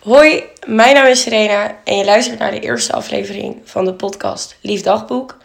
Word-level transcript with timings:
Hoi, 0.00 0.44
mijn 0.66 0.94
naam 0.94 1.06
is 1.06 1.22
Serena 1.22 1.78
en 1.84 1.96
je 1.96 2.04
luistert 2.04 2.38
naar 2.38 2.50
de 2.50 2.60
eerste 2.60 2.92
aflevering 2.92 3.56
van 3.64 3.84
de 3.84 3.94
podcast 3.94 4.56
Lief 4.60 4.82
Dagboek. 4.82 5.36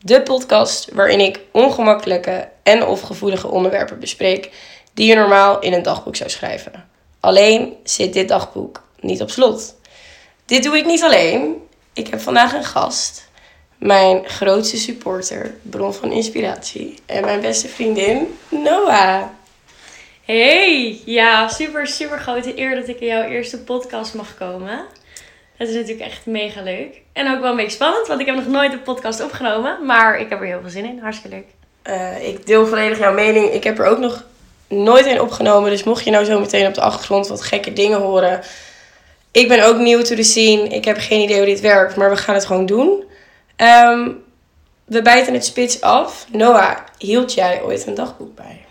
De 0.00 0.22
podcast 0.22 0.88
waarin 0.92 1.20
ik 1.20 1.40
ongemakkelijke 1.50 2.48
en 2.62 2.86
of 2.86 3.00
gevoelige 3.00 3.48
onderwerpen 3.48 3.98
bespreek 3.98 4.50
die 4.94 5.08
je 5.08 5.14
normaal 5.14 5.60
in 5.60 5.72
een 5.72 5.82
dagboek 5.82 6.16
zou 6.16 6.30
schrijven. 6.30 6.88
Alleen 7.20 7.76
zit 7.84 8.12
dit 8.12 8.28
dagboek 8.28 8.82
niet 9.00 9.22
op 9.22 9.30
slot. 9.30 9.74
Dit 10.44 10.62
doe 10.62 10.76
ik 10.76 10.86
niet 10.86 11.02
alleen. 11.02 11.54
Ik 11.92 12.08
heb 12.08 12.20
vandaag 12.20 12.54
een 12.54 12.64
gast, 12.64 13.28
mijn 13.78 14.28
grootste 14.28 14.76
supporter, 14.76 15.54
bron 15.62 15.94
van 15.94 16.12
inspiratie 16.12 16.98
en 17.06 17.24
mijn 17.24 17.40
beste 17.40 17.68
vriendin 17.68 18.38
Noah. 18.48 19.22
Hey, 20.24 21.00
ja, 21.04 21.48
super, 21.48 21.86
super 21.86 22.18
grote 22.18 22.58
eer 22.58 22.74
dat 22.74 22.88
ik 22.88 23.00
in 23.00 23.06
jouw 23.06 23.22
eerste 23.22 23.58
podcast 23.58 24.14
mag 24.14 24.34
komen. 24.38 24.84
Dat 25.56 25.68
is 25.68 25.74
natuurlijk 25.74 26.10
echt 26.10 26.26
mega 26.26 26.62
leuk. 26.62 27.00
En 27.12 27.32
ook 27.34 27.40
wel 27.40 27.50
een 27.50 27.56
beetje 27.56 27.72
spannend, 27.72 28.06
want 28.06 28.20
ik 28.20 28.26
heb 28.26 28.34
nog 28.34 28.46
nooit 28.46 28.72
een 28.72 28.82
podcast 28.82 29.22
opgenomen. 29.22 29.86
Maar 29.86 30.20
ik 30.20 30.28
heb 30.28 30.40
er 30.40 30.46
heel 30.46 30.60
veel 30.60 30.70
zin 30.70 30.84
in. 30.84 30.98
Hartstikke 30.98 31.36
leuk. 31.36 31.46
Uh, 31.96 32.28
ik 32.28 32.46
deel 32.46 32.66
volledig 32.66 32.98
jouw 32.98 33.12
mening. 33.12 33.50
Ik 33.50 33.64
heb 33.64 33.78
er 33.78 33.86
ook 33.86 33.98
nog 33.98 34.24
nooit 34.68 35.06
een 35.06 35.20
opgenomen. 35.20 35.70
Dus 35.70 35.84
mocht 35.84 36.04
je 36.04 36.10
nou 36.10 36.24
zo 36.24 36.40
meteen 36.40 36.66
op 36.66 36.74
de 36.74 36.80
achtergrond 36.80 37.28
wat 37.28 37.42
gekke 37.42 37.72
dingen 37.72 38.00
horen. 38.00 38.40
Ik 39.30 39.48
ben 39.48 39.64
ook 39.66 39.76
nieuw 39.76 40.02
to 40.02 40.14
the 40.14 40.22
scene. 40.22 40.68
Ik 40.68 40.84
heb 40.84 40.98
geen 40.98 41.20
idee 41.20 41.36
hoe 41.36 41.46
dit 41.46 41.60
werkt, 41.60 41.96
maar 41.96 42.10
we 42.10 42.16
gaan 42.16 42.34
het 42.34 42.46
gewoon 42.46 42.66
doen. 42.66 43.04
Um, 43.56 44.22
we 44.84 45.02
bijten 45.02 45.34
het 45.34 45.44
spits 45.44 45.80
af. 45.80 46.26
Noah, 46.32 46.76
hield 46.98 47.34
jij 47.34 47.62
ooit 47.62 47.86
een 47.86 47.94
dagboek 47.94 48.34
bij? 48.34 48.64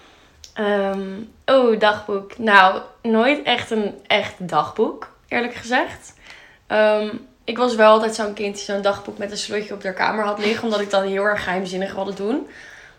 Um, 0.59 1.31
oh, 1.51 1.79
dagboek. 1.79 2.37
Nou, 2.37 2.81
nooit 3.01 3.43
echt 3.43 3.71
een 3.71 3.99
echt 4.07 4.33
dagboek, 4.39 5.11
eerlijk 5.27 5.53
gezegd. 5.53 6.13
Um, 6.67 7.27
ik 7.43 7.57
was 7.57 7.75
wel 7.75 7.91
altijd 7.91 8.15
zo'n 8.15 8.33
kind 8.33 8.55
die 8.55 8.63
zo'n 8.63 8.81
dagboek 8.81 9.17
met 9.17 9.31
een 9.31 9.37
slotje 9.37 9.73
op 9.73 9.81
de 9.81 9.93
kamer 9.93 10.25
had 10.25 10.39
liggen, 10.39 10.63
omdat 10.63 10.79
ik 10.79 10.89
dan 10.89 11.03
heel 11.03 11.23
erg 11.23 11.43
geheimzinnig 11.43 11.93
wilde 11.93 12.13
doen. 12.13 12.47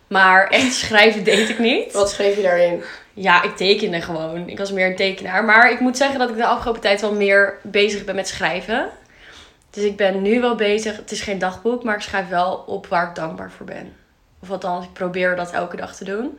Maar 0.06 0.48
echt 0.48 0.72
schrijven 0.72 1.24
deed 1.24 1.48
ik 1.48 1.58
niet. 1.58 1.92
Wat 1.92 2.10
schreef 2.10 2.36
je 2.36 2.42
daarin? 2.42 2.82
Ja, 3.14 3.42
ik 3.42 3.56
tekende 3.56 4.00
gewoon. 4.00 4.48
Ik 4.48 4.58
was 4.58 4.72
meer 4.72 4.86
een 4.86 4.96
tekenaar. 4.96 5.44
Maar 5.44 5.70
ik 5.70 5.80
moet 5.80 5.96
zeggen 5.96 6.18
dat 6.18 6.30
ik 6.30 6.36
de 6.36 6.46
afgelopen 6.46 6.80
tijd 6.80 7.00
wel 7.00 7.14
meer 7.14 7.58
bezig 7.62 8.04
ben 8.04 8.14
met 8.14 8.28
schrijven. 8.28 8.88
Dus 9.70 9.84
ik 9.84 9.96
ben 9.96 10.22
nu 10.22 10.40
wel 10.40 10.54
bezig. 10.54 10.96
Het 10.96 11.10
is 11.10 11.20
geen 11.20 11.38
dagboek, 11.38 11.84
maar 11.84 11.94
ik 11.94 12.00
schrijf 12.00 12.28
wel 12.28 12.64
op 12.66 12.86
waar 12.86 13.08
ik 13.08 13.14
dankbaar 13.14 13.50
voor 13.50 13.66
ben. 13.66 13.96
Of 14.40 14.50
althans, 14.50 14.84
ik 14.84 14.92
probeer 14.92 15.36
dat 15.36 15.52
elke 15.52 15.76
dag 15.76 15.96
te 15.96 16.04
doen. 16.04 16.38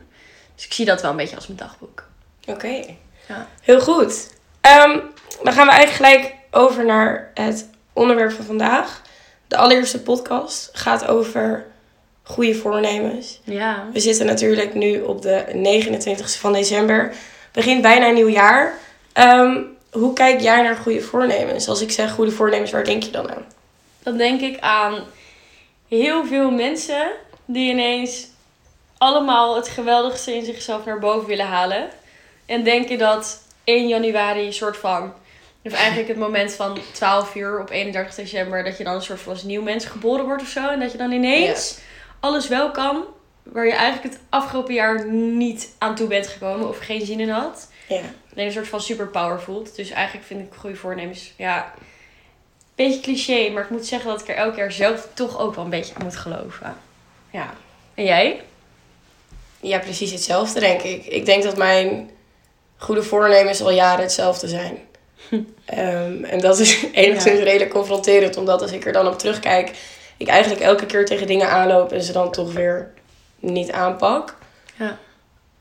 Dus 0.54 0.64
ik 0.64 0.72
zie 0.72 0.84
dat 0.84 1.02
wel 1.02 1.10
een 1.10 1.16
beetje 1.16 1.36
als 1.36 1.46
mijn 1.46 1.58
dagboek. 1.58 2.04
Oké. 2.46 2.84
Ja. 3.28 3.48
Heel 3.62 3.80
goed. 3.80 4.30
Um, 4.86 5.02
dan 5.42 5.52
gaan 5.52 5.66
we 5.66 5.72
eigenlijk 5.72 5.90
gelijk 5.90 6.34
over 6.50 6.84
naar 6.84 7.30
het 7.34 7.68
onderwerp 7.92 8.32
van 8.32 8.44
vandaag. 8.44 9.02
De 9.48 9.56
allereerste 9.56 10.02
podcast 10.02 10.70
gaat 10.72 11.06
over 11.06 11.66
goede 12.22 12.54
voornemens. 12.54 13.40
Ja. 13.44 13.86
We 13.92 14.00
zitten 14.00 14.26
natuurlijk 14.26 14.74
nu 14.74 15.00
op 15.00 15.22
de 15.22 15.44
29e 15.46 16.38
van 16.38 16.52
december. 16.52 17.14
Begint 17.52 17.82
bijna 17.82 18.08
een 18.08 18.14
nieuw 18.14 18.28
jaar. 18.28 18.78
Um, 19.18 19.76
hoe 19.90 20.12
kijk 20.12 20.40
jij 20.40 20.62
naar 20.62 20.76
goede 20.76 21.00
voornemens? 21.00 21.68
Als 21.68 21.80
ik 21.80 21.90
zeg 21.90 22.12
goede 22.12 22.30
voornemens, 22.30 22.70
waar 22.70 22.84
denk 22.84 23.02
je 23.02 23.10
dan 23.10 23.30
aan? 23.30 23.44
Dan 24.02 24.16
denk 24.16 24.40
ik 24.40 24.60
aan 24.60 25.04
heel 25.88 26.26
veel 26.26 26.50
mensen 26.50 27.10
die 27.44 27.70
ineens 27.70 28.26
allemaal 29.04 29.56
het 29.56 29.68
geweldigste 29.68 30.34
in 30.34 30.44
zichzelf 30.44 30.84
naar 30.84 30.98
boven 30.98 31.28
willen 31.28 31.46
halen. 31.46 31.88
En 32.46 32.64
denken 32.64 32.98
dat 32.98 33.42
1 33.64 33.88
januari 33.88 34.46
een 34.46 34.52
soort 34.52 34.76
van. 34.76 35.12
Of 35.64 35.72
eigenlijk 35.72 36.08
het 36.08 36.16
moment 36.16 36.52
van 36.52 36.78
12 36.92 37.34
uur 37.34 37.60
op 37.60 37.70
31 37.70 38.14
december. 38.14 38.64
Dat 38.64 38.78
je 38.78 38.84
dan 38.84 38.94
een 38.94 39.02
soort 39.02 39.20
van 39.20 39.32
als 39.32 39.42
nieuw 39.42 39.62
mens 39.62 39.84
geboren 39.84 40.24
wordt 40.24 40.42
of 40.42 40.48
zo. 40.48 40.68
En 40.68 40.80
dat 40.80 40.92
je 40.92 40.98
dan 40.98 41.12
ineens 41.12 41.78
alles 42.20 42.48
wel 42.48 42.70
kan. 42.70 43.04
Waar 43.42 43.66
je 43.66 43.72
eigenlijk 43.72 44.14
het 44.14 44.22
afgelopen 44.28 44.74
jaar 44.74 45.06
niet 45.12 45.74
aan 45.78 45.94
toe 45.94 46.08
bent 46.08 46.26
gekomen. 46.26 46.68
Of 46.68 46.78
geen 46.78 47.06
zin 47.06 47.20
in 47.20 47.30
had. 47.30 47.70
Ja. 47.88 48.00
Alleen 48.32 48.46
een 48.46 48.52
soort 48.52 48.68
van 48.68 48.80
superpower 48.80 49.40
voelt. 49.40 49.76
Dus 49.76 49.90
eigenlijk 49.90 50.26
vind 50.26 50.40
ik 50.40 50.58
goede 50.58 50.76
voornemens. 50.76 51.32
Ja, 51.36 51.74
beetje 52.74 53.00
cliché. 53.00 53.50
Maar 53.50 53.62
ik 53.62 53.70
moet 53.70 53.86
zeggen 53.86 54.10
dat 54.10 54.20
ik 54.20 54.28
er 54.28 54.36
elk 54.36 54.56
jaar 54.56 54.72
zelf 54.72 55.08
toch 55.14 55.38
ook 55.38 55.54
wel 55.54 55.64
een 55.64 55.70
beetje 55.70 55.94
aan 55.94 56.04
moet 56.04 56.16
geloven. 56.16 56.76
Ja. 57.30 57.54
En 57.94 58.04
jij? 58.04 58.42
Ja, 59.64 59.78
precies 59.78 60.10
hetzelfde, 60.10 60.60
denk 60.60 60.82
ik. 60.82 61.06
Ik 61.06 61.26
denk 61.26 61.42
dat 61.42 61.56
mijn 61.56 62.10
goede 62.76 63.02
voornemens 63.02 63.62
al 63.62 63.70
jaren 63.70 64.02
hetzelfde 64.02 64.48
zijn. 64.48 64.78
um, 65.30 66.24
en 66.34 66.40
dat 66.40 66.58
is 66.58 66.84
enigszins 66.92 67.38
ja. 67.38 67.44
redelijk 67.44 67.70
confronterend, 67.70 68.36
omdat 68.36 68.62
als 68.62 68.72
ik 68.72 68.86
er 68.86 68.92
dan 68.92 69.06
op 69.06 69.18
terugkijk, 69.18 69.70
ik 70.16 70.28
eigenlijk 70.28 70.62
elke 70.62 70.86
keer 70.86 71.06
tegen 71.06 71.26
dingen 71.26 71.48
aanloop 71.48 71.92
en 71.92 72.02
ze 72.02 72.12
dan 72.12 72.32
toch 72.32 72.52
weer 72.52 72.92
niet 73.38 73.72
aanpak. 73.72 74.36
Ja. 74.78 74.98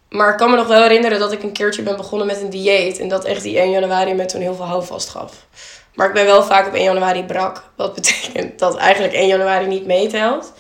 Maar 0.10 0.32
ik 0.32 0.38
kan 0.38 0.50
me 0.50 0.56
nog 0.56 0.68
wel 0.68 0.82
herinneren 0.82 1.20
dat 1.20 1.32
ik 1.32 1.44
een 1.44 1.52
keertje 1.52 1.82
ben 1.82 1.98
begonnen 1.98 2.28
met 2.28 2.42
een 2.42 2.50
dieet. 2.50 3.00
En 3.00 3.08
dat 3.08 3.26
echt 3.26 3.44
die 3.44 3.60
1 3.60 3.72
januari 3.72 4.14
me 4.14 4.26
toen 4.26 4.42
heel 4.42 4.56
veel 4.56 4.66
houvast 4.66 5.10
gaf. 5.10 5.46
Maar 5.94 6.08
ik 6.08 6.14
ben 6.14 6.26
wel 6.26 6.44
vaak 6.44 6.68
op 6.68 6.74
1 6.74 6.84
januari 6.84 7.24
brak. 7.24 7.64
Wat 7.76 7.94
betekent 8.00 8.60
dat 8.60 8.76
eigenlijk 8.76 9.14
1 9.14 9.28
januari 9.28 9.68
niet 9.68 9.86
meetelt. 9.86 10.54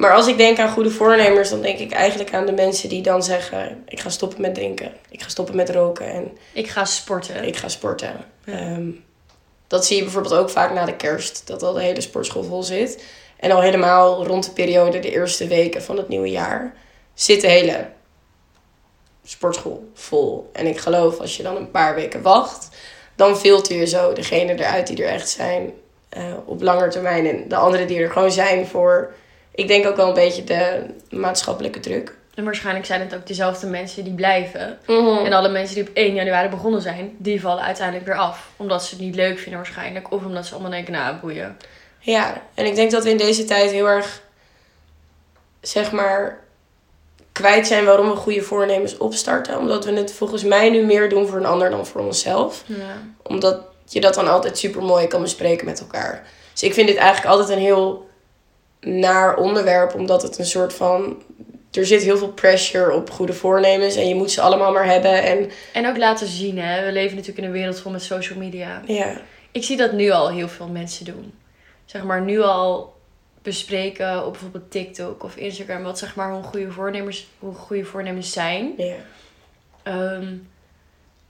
Maar 0.00 0.14
als 0.14 0.26
ik 0.26 0.36
denk 0.36 0.58
aan 0.58 0.70
goede 0.70 0.90
voornemers, 0.90 1.50
dan 1.50 1.62
denk 1.62 1.78
ik 1.78 1.92
eigenlijk 1.92 2.34
aan 2.34 2.46
de 2.46 2.52
mensen 2.52 2.88
die 2.88 3.02
dan 3.02 3.22
zeggen: 3.22 3.82
Ik 3.88 4.00
ga 4.00 4.08
stoppen 4.08 4.40
met 4.40 4.54
drinken. 4.54 4.92
Ik 5.10 5.22
ga 5.22 5.28
stoppen 5.28 5.56
met 5.56 5.70
roken. 5.70 6.06
En 6.06 6.38
ik 6.52 6.68
ga 6.68 6.84
sporten. 6.84 7.44
Ik 7.44 7.56
ga 7.56 7.68
sporten. 7.68 8.24
Um, 8.46 9.04
dat 9.66 9.86
zie 9.86 9.96
je 9.96 10.02
bijvoorbeeld 10.02 10.34
ook 10.34 10.50
vaak 10.50 10.72
na 10.72 10.84
de 10.84 10.96
kerst, 10.96 11.46
dat 11.46 11.62
al 11.62 11.72
de 11.72 11.82
hele 11.82 12.00
sportschool 12.00 12.42
vol 12.42 12.62
zit. 12.62 13.04
En 13.36 13.50
al 13.50 13.60
helemaal 13.60 14.26
rond 14.26 14.44
de 14.44 14.50
periode, 14.50 15.00
de 15.00 15.10
eerste 15.10 15.46
weken 15.46 15.82
van 15.82 15.96
het 15.96 16.08
nieuwe 16.08 16.30
jaar, 16.30 16.74
zit 17.14 17.40
de 17.40 17.48
hele 17.48 17.88
sportschool 19.24 19.90
vol. 19.94 20.50
En 20.52 20.66
ik 20.66 20.78
geloof, 20.78 21.18
als 21.18 21.36
je 21.36 21.42
dan 21.42 21.56
een 21.56 21.70
paar 21.70 21.94
weken 21.94 22.22
wacht, 22.22 22.68
dan 23.16 23.36
filter 23.36 23.76
je 23.76 23.86
zo 23.86 24.12
degene 24.12 24.54
eruit 24.54 24.86
die 24.86 25.04
er 25.04 25.12
echt 25.12 25.28
zijn 25.28 25.72
uh, 26.16 26.22
op 26.44 26.62
langer 26.62 26.90
termijn. 26.90 27.26
En 27.26 27.48
de 27.48 27.56
anderen 27.56 27.86
die 27.86 27.98
er 27.98 28.10
gewoon 28.10 28.32
zijn 28.32 28.66
voor 28.66 29.14
ik 29.54 29.68
denk 29.68 29.86
ook 29.86 29.96
wel 29.96 30.08
een 30.08 30.14
beetje 30.14 30.44
de 30.44 30.84
maatschappelijke 31.10 31.80
druk. 31.80 32.18
En 32.34 32.44
waarschijnlijk 32.44 32.86
zijn 32.86 33.00
het 33.00 33.14
ook 33.14 33.26
dezelfde 33.26 33.66
mensen 33.66 34.04
die 34.04 34.12
blijven. 34.12 34.78
Mhm. 34.86 35.24
En 35.24 35.32
alle 35.32 35.48
mensen 35.48 35.74
die 35.74 35.88
op 35.88 35.90
1 35.94 36.14
januari 36.14 36.48
begonnen 36.48 36.82
zijn, 36.82 37.14
die 37.18 37.40
vallen 37.40 37.62
uiteindelijk 37.62 38.06
weer 38.06 38.16
af. 38.16 38.48
Omdat 38.56 38.84
ze 38.84 38.94
het 38.94 39.04
niet 39.04 39.14
leuk 39.14 39.38
vinden 39.38 39.56
waarschijnlijk. 39.56 40.12
Of 40.12 40.24
omdat 40.24 40.46
ze 40.46 40.52
allemaal 40.52 40.70
denken, 40.70 40.92
nou 40.92 41.16
boeien. 41.16 41.56
Ja, 41.98 42.42
en 42.54 42.66
ik 42.66 42.74
denk 42.74 42.90
dat 42.90 43.04
we 43.04 43.10
in 43.10 43.16
deze 43.16 43.44
tijd 43.44 43.70
heel 43.70 43.88
erg, 43.88 44.22
zeg 45.60 45.92
maar, 45.92 46.38
kwijt 47.32 47.66
zijn 47.66 47.84
waarom 47.84 48.08
we 48.08 48.16
goede 48.16 48.42
voornemens 48.42 48.96
opstarten. 48.96 49.58
Omdat 49.58 49.84
we 49.84 49.92
het 49.92 50.12
volgens 50.12 50.44
mij 50.44 50.70
nu 50.70 50.84
meer 50.84 51.08
doen 51.08 51.26
voor 51.26 51.38
een 51.38 51.46
ander 51.46 51.70
dan 51.70 51.86
voor 51.86 52.00
onszelf. 52.00 52.62
Ja. 52.66 52.76
Omdat 53.22 53.60
je 53.88 54.00
dat 54.00 54.14
dan 54.14 54.28
altijd 54.28 54.58
super 54.58 54.82
mooi 54.82 55.06
kan 55.06 55.22
bespreken 55.22 55.66
met 55.66 55.80
elkaar. 55.80 56.26
Dus 56.52 56.62
ik 56.62 56.74
vind 56.74 56.86
dit 56.86 56.96
eigenlijk 56.96 57.34
altijd 57.34 57.48
een 57.48 57.64
heel 57.64 58.09
naar 58.80 59.36
onderwerp, 59.36 59.94
omdat 59.94 60.22
het 60.22 60.38
een 60.38 60.46
soort 60.46 60.72
van. 60.72 61.22
Er 61.72 61.86
zit 61.86 62.02
heel 62.02 62.18
veel 62.18 62.32
pressure 62.32 62.94
op 62.94 63.10
goede 63.10 63.32
voornemens 63.32 63.96
en 63.96 64.08
je 64.08 64.14
moet 64.14 64.30
ze 64.30 64.40
allemaal 64.40 64.72
maar 64.72 64.86
hebben. 64.86 65.22
En, 65.22 65.50
en 65.72 65.86
ook 65.86 65.96
laten 65.96 66.26
zien, 66.26 66.58
hè? 66.58 66.84
We 66.84 66.92
leven 66.92 67.16
natuurlijk 67.16 67.38
in 67.38 67.44
een 67.44 67.58
wereld 67.58 67.80
vol 67.80 67.92
met 67.92 68.02
social 68.02 68.38
media. 68.38 68.82
Ja. 68.86 69.20
Ik 69.52 69.64
zie 69.64 69.76
dat 69.76 69.92
nu 69.92 70.10
al 70.10 70.30
heel 70.30 70.48
veel 70.48 70.68
mensen 70.68 71.04
doen. 71.04 71.32
Zeg 71.84 72.04
maar, 72.04 72.20
nu 72.20 72.40
al 72.40 72.94
bespreken 73.42 74.26
op 74.26 74.32
bijvoorbeeld 74.32 74.70
TikTok 74.70 75.22
of 75.24 75.36
Instagram 75.36 75.82
wat 75.82 75.98
zeg 75.98 76.14
maar 76.14 76.32
hoe 76.32 76.42
goede 76.42 76.70
voornemens, 76.70 77.28
hoe 77.38 77.54
goede 77.54 77.84
voornemens 77.84 78.32
zijn. 78.32 78.72
Ja. 78.76 78.94
Ehm, 79.82 80.34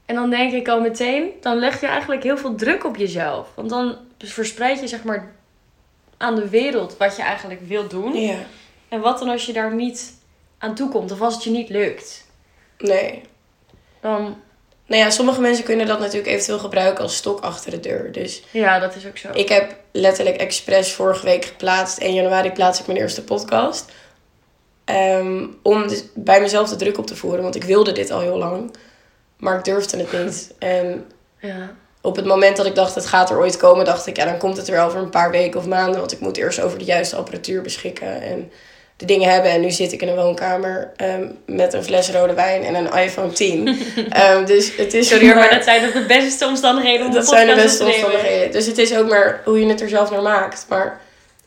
en 0.06 0.15
dan 0.15 0.31
denk 0.31 0.53
ik 0.53 0.69
al 0.69 0.81
meteen, 0.81 1.31
dan 1.41 1.58
leg 1.58 1.81
je 1.81 1.87
eigenlijk 1.87 2.23
heel 2.23 2.37
veel 2.37 2.55
druk 2.55 2.85
op 2.85 2.96
jezelf. 2.96 3.49
Want 3.55 3.70
dan 3.70 3.96
verspreid 4.19 4.81
je 4.81 4.88
zeg 4.88 5.05
maar 5.05 5.32
aan 6.20 6.34
de 6.34 6.49
wereld 6.49 6.96
wat 6.96 7.17
je 7.17 7.22
eigenlijk 7.22 7.61
wilt 7.67 7.90
doen. 7.90 8.17
Ja. 8.17 8.38
En 8.88 9.00
wat 9.00 9.19
dan 9.19 9.28
als 9.28 9.46
je 9.46 9.52
daar 9.52 9.75
niet 9.75 10.14
aan 10.58 10.75
toe 10.75 10.88
komt 10.88 11.12
of 11.12 11.20
als 11.20 11.34
het 11.34 11.44
je 11.44 11.50
niet 11.50 11.69
lukt? 11.69 12.26
Nee. 12.78 13.22
Dan. 14.00 14.40
Nou 14.87 15.02
ja, 15.02 15.11
sommige 15.11 15.40
mensen 15.40 15.64
kunnen 15.64 15.87
dat 15.87 15.99
natuurlijk 15.99 16.28
eventueel 16.28 16.58
gebruiken 16.58 17.02
als 17.02 17.17
stok 17.17 17.40
achter 17.40 17.70
de 17.70 17.81
deur. 17.81 18.12
Dus 18.12 18.43
ja, 18.50 18.78
dat 18.78 18.96
is 18.96 19.06
ook 19.06 19.17
zo. 19.19 19.28
Ik 19.32 19.49
heb 19.49 19.76
letterlijk 19.90 20.37
expres 20.37 20.93
vorige 20.93 21.25
week 21.25 21.44
geplaatst. 21.44 21.99
1 21.99 22.14
januari 22.14 22.52
plaats 22.52 22.81
ik 22.81 22.87
mijn 22.87 22.99
eerste 22.99 23.25
podcast. 23.25 23.93
Ehm, 24.84 25.46
om 25.62 25.88
dus 25.88 26.05
bij 26.14 26.40
mezelf 26.40 26.69
de 26.69 26.76
druk 26.76 26.99
op 26.99 27.06
te 27.06 27.17
voeren. 27.17 27.43
Want 27.43 27.55
ik 27.55 27.64
wilde 27.64 27.93
dit 27.93 28.11
al 28.11 28.20
heel 28.20 28.38
lang. 28.38 28.75
Maar 29.37 29.58
ik 29.58 29.64
durfde 29.64 29.96
het 29.96 30.12
niet. 30.25 30.55
En 30.58 31.06
ja 31.38 31.76
op 32.02 32.17
het 32.17 32.25
moment 32.25 32.56
dat 32.56 32.67
ik 32.67 32.75
dacht, 32.75 32.94
het 32.94 33.06
gaat 33.06 33.31
er 33.31 33.38
ooit 33.38 33.56
komen, 33.56 33.85
dacht 33.85 34.06
ik, 34.06 34.17
ja, 34.17 34.25
dan 34.25 34.38
komt 34.38 34.56
het 34.56 34.69
er 34.69 34.75
wel 34.75 34.87
over 34.87 34.99
een 34.99 35.11
paar 35.11 35.31
weken 35.31 35.61
of 35.61 35.67
maanden. 35.67 36.00
Want 36.00 36.12
ik 36.12 36.20
moet 36.20 36.37
eerst 36.37 36.61
over 36.61 36.79
de 36.79 36.85
juiste 36.85 37.17
apparatuur 37.17 37.62
beschikken. 37.62 38.23
En 38.23 38.50
de 38.97 39.06
dingen 39.06 39.31
hebben. 39.31 39.50
En 39.50 39.61
nu 39.61 39.70
zit 39.70 39.93
ik 39.93 40.02
in 40.02 40.08
een 40.08 40.17
woonkamer 40.17 40.93
ehm, 40.97 41.26
met 41.47 41.73
een 41.73 41.85
fles 41.85 42.11
rode 42.11 42.35
wijn 42.35 42.64
en 42.64 42.75
een 42.75 42.93
iPhone 42.93 43.32
10. 43.32 43.69
Ehm, 44.11 44.44
dus 44.44 44.76
het 44.76 44.94
is 44.94 45.08
Sorry 45.08 45.26
maar- 45.26 45.35
maar 45.35 45.50
dat 45.50 45.64
zijn 45.64 45.93
de 45.93 46.05
beste 46.06 46.47
omstandigheden 46.47 47.06
om 47.06 47.12
dat 47.12 47.29
zijn 47.29 47.47
de 47.47 47.55
beste 47.55 47.85
omstandigheden. 47.85 48.50
Dus 48.53 48.67
het 48.67 48.79
is 48.79 48.96
ook 48.96 49.08
maar 49.08 49.41
hoe 49.44 49.61
je 49.61 49.67
het 49.67 49.81
er 49.81 49.88
zelf 49.88 50.11
naar 50.11 50.23
maakt. 50.23 50.67
Maar 50.69 51.00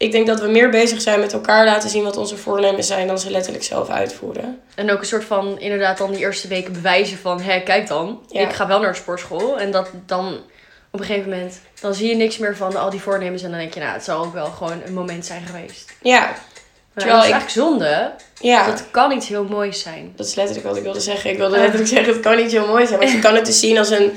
ik 0.04 0.12
denk 0.12 0.28
dat 0.28 0.40
we 0.40 0.48
meer 0.48 0.70
bezig 0.70 1.02
zijn 1.02 1.20
met 1.20 1.34
elkaar 1.34 1.66
laten 1.66 1.90
zien 1.90 2.04
wat 2.04 2.18
onze 2.18 2.38
voornemens 2.38 2.88
zijn 2.88 3.08
dan 3.08 3.20
ze 3.20 3.30
letterlijk 3.32 3.64
zelf 3.64 3.90
uitvoeren. 3.90 4.60
En 4.76 4.92
ook 4.92 5.00
een 5.00 5.06
soort 5.06 5.24
van, 5.24 5.60
inderdaad, 5.60 5.98
dan 5.98 6.12
die 6.12 6.20
eerste 6.20 6.48
weken 6.48 6.74
bewijzen 6.74 7.18
van, 7.18 7.42
hé, 7.42 7.60
kijk 7.60 7.88
dan, 7.88 8.24
Ja. 8.28 8.42
ik 8.42 8.54
ga 8.54 8.68
wel 8.68 8.80
naar 8.80 8.92
de 8.92 8.98
sportschool. 8.98 9.60
En 9.60 9.72
dat 9.72 9.90
dan 10.06 10.38
op 10.92 11.00
een 11.00 11.06
gegeven 11.06 11.30
moment, 11.30 11.60
dan 11.82 11.94
zie 11.94 12.08
je 12.10 12.16
niks 12.16 12.38
meer 12.38 12.58
van 12.58 12.76
al 12.76 12.90
die 12.90 13.02
voornemens. 13.02 13.44
En 13.44 13.50
dan 13.50 13.60
denk 13.60 13.74
je, 13.74 13.80
nou, 13.80 13.94
het 13.94 14.04
zal 14.04 14.24
ook 14.26 14.34
wel 14.34 14.46
gewoon 14.46 14.82
een 14.86 14.94
moment 14.94 15.26
zijn 15.26 15.42
geweest. 15.46 15.94
Ja, 16.02 16.20
Maar 16.20 17.04
Terwijl 17.04 17.16
dat 17.16 17.24
is 17.24 17.30
ik- 17.30 17.36
eigenlijk 17.36 17.68
zonde. 17.68 18.12
ja. 18.40 18.66
Dat 18.68 18.84
kan 18.92 19.12
iets 19.12 19.28
heel 19.28 19.44
moois 19.44 19.82
zijn. 19.82 20.14
Dat 20.16 20.26
is 20.26 20.36
letterlijk 20.36 20.68
wat 20.68 20.78
ik 20.78 20.84
wilde 20.84 21.00
zeggen. 21.00 21.30
Ik 21.30 21.38
wilde 21.38 21.58
letterlijk 21.58 21.90
zeggen, 21.90 22.14
het 22.14 22.22
kan 22.22 22.36
niet 22.38 22.52
heel 22.52 22.68
mooi 22.68 22.88
zijn. 22.88 23.00
Want 23.00 23.12
je 23.12 23.20
kan 23.28 23.36
het 23.36 23.46
dus 23.46 23.60
zien 23.60 23.78
als 23.78 23.90
een, 23.90 24.12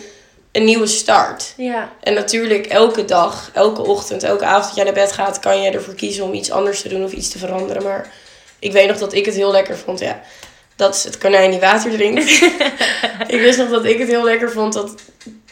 een 0.57 0.65
nieuwe 0.65 0.87
start. 0.87 1.55
Ja. 1.57 1.93
En 2.01 2.15
natuurlijk, 2.15 2.67
elke 2.67 3.05
dag, 3.05 3.51
elke 3.53 3.83
ochtend, 3.83 4.23
elke 4.23 4.45
avond 4.45 4.65
dat 4.65 4.75
jij 4.75 4.85
naar 4.85 4.93
bed 4.93 5.13
gaat, 5.13 5.39
kan 5.39 5.63
je 5.63 5.71
ervoor 5.71 5.95
kiezen 5.95 6.25
om 6.25 6.33
iets 6.33 6.51
anders 6.51 6.81
te 6.81 6.89
doen 6.89 7.05
of 7.05 7.13
iets 7.13 7.29
te 7.29 7.39
veranderen. 7.39 7.83
Maar 7.83 8.13
ik 8.59 8.73
weet 8.73 8.89
nog 8.89 8.99
dat 8.99 9.13
ik 9.13 9.25
het 9.25 9.35
heel 9.35 9.51
lekker 9.51 9.79
vond. 9.79 9.99
Ja, 9.99 10.21
dat 10.77 10.95
is 10.95 11.05
het 11.05 11.19
konijn 11.19 11.51
die 11.51 11.61
water 11.61 11.91
drinkt. 11.91 12.31
ik 13.35 13.41
wist 13.41 13.59
nog 13.59 13.71
dat 13.71 13.85
ik 13.85 13.99
het 13.99 14.09
heel 14.09 14.25
lekker 14.25 14.51
vond 14.51 14.73
dat 14.73 14.95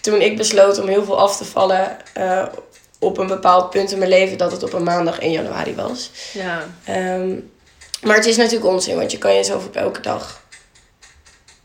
toen 0.01 0.21
ik 0.21 0.37
besloot 0.37 0.81
om 0.81 0.89
heel 0.89 1.05
veel 1.05 1.19
af 1.19 1.37
te 1.37 1.45
vallen 1.45 1.97
eh, 2.12 2.47
op 2.99 3.19
een 3.19 3.27
bepaald 3.27 3.71
punt 3.71 3.93
in 3.93 3.99
mijn 3.99 4.11
leven, 4.11 4.39
dat 4.39 4.53
het 4.53 4.62
op 4.62 4.73
een 4.73 4.83
maandag 4.83 5.19
1 5.19 5.31
januari 5.31 5.75
was. 5.75 6.11
Ja. 6.33 6.65
Ehm, 6.85 7.35
maar 8.03 8.17
het 8.17 8.27
is 8.27 8.37
natuurlijk 8.37 8.73
onzin, 8.73 8.97
want 8.97 9.11
je 9.11 9.19
kan 9.19 9.35
jezelf 9.35 9.67
op 9.67 9.77
elke 9.77 10.01
dag 10.01 10.43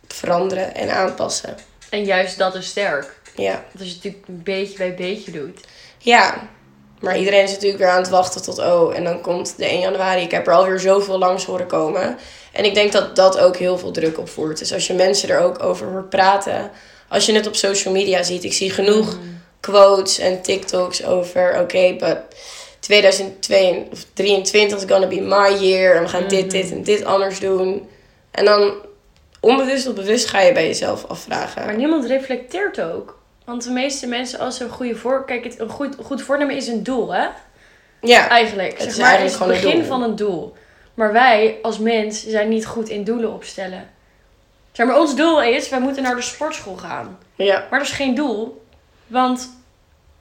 veranderen 0.08 0.76
en 0.76 0.90
aanpassen. 0.96 1.58
En 1.90 2.04
juist 2.04 2.38
dat 2.38 2.56
is 2.56 2.68
sterk. 2.68 3.19
Ja. 3.40 3.66
Je 3.78 3.84
het 3.86 3.94
natuurlijk 3.96 4.44
beetje 4.44 4.78
bij 4.78 4.96
beetje 4.96 5.32
doet. 5.32 5.60
Ja, 5.98 6.50
maar 7.00 7.18
iedereen 7.18 7.44
is 7.44 7.52
natuurlijk 7.52 7.80
weer 7.80 7.90
aan 7.90 8.02
het 8.02 8.10
wachten 8.10 8.42
tot, 8.42 8.60
oh, 8.60 8.96
en 8.96 9.04
dan 9.04 9.22
komt 9.22 9.58
de 9.58 9.66
1 9.66 9.80
januari. 9.80 10.22
Ik 10.22 10.32
heb 10.32 10.48
er 10.48 10.54
alweer 10.54 10.80
zoveel 10.80 11.18
langs 11.18 11.46
horen 11.46 11.68
komen. 11.68 12.18
En 12.52 12.66
ik 12.66 12.74
denk 12.74 12.92
dat 12.92 13.16
dat 13.16 13.40
ook 13.40 13.58
heel 13.58 13.78
veel 13.78 13.92
druk 13.92 14.18
opvoert. 14.18 14.60
Dus 14.60 14.74
als 14.74 14.88
je 14.88 14.94
mensen 14.94 15.30
er 15.30 15.40
ook 15.40 15.64
over 15.64 15.88
hoort 15.88 16.10
praten, 16.10 16.72
als 17.08 17.26
je 17.26 17.34
het 17.34 17.48
op 17.48 17.56
social 17.56 17.94
media 17.94 18.24
ziet, 18.24 18.44
ik 18.44 18.54
zie 18.54 18.70
genoeg 18.70 19.18
quotes 19.60 20.20
en 20.20 20.42
TikToks 20.42 21.06
over, 21.06 21.60
oké, 21.62 21.96
but 22.00 22.18
2023 22.80 24.78
is 24.78 24.84
gonna 24.88 25.08
be 25.08 25.22
my 25.22 25.58
year. 25.66 25.96
En 25.96 26.04
we 26.04 26.10
gaan 26.10 26.28
dit, 26.28 26.52
dit 26.52 26.72
en 26.72 26.84
dit 26.84 27.04
anders 27.06 27.40
doen. 27.40 27.90
En 28.32 28.46
dan 28.46 28.74
onbewust 29.40 29.88
of 29.88 29.94
bewust 29.94 30.28
ga 30.28 30.42
je 30.42 30.52
bij 30.52 30.66
jezelf 30.66 31.06
afvragen. 31.06 31.66
Maar 31.66 31.76
niemand 31.76 32.06
reflecteert 32.06 32.82
ook. 32.82 33.19
Want 33.50 33.64
de 33.64 33.72
meeste 33.72 34.08
mensen, 34.08 34.40
als 34.40 34.58
ze 34.58 34.64
een 34.64 34.70
goede 34.70 34.96
voor... 34.96 35.26
Kijk, 35.26 35.44
het, 35.44 35.60
een 35.60 35.70
goed, 35.70 35.96
goed 36.04 36.22
voornemen 36.22 36.56
is 36.56 36.68
een 36.68 36.84
doel, 36.84 37.14
hè? 37.14 37.28
Ja, 38.02 38.28
Eigenlijk. 38.28 38.72
Het 38.72 38.82
zeg 38.82 38.92
is 38.92 38.98
maar, 38.98 39.16
eigenlijk 39.16 39.52
is 39.52 39.58
het 39.58 39.66
begin 39.66 39.86
van 39.86 40.04
een 40.04 40.16
doel. 40.16 40.56
Maar 40.94 41.12
wij 41.14 41.58
als 41.62 41.80
mens 41.80 42.28
zijn 42.28 42.50
niet 42.50 42.66
goed 42.66 42.90
in 42.90 43.04
doelen 43.04 43.34
opstellen. 43.34 43.90
Zeg 44.72 44.86
maar, 44.86 45.00
ons 45.00 45.16
doel 45.16 45.42
is, 45.44 45.70
wij 45.70 45.80
moeten 45.80 46.04
naar 46.04 46.16
de 46.16 46.22
sportschool 46.22 46.76
gaan. 46.76 47.18
ja, 47.36 47.68
Maar 47.70 47.80
dat 47.80 47.88
is 47.88 47.94
geen 47.94 48.16
doel. 48.16 48.66
Want 49.08 49.62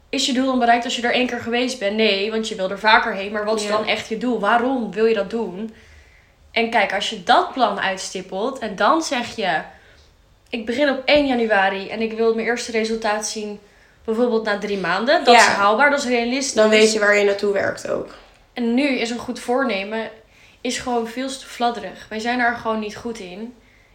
is 0.08 0.26
je 0.26 0.32
doel 0.32 0.46
dan 0.46 0.58
bereikt 0.58 0.84
als 0.84 0.96
je 0.96 1.02
er 1.02 1.12
één 1.12 1.26
keer 1.26 1.40
geweest 1.40 1.78
bent? 1.78 1.96
Nee, 1.96 2.30
want 2.30 2.48
je 2.48 2.54
wil 2.54 2.70
er 2.70 2.78
vaker 2.78 3.12
heen. 3.14 3.32
Maar 3.32 3.44
wat 3.44 3.60
is 3.60 3.66
Ja. 3.66 3.70
dan 3.70 3.86
echt 3.86 4.08
je 4.08 4.18
doel? 4.18 4.40
Waarom 4.40 4.92
wil 4.92 5.04
je 5.06 5.14
dat 5.14 5.30
doen? 5.30 5.74
En 6.52 6.70
kijk, 6.70 6.94
als 6.94 7.10
je 7.10 7.22
dat 7.22 7.52
plan 7.52 7.80
uitstippelt 7.80 8.58
en 8.58 8.76
dan 8.76 9.02
zeg 9.02 9.36
je... 9.36 9.60
Ik 10.48 10.66
begin 10.66 10.88
op 10.90 11.02
1 11.04 11.26
januari 11.26 11.88
en 11.88 12.00
ik 12.00 12.12
wil 12.12 12.34
mijn 12.34 12.46
eerste 12.46 12.72
resultaat 12.72 13.26
zien... 13.26 13.60
bijvoorbeeld 14.04 14.44
na 14.44 14.58
drie 14.58 14.78
maanden. 14.78 15.24
Dat 15.24 15.34
Ja. 15.34 15.40
is 15.40 15.46
haalbaar, 15.46 15.90
dat 15.90 15.98
is 15.98 16.04
realistisch. 16.06 16.54
dan 16.54 16.68
weet 16.68 16.92
je 16.92 16.98
waar 16.98 17.16
je 17.16 17.24
naartoe 17.24 17.52
werkt 17.52 17.88
ook. 17.88 18.14
En 18.52 18.74
nu 18.74 18.88
is 18.98 19.10
een 19.10 19.18
goed 19.18 19.40
voornemen 19.40 20.10
is 20.60 20.78
gewoon 20.78 21.08
veel 21.08 21.28
te 21.28 21.46
fladderig. 21.46 22.06
Wij 22.08 22.18
zijn 22.18 22.38
daar 22.38 22.56
gewoon 22.56 22.78
niet 22.78 22.96
goed 22.96 23.18
in. 23.18 23.54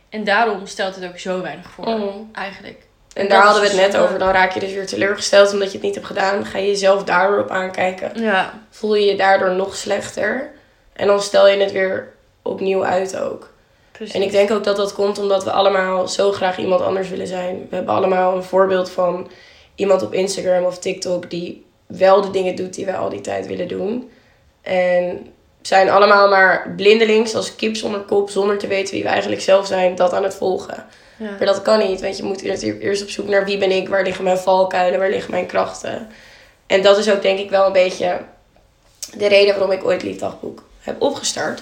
En 0.10 0.24
daarom 0.24 0.66
stelt 0.68 0.96
het 0.96 1.06
ook 1.06 1.20
zo 1.20 1.42
weinig 1.42 1.70
voor, 1.72 1.88
Mhm. 1.90 2.08
eigenlijk. 2.32 2.82
En 3.14 3.28
daar 3.28 3.44
hadden 3.44 3.62
we 3.62 3.68
het 3.68 3.78
net 3.78 3.98
over. 3.98 4.20
Dan 4.20 4.30
raak 4.32 4.52
je 4.52 4.60
dus 4.60 4.74
weer 4.74 4.88
teleurgesteld 4.88 5.54
omdat 5.54 5.68
je 5.68 5.74
het 5.78 5.86
niet 5.86 5.96
hebt 5.96 6.08
gedaan. 6.08 6.36
Dan 6.36 6.46
ga 6.46 6.58
je 6.58 6.68
jezelf 6.68 7.04
daarop 7.04 7.50
aankijken. 7.50 8.22
Ja, 8.22 8.54
Voel 8.70 8.96
je 8.96 9.06
je 9.06 9.16
daardoor 9.16 9.52
nog 9.52 9.76
slechter. 9.76 10.52
En 10.94 11.08
dan 11.08 11.22
stel 11.22 11.48
je 11.48 11.58
het 11.58 11.72
weer 11.72 12.14
opnieuw 12.42 12.86
uit 12.86 13.18
ook. 13.18 13.50
Precies. 13.94 14.16
En 14.16 14.22
ik 14.22 14.31
denk 14.31 14.51
ook 14.51 14.63
dat 14.63 14.75
dat 14.75 14.94
komt 14.94 15.19
omdat 15.19 15.44
we 15.44 15.51
allemaal 15.51 16.07
zo 16.07 16.31
graag 16.31 16.57
iemand 16.57 16.81
anders 16.81 17.10
willen 17.10 17.28
zijn. 17.28 17.68
We 17.69 17.75
hebben 17.75 17.95
allemaal 17.95 18.36
een 18.36 18.44
voorbeeld 18.44 18.90
van 18.90 19.30
iemand 19.75 20.01
op 20.01 20.13
Instagram 20.13 20.63
of 20.63 20.80
TikTok 20.80 21.30
die 21.30 21.66
wel 21.86 22.22
de 22.22 22.30
dingen 22.30 22.56
doet 22.56 22.74
die 22.74 22.86
wij 22.86 22.98
al 22.98 23.10
die 23.10 23.22
tijd 23.22 23.48
willen 23.48 23.68
doen. 23.68 24.10
En 24.62 25.34
zijn 25.62 25.90
allemaal 25.90 26.30
maar 26.30 26.74
blindelings 26.75 27.36
als 27.36 27.56
kip 27.56 27.75
zonder 27.75 28.01
kop, 28.01 28.30
zonder 28.30 28.57
te 28.57 28.68
weten 28.68 28.94
wie 28.94 29.04
we 29.04 29.10
eigenlijk 29.10 29.42
zelf 29.42 29.68
zijn, 29.68 29.96
dat 29.96 30.13
aan 30.13 30.24
het 30.24 30.36
volgen. 30.36 30.86
Ja. 31.18 31.30
Maar 31.30 31.46
dat 31.46 31.62
kan 31.62 31.80
niet, 31.80 32.01
want 32.01 32.18
je 32.18 32.24
moet 32.24 32.44
natuurlijk 32.44 32.84
eerst 32.84 33.01
op 33.01 33.10
zoek 33.10 33.28
naar 33.28 33.46
wie 33.46 33.57
ben 33.57 33.72
ik, 33.72 33.89
waar 33.89 34.04
liggen 34.04 34.24
mijn 34.24 34.38
valkuilen, 34.38 35.00
waar 35.00 35.10
liggen 35.10 35.31
mijn 35.31 35.46
krachten. 35.46 36.07
En 36.68 36.81
dat 36.81 36.98
is 36.98 37.12
ook 37.12 37.22
denk 37.22 37.39
ik 37.39 37.50
wel 37.50 37.66
een 37.66 37.72
beetje 37.72 38.19
de 39.18 39.28
reden 39.28 39.54
waarom 39.54 39.72
ik 39.72 39.86
ooit 39.86 40.04
Liefdagboek 40.04 40.63
heb 40.80 41.01
opgestart. 41.01 41.62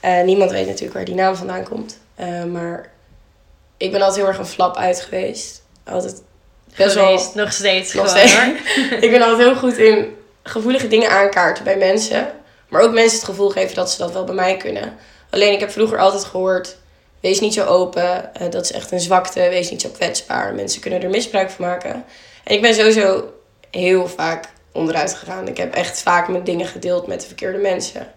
Eh, 0.00 0.22
niemand 0.22 0.50
weet 0.50 0.66
natuurlijk 0.66 0.94
waar 0.94 1.04
die 1.04 1.14
naam 1.14 1.36
vandaan 1.36 1.64
komt. 1.64 1.98
Eh, 2.14 2.44
maar 2.44 2.90
ik 3.76 3.90
ben 3.90 4.00
altijd 4.00 4.18
heel 4.20 4.28
erg 4.28 4.38
een 4.38 4.46
flap 4.46 4.76
uit 4.76 5.00
geweest. 5.00 5.62
Altijd 5.84 6.22
best 6.76 6.94
wel 6.94 7.20
nog 7.34 7.52
steeds 7.52 7.92
nog 7.92 8.10
gewoon, 8.10 8.28
steeds. 8.28 8.34
hoor. 8.34 8.98
ik 9.04 9.10
ben 9.10 9.22
altijd 9.22 9.48
heel 9.48 9.56
goed 9.56 9.76
in 9.76 10.16
gevoelige 10.42 10.88
dingen 10.88 11.10
aankaarten 11.10 11.64
bij 11.64 11.76
mensen. 11.76 12.32
Maar 12.68 12.82
ook 12.82 12.92
mensen 12.92 13.18
het 13.18 13.28
gevoel 13.28 13.48
geven 13.48 13.74
dat 13.74 13.90
ze 13.90 13.98
dat 13.98 14.12
wel 14.12 14.24
bij 14.24 14.34
mij 14.34 14.56
kunnen. 14.56 14.96
Alleen 15.30 15.52
ik 15.52 15.60
heb 15.60 15.70
vroeger 15.70 15.98
altijd 15.98 16.24
gehoord... 16.24 16.76
Wees 17.20 17.40
niet 17.40 17.54
zo 17.54 17.64
open. 17.64 18.34
eh, 18.34 18.50
dat 18.50 18.64
is 18.64 18.72
echt 18.72 18.92
een 18.92 19.00
zwakte. 19.00 19.40
Wees 19.48 19.70
niet 19.70 19.80
zo 19.80 19.88
kwetsbaar. 19.88 20.54
Mensen 20.54 20.80
kunnen 20.80 21.02
er 21.02 21.10
misbruik 21.10 21.50
van 21.50 21.64
maken. 21.66 22.04
En 22.44 22.54
ik 22.54 22.62
ben 22.62 22.74
sowieso 22.74 23.32
heel 23.70 24.08
vaak 24.08 24.44
onderuit 24.72 25.14
gegaan. 25.14 25.48
Ik 25.48 25.56
heb 25.56 25.74
echt 25.74 26.02
vaak 26.02 26.28
mijn 26.28 26.44
dingen 26.44 26.66
gedeeld 26.66 27.06
met 27.06 27.20
de 27.20 27.26
verkeerde 27.26 27.58
mensen. 27.58 28.12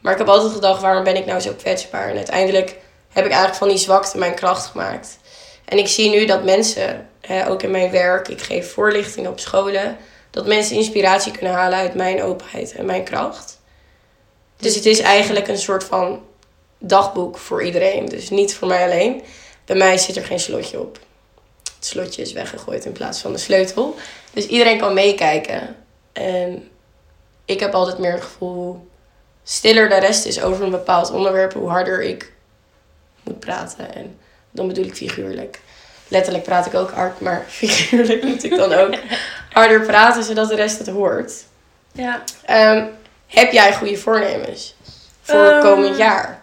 Maar 0.00 0.12
ik 0.12 0.18
heb 0.18 0.28
altijd 0.28 0.52
gedacht, 0.52 0.82
waarom 0.82 1.04
ben 1.04 1.16
ik 1.16 1.26
nou 1.26 1.40
zo 1.40 1.52
kwetsbaar? 1.52 2.08
En 2.08 2.16
uiteindelijk 2.16 2.68
heb 3.08 3.24
ik 3.24 3.30
eigenlijk 3.30 3.54
van 3.54 3.68
die 3.68 3.78
zwakte 3.78 4.18
mijn 4.18 4.34
kracht 4.34 4.66
gemaakt. 4.66 5.18
En 5.64 5.78
ik 5.78 5.88
zie 5.88 6.10
nu 6.10 6.26
dat 6.26 6.44
mensen, 6.44 7.08
hè, 7.20 7.50
ook 7.50 7.62
in 7.62 7.70
mijn 7.70 7.90
werk, 7.90 8.28
ik 8.28 8.40
geef 8.40 8.72
voorlichtingen 8.72 9.30
op 9.30 9.40
scholen, 9.40 9.96
dat 10.30 10.46
mensen 10.46 10.76
inspiratie 10.76 11.32
kunnen 11.32 11.52
halen 11.52 11.78
uit 11.78 11.94
mijn 11.94 12.22
openheid 12.22 12.72
en 12.72 12.86
mijn 12.86 13.04
kracht. 13.04 13.60
Dus 14.56 14.74
het 14.74 14.86
is 14.86 15.00
eigenlijk 15.00 15.48
een 15.48 15.58
soort 15.58 15.84
van 15.84 16.22
dagboek 16.78 17.38
voor 17.38 17.64
iedereen. 17.64 18.06
Dus 18.06 18.30
niet 18.30 18.54
voor 18.54 18.68
mij 18.68 18.84
alleen. 18.84 19.22
Bij 19.64 19.76
mij 19.76 19.98
zit 19.98 20.16
er 20.16 20.24
geen 20.24 20.40
slotje 20.40 20.80
op. 20.80 20.98
Het 21.76 21.86
slotje 21.86 22.22
is 22.22 22.32
weggegooid 22.32 22.84
in 22.84 22.92
plaats 22.92 23.20
van 23.20 23.32
de 23.32 23.38
sleutel. 23.38 23.94
Dus 24.32 24.46
iedereen 24.46 24.78
kan 24.78 24.94
meekijken. 24.94 25.76
En 26.12 26.68
ik 27.44 27.60
heb 27.60 27.74
altijd 27.74 27.98
meer 27.98 28.12
het 28.12 28.22
gevoel, 28.22 28.88
stiller 29.52 29.88
de 29.88 29.98
rest 29.98 30.24
is 30.26 30.40
over 30.42 30.64
een 30.64 30.70
bepaald 30.70 31.10
onderwerp, 31.10 31.52
hoe 31.52 31.68
harder 31.70 32.02
ik 32.02 32.32
moet 33.22 33.40
praten. 33.40 33.94
En 33.94 34.18
dan 34.50 34.66
bedoel 34.68 34.84
ik 34.84 34.94
figuurlijk. 34.94 35.60
Letterlijk 36.08 36.44
praat 36.44 36.66
ik 36.66 36.74
ook 36.74 36.90
hard, 36.90 37.20
maar 37.20 37.44
figuurlijk 37.60 38.22
moet 38.22 38.44
ik 38.44 38.56
dan 38.56 38.72
ook 38.72 38.94
harder 39.52 39.80
praten, 39.80 40.24
zodat 40.24 40.48
de 40.48 40.54
rest 40.54 40.78
het 40.78 40.88
hoort. 40.88 41.32
Ja. 41.92 42.22
Ehm, 42.44 42.84
heb 43.26 43.52
jij 43.52 43.74
goede 43.74 43.96
voornemens 43.96 44.74
voor 45.22 45.36
Ehm, 45.50 45.60
komend 45.62 45.96
jaar? 45.96 46.42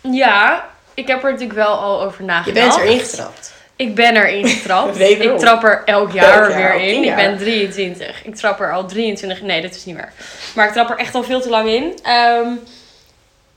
ja, 0.00 0.68
ik 0.94 1.06
heb 1.06 1.24
er 1.24 1.30
natuurlijk 1.30 1.58
wel 1.58 1.76
al 1.78 2.02
over 2.02 2.20
Je 2.20 2.26
nagedacht. 2.26 2.76
bent 2.76 2.86
erin 2.88 3.00
getrapt. 3.00 3.52
Ik 3.76 3.94
ben 3.94 4.16
erin 4.16 4.48
getrapt. 4.48 5.00
Ik 5.00 5.38
trap 5.38 5.64
er 5.64 5.82
elk 5.84 6.12
jaar, 6.12 6.42
Elk 6.42 6.50
jaar, 6.50 6.78
weer 6.78 6.88
in. 6.88 7.04
Ik 7.04 7.14
ben 7.14 7.38
23. 7.38 8.24
Ik 8.24 8.34
trap 8.34 8.60
er 8.60 8.72
al 8.72 8.86
23. 8.86 9.42
Nee, 9.42 9.62
dat 9.62 9.74
is 9.74 9.84
niet 9.84 9.96
waar. 9.96 10.12
Maar 10.54 10.66
ik 10.66 10.72
trap 10.72 10.90
er 10.90 10.96
echt 10.96 11.14
al 11.14 11.22
veel 11.22 11.40
te 11.40 11.48
lang 11.48 11.68
in. 11.68 11.98
Ehm, 12.02 12.48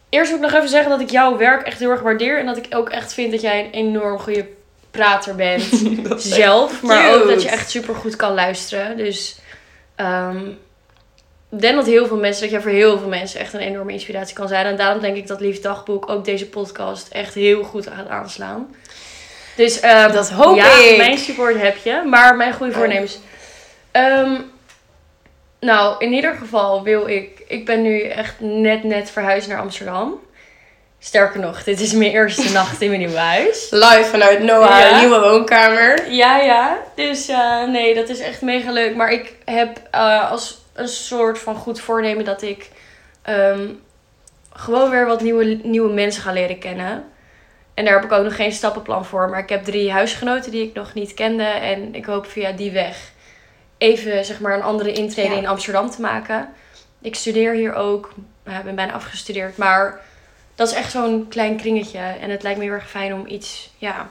eerst 0.09 0.29
wil 0.29 0.37
ik 0.37 0.45
nog 0.45 0.53
even 0.53 0.69
zeggen 0.69 0.89
dat 0.89 0.99
ik 0.99 1.09
jouw 1.09 1.37
werk 1.37 1.61
echt 1.61 1.79
heel 1.79 1.89
erg 1.89 2.01
waardeer. 2.01 2.39
En 2.39 2.45
dat 2.45 2.57
ik 2.57 2.65
ook 2.69 2.89
echt 2.89 3.13
vind 3.13 3.31
dat 3.31 3.41
jij 3.41 3.65
een 3.65 3.71
enorm 3.71 4.19
goede 4.19 4.47
prater 4.91 5.35
bent. 5.35 5.63
Zelf. 6.17 6.81
Maar 6.81 7.15
ook 7.15 7.27
dat 7.27 7.41
je 7.41 7.49
echt 7.49 7.69
super 7.69 7.95
goed 7.95 8.15
kan 8.15 8.33
luisteren. 8.33 8.97
Dus 8.97 9.39
ehm, 9.95 10.47
ik 11.51 11.61
denk 11.61 11.75
dat 11.75 11.85
heel 11.85 12.07
veel 12.07 12.17
mensen, 12.17 12.41
dat 12.41 12.51
jij 12.51 12.61
voor 12.61 12.71
heel 12.71 12.97
veel 12.97 13.07
mensen 13.07 13.39
echt 13.39 13.53
een 13.53 13.59
enorme 13.59 13.91
inspiratie 13.91 14.35
kan 14.35 14.47
zijn. 14.47 14.65
En 14.65 14.75
daarom 14.75 15.01
denk 15.01 15.15
ik 15.15 15.27
dat 15.27 15.39
Lief 15.39 15.61
Dagboek 15.61 16.09
ook 16.09 16.25
deze 16.25 16.49
podcast 16.49 17.07
echt 17.07 17.33
heel 17.33 17.63
goed 17.63 17.87
gaat 17.87 18.07
aanslaan. 18.07 18.75
Dus 19.59 19.79
ehm, 19.79 20.11
Dat 20.13 20.29
hoop 20.29 20.55
ja, 20.55 20.77
ik. 20.77 20.97
mijn 20.97 21.17
support 21.17 21.61
heb 21.61 21.77
je, 21.77 22.01
maar 22.05 22.35
mijn 22.35 22.53
goede 22.53 22.73
voornemens. 22.73 23.19
Ehm, 23.91 24.31
nou, 25.59 25.95
in 26.05 26.13
ieder 26.13 26.35
geval 26.35 26.83
wil 26.83 27.07
ik. 27.07 27.41
Ik 27.47 27.65
ben 27.65 27.81
nu 27.81 28.01
echt 28.01 28.35
net 28.39 28.83
net 28.83 29.09
verhuisd 29.11 29.47
naar 29.47 29.59
Amsterdam. 29.59 30.19
Sterker 30.99 31.39
nog, 31.39 31.63
dit 31.63 31.79
is 31.79 31.93
mijn 31.93 32.11
eerste 32.11 32.51
nacht 32.59 32.81
in 32.81 32.87
mijn 32.87 32.99
nieuwe 32.99 33.17
huis. 33.17 33.67
Live 33.69 34.03
vanuit 34.09 34.43
Noah, 34.43 34.79
Ja. 34.79 34.99
nieuwe 34.99 35.19
woonkamer. 35.19 36.11
Ja, 36.11 36.37
ja. 36.37 36.77
Dus 36.95 37.27
eh, 37.27 37.63
nee, 37.63 37.95
dat 37.95 38.09
is 38.09 38.19
echt 38.19 38.41
mega 38.41 38.71
leuk. 38.71 38.95
Maar 38.95 39.11
ik 39.11 39.33
heb 39.45 39.81
eh, 39.91 40.31
als 40.31 40.57
een 40.73 40.87
soort 40.87 41.39
van 41.39 41.55
goed 41.55 41.79
voornemen 41.79 42.25
dat 42.25 42.41
ik 42.41 42.69
ehm, 43.21 43.67
gewoon 44.53 44.89
weer 44.89 45.05
wat 45.05 45.21
nieuwe, 45.21 45.59
nieuwe 45.63 45.93
mensen 45.93 46.21
ga 46.21 46.31
leren 46.31 46.59
kennen. 46.59 47.03
En 47.79 47.85
daar 47.85 47.93
heb 47.93 48.03
ik 48.03 48.11
ook 48.11 48.23
nog 48.23 48.35
geen 48.35 48.51
stappenplan 48.51 49.05
voor. 49.05 49.29
Maar 49.29 49.39
ik 49.39 49.49
heb 49.49 49.63
drie 49.63 49.91
huisgenoten 49.91 50.51
die 50.51 50.63
ik 50.67 50.73
nog 50.73 50.93
niet 50.93 51.13
kende. 51.13 51.43
En 51.43 51.95
ik 51.95 52.05
hoop 52.05 52.25
via 52.25 52.51
die 52.51 52.71
weg 52.71 53.11
even 53.77 54.25
zeg 54.25 54.39
maar 54.39 54.53
een 54.53 54.61
andere 54.63 54.91
intrede 54.91 55.29
Ja. 55.33 55.37
in 55.37 55.47
Amsterdam 55.47 55.89
te 55.89 56.01
maken. 56.01 56.49
Ik 57.01 57.15
studeer 57.15 57.53
hier 57.53 57.73
ook. 57.73 58.13
Nou, 58.43 58.57
Ik 58.57 58.63
ben 58.63 58.75
bijna 58.75 58.93
afgestudeerd. 58.93 59.57
Maar 59.57 59.99
dat 60.55 60.67
is 60.67 60.73
echt 60.73 60.91
zo'n 60.91 61.25
klein 61.29 61.57
kringetje. 61.57 61.99
En 61.99 62.29
het 62.29 62.43
lijkt 62.43 62.57
me 62.57 62.63
heel 62.65 62.73
erg 62.73 62.89
fijn 62.89 63.13
om 63.13 63.27
iets, 63.27 63.73
ja, 63.77 64.09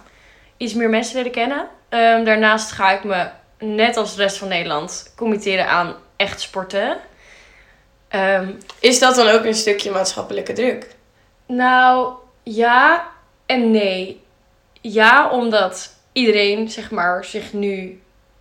iets 0.57 0.75
meer 0.75 0.89
mensen 0.91 1.13
te 1.13 1.19
leren 1.19 1.33
kennen. 1.33 1.69
Ehm, 1.89 2.25
daarnaast 2.25 2.73
ga 2.73 2.91
ik 2.91 3.05
me, 3.05 3.29
net 3.59 3.97
als 3.97 4.17
de 4.17 4.23
rest 4.23 4.37
van 4.39 4.49
Nederland, 4.49 5.13
committeren 5.17 5.69
aan 5.69 5.95
echt 6.17 6.41
sporten. 6.41 6.97
Ehm, 8.09 8.51
Is 8.81 8.99
dat 8.99 9.15
dan 9.17 9.29
ook 9.29 9.45
een 9.45 9.55
stukje 9.55 9.91
maatschappelijke 9.91 10.53
druk? 10.53 10.87
nou, 11.47 12.13
ja 12.43 13.17
en 13.49 13.71
nee. 13.71 14.21
Ja, 14.81 15.31
omdat 15.31 15.95
iedereen, 16.13 16.71
zeg 16.71 16.91
maar, 16.91 17.25
zich 17.25 17.53
nu 17.53 18.01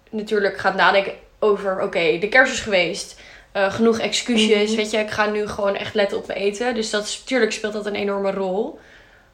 natuurlijk 0.10 0.58
gaat 0.58 0.76
nadenken 0.76 1.14
over... 1.40 1.82
Oké, 1.82 2.18
de 2.20 2.30
kerst 2.30 2.54
is 2.54 2.60
geweest. 2.60 3.20
eh, 3.52 3.74
genoeg 3.74 4.00
excuses. 4.00 4.68
Mhm. 4.68 4.76
Weet 4.76 4.92
je, 4.92 4.98
ik 4.98 5.12
ga 5.12 5.26
nu 5.26 5.48
gewoon 5.48 5.76
echt 5.76 5.94
letten 5.94 6.18
op 6.18 6.28
mijn 6.28 6.40
eten. 6.40 6.76
Dus 6.76 6.90
dat 6.90 7.04
is, 7.04 7.20
natuurlijk 7.20 7.52
speelt 7.52 7.74
dat 7.74 7.86
een 7.86 7.96
enorme 7.96 8.32
rol. 8.32 8.80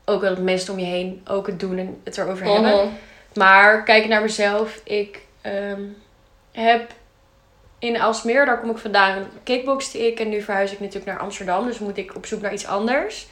Ook 0.05 0.21
dat 0.21 0.37
mensen 0.37 0.73
om 0.73 0.79
je 0.79 0.85
heen 0.85 1.21
ook 1.27 1.47
het 1.47 1.59
doen 1.59 1.77
en 1.77 2.01
het 2.03 2.17
erover 2.17 2.45
hebben. 2.45 2.71
Mhm. 2.71 2.87
Maar 3.33 3.83
kijk 3.83 4.07
naar 4.07 4.21
mezelf. 4.21 4.81
Ik 4.83 5.19
ehm, 5.41 5.81
heb 6.51 6.91
in 7.79 8.01
Alsmeer, 8.01 8.45
daar 8.45 8.59
kom 8.59 8.69
ik 8.69 8.77
vandaan, 8.77 9.27
kickboxte 9.43 10.07
ik. 10.07 10.19
En 10.19 10.29
nu 10.29 10.41
verhuis 10.41 10.71
ik 10.71 10.79
natuurlijk 10.79 11.05
naar 11.05 11.19
Amsterdam. 11.19 11.65
Dus 11.65 11.79
moet 11.79 11.97
ik 11.97 12.15
op 12.15 12.25
zoek 12.25 12.41
naar 12.41 12.53
iets 12.53 12.67
anders. 12.67 13.27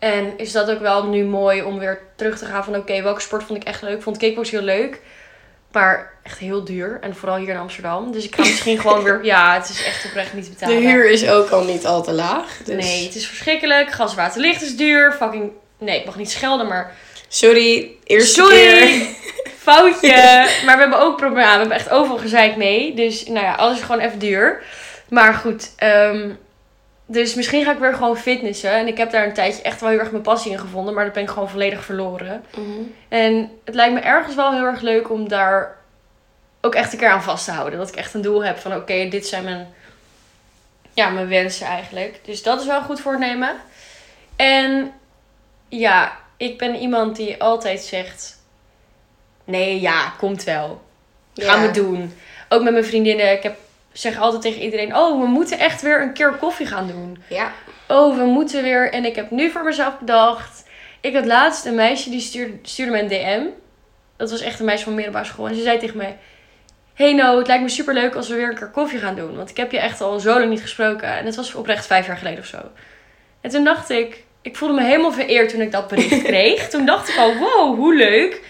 En 0.00 0.32
is 0.38 0.52
dat 0.52 0.70
ook 0.70 0.80
wel 0.80 1.06
nu 1.06 1.24
mooi 1.24 1.62
om 1.62 1.78
weer 1.78 2.00
terug 2.16 2.38
te 2.38 2.44
gaan 2.44 2.64
van... 2.64 2.76
Oké, 2.76 3.02
welke 3.02 3.20
sport 3.20 3.42
vond 3.42 3.60
ik 3.60 3.68
echt 3.68 3.82
leuk? 3.82 3.96
Ik 3.96 4.02
vond 4.02 4.16
kickbox 4.16 4.50
heel 4.50 4.62
leuk. 4.62 5.00
Maar 5.72 6.12
echt 6.22 6.38
heel 6.38 6.64
duur. 6.64 6.98
En 7.00 7.16
vooral 7.16 7.36
hier 7.38 7.48
in 7.48 7.56
Amsterdam. 7.56 8.12
Dus 8.12 8.24
ik 8.24 8.34
ga 8.34 8.42
misschien 8.42 8.80
gewoon 8.80 9.02
weer... 9.02 9.24
Ja, 9.24 9.54
het 9.54 9.68
is 9.68 9.84
echt 9.84 10.04
oprecht 10.04 10.34
niet 10.34 10.44
te 10.44 10.50
De 10.50 10.56
betalen. 10.58 10.82
huur 10.90 11.10
is 11.10 11.28
ook 11.28 11.50
al 11.50 11.64
niet 11.64 11.86
al 11.86 12.02
te 12.02 12.12
laag. 12.12 12.56
Dus 12.64 12.84
Nee, 12.84 13.04
het 13.04 13.14
is 13.14 13.26
verschrikkelijk. 13.26 13.90
Gas, 13.92 14.14
water, 14.14 14.40
licht 14.40 14.62
is 14.62 14.76
duur. 14.76 15.12
Fucking... 15.12 15.50
Nee, 15.78 15.98
ik 15.98 16.04
mag 16.04 16.16
niet 16.16 16.30
schelden, 16.30 16.66
maar... 16.66 16.94
Sorry, 17.28 17.90
eerste 18.04 18.40
Sorry! 18.40 18.56
keer. 18.56 19.06
Foutje! 19.66 20.46
maar 20.64 20.74
we 20.76 20.80
hebben 20.80 21.00
ook 21.00 21.16
problemen. 21.16 21.42
Ja, 21.44 21.52
we 21.52 21.58
hebben 21.58 21.76
echt 21.76 21.90
overal 21.90 22.18
gezeik 22.18 22.56
mee. 22.56 22.94
Dus 22.94 23.26
nou 23.26 23.44
ja, 23.44 23.54
alles 23.54 23.76
is 23.78 23.84
gewoon 23.84 24.00
even 24.00 24.18
duur. 24.18 24.62
Maar 25.08 25.34
goed, 25.34 25.70
ehm, 25.76 26.30
dus 27.12 27.34
misschien 27.34 27.64
ga 27.64 27.72
ik 27.72 27.78
weer 27.78 27.94
gewoon 27.94 28.16
fitnessen. 28.16 28.70
En 28.70 28.86
ik 28.86 28.96
heb 28.98 29.10
daar 29.10 29.26
een 29.26 29.32
tijdje 29.34 29.62
echt 29.62 29.80
wel 29.80 29.90
heel 29.90 29.98
erg 29.98 30.10
mijn 30.10 30.22
passie 30.22 30.52
in 30.52 30.58
gevonden. 30.58 30.94
Maar 30.94 31.04
dat 31.04 31.12
ben 31.12 31.22
ik 31.22 31.28
gewoon 31.28 31.48
volledig 31.50 31.84
verloren. 31.84 32.44
Mhm. 32.56 32.80
En 33.08 33.50
het 33.64 33.74
lijkt 33.74 33.94
me 33.94 34.00
ergens 34.00 34.34
wel 34.34 34.52
heel 34.52 34.64
erg 34.64 34.80
leuk 34.80 35.10
om 35.10 35.28
daar 35.28 35.76
ook 36.60 36.74
echt 36.74 36.92
een 36.92 36.98
keer 36.98 37.08
aan 37.10 37.22
vast 37.22 37.44
te 37.44 37.50
houden. 37.50 37.78
Dat 37.78 37.88
ik 37.88 37.96
echt 37.96 38.14
een 38.14 38.22
doel 38.22 38.44
heb 38.44 38.58
van 38.58 38.74
oké, 38.74 39.08
dit 39.08 39.26
zijn 39.26 39.44
mijn, 39.44 39.68
ja, 40.94 41.08
mijn 41.08 41.28
wensen 41.28 41.66
eigenlijk. 41.66 42.20
Dus 42.24 42.42
dat 42.42 42.60
is 42.60 42.66
wel 42.66 42.82
goed 42.82 43.00
voornemen. 43.00 43.56
En 44.36 44.92
ja, 45.68 46.16
ik 46.36 46.58
ben 46.58 46.74
iemand 46.76 47.16
die 47.16 47.42
altijd 47.42 47.80
zegt... 47.80 48.38
Nee, 49.44 49.80
ja, 49.80 50.12
komt 50.18 50.44
wel. 50.44 50.82
Gaan 51.34 51.60
Ja. 51.60 51.66
we 51.66 51.72
doen. 51.72 52.14
Ook 52.48 52.62
met 52.62 52.72
mijn 52.72 52.84
vriendinnen. 52.84 53.32
Ik 53.32 53.42
heb, 53.42 53.56
zeg 53.92 54.18
altijd 54.18 54.42
tegen 54.42 54.62
iedereen... 54.62 54.96
Oh, 54.96 55.20
we 55.20 55.26
moeten 55.26 55.58
echt 55.58 55.82
weer 55.82 56.02
een 56.02 56.12
keer 56.12 56.30
koffie 56.32 56.66
gaan 56.66 56.86
doen. 56.86 57.22
Ja. 57.28 57.52
Oh, 57.88 58.16
we 58.16 58.24
moeten 58.24 58.62
weer. 58.62 58.92
En 58.92 59.04
ik 59.04 59.16
heb 59.16 59.30
nu 59.30 59.50
voor 59.50 59.64
mezelf 59.64 59.98
bedacht. 59.98 60.68
Ik 61.00 61.14
had 61.14 61.26
laatst 61.26 61.64
een 61.64 61.74
meisje 61.74 62.10
die 62.10 62.20
stuurde, 62.20 62.58
stuurde 62.62 62.92
me 62.92 63.00
een 63.00 63.08
DM. 63.08 63.46
Dat 64.16 64.30
was 64.30 64.40
echt 64.40 64.58
een 64.58 64.64
meisje 64.64 64.84
van 64.84 64.94
middelbare 64.94 65.24
school. 65.24 65.48
En 65.48 65.54
ze 65.54 65.62
zei 65.62 65.78
tegen 65.78 65.96
mij: 65.96 66.18
Hey 66.94 67.12
No, 67.12 67.38
het 67.38 67.46
lijkt 67.46 67.62
me 67.62 67.68
super 67.68 67.94
leuk 67.94 68.14
als 68.14 68.28
we 68.28 68.34
weer 68.34 68.48
een 68.48 68.54
keer 68.54 68.70
koffie 68.70 68.98
gaan 68.98 69.14
doen. 69.14 69.36
Want 69.36 69.50
ik 69.50 69.56
heb 69.56 69.72
je 69.72 69.78
echt 69.78 70.00
al 70.00 70.20
zo 70.20 70.38
lang 70.38 70.50
niet 70.50 70.60
gesproken. 70.60 71.08
En 71.16 71.24
het 71.24 71.36
was 71.36 71.54
oprecht 71.54 71.86
vijf 71.86 72.06
jaar 72.06 72.16
geleden 72.16 72.38
of 72.38 72.46
zo. 72.46 72.58
En 73.40 73.50
toen 73.50 73.64
dacht 73.64 73.90
ik, 73.90 74.24
ik 74.42 74.56
voelde 74.56 74.74
me 74.74 74.82
helemaal 74.82 75.12
vereerd 75.12 75.50
toen 75.50 75.60
ik 75.60 75.72
dat 75.72 75.88
bericht 75.88 76.22
kreeg. 76.32 76.68
toen 76.68 76.86
dacht 76.86 77.08
ik 77.08 77.16
al: 77.16 77.36
Wow, 77.36 77.76
hoe 77.76 77.94
leuk. 77.94 78.42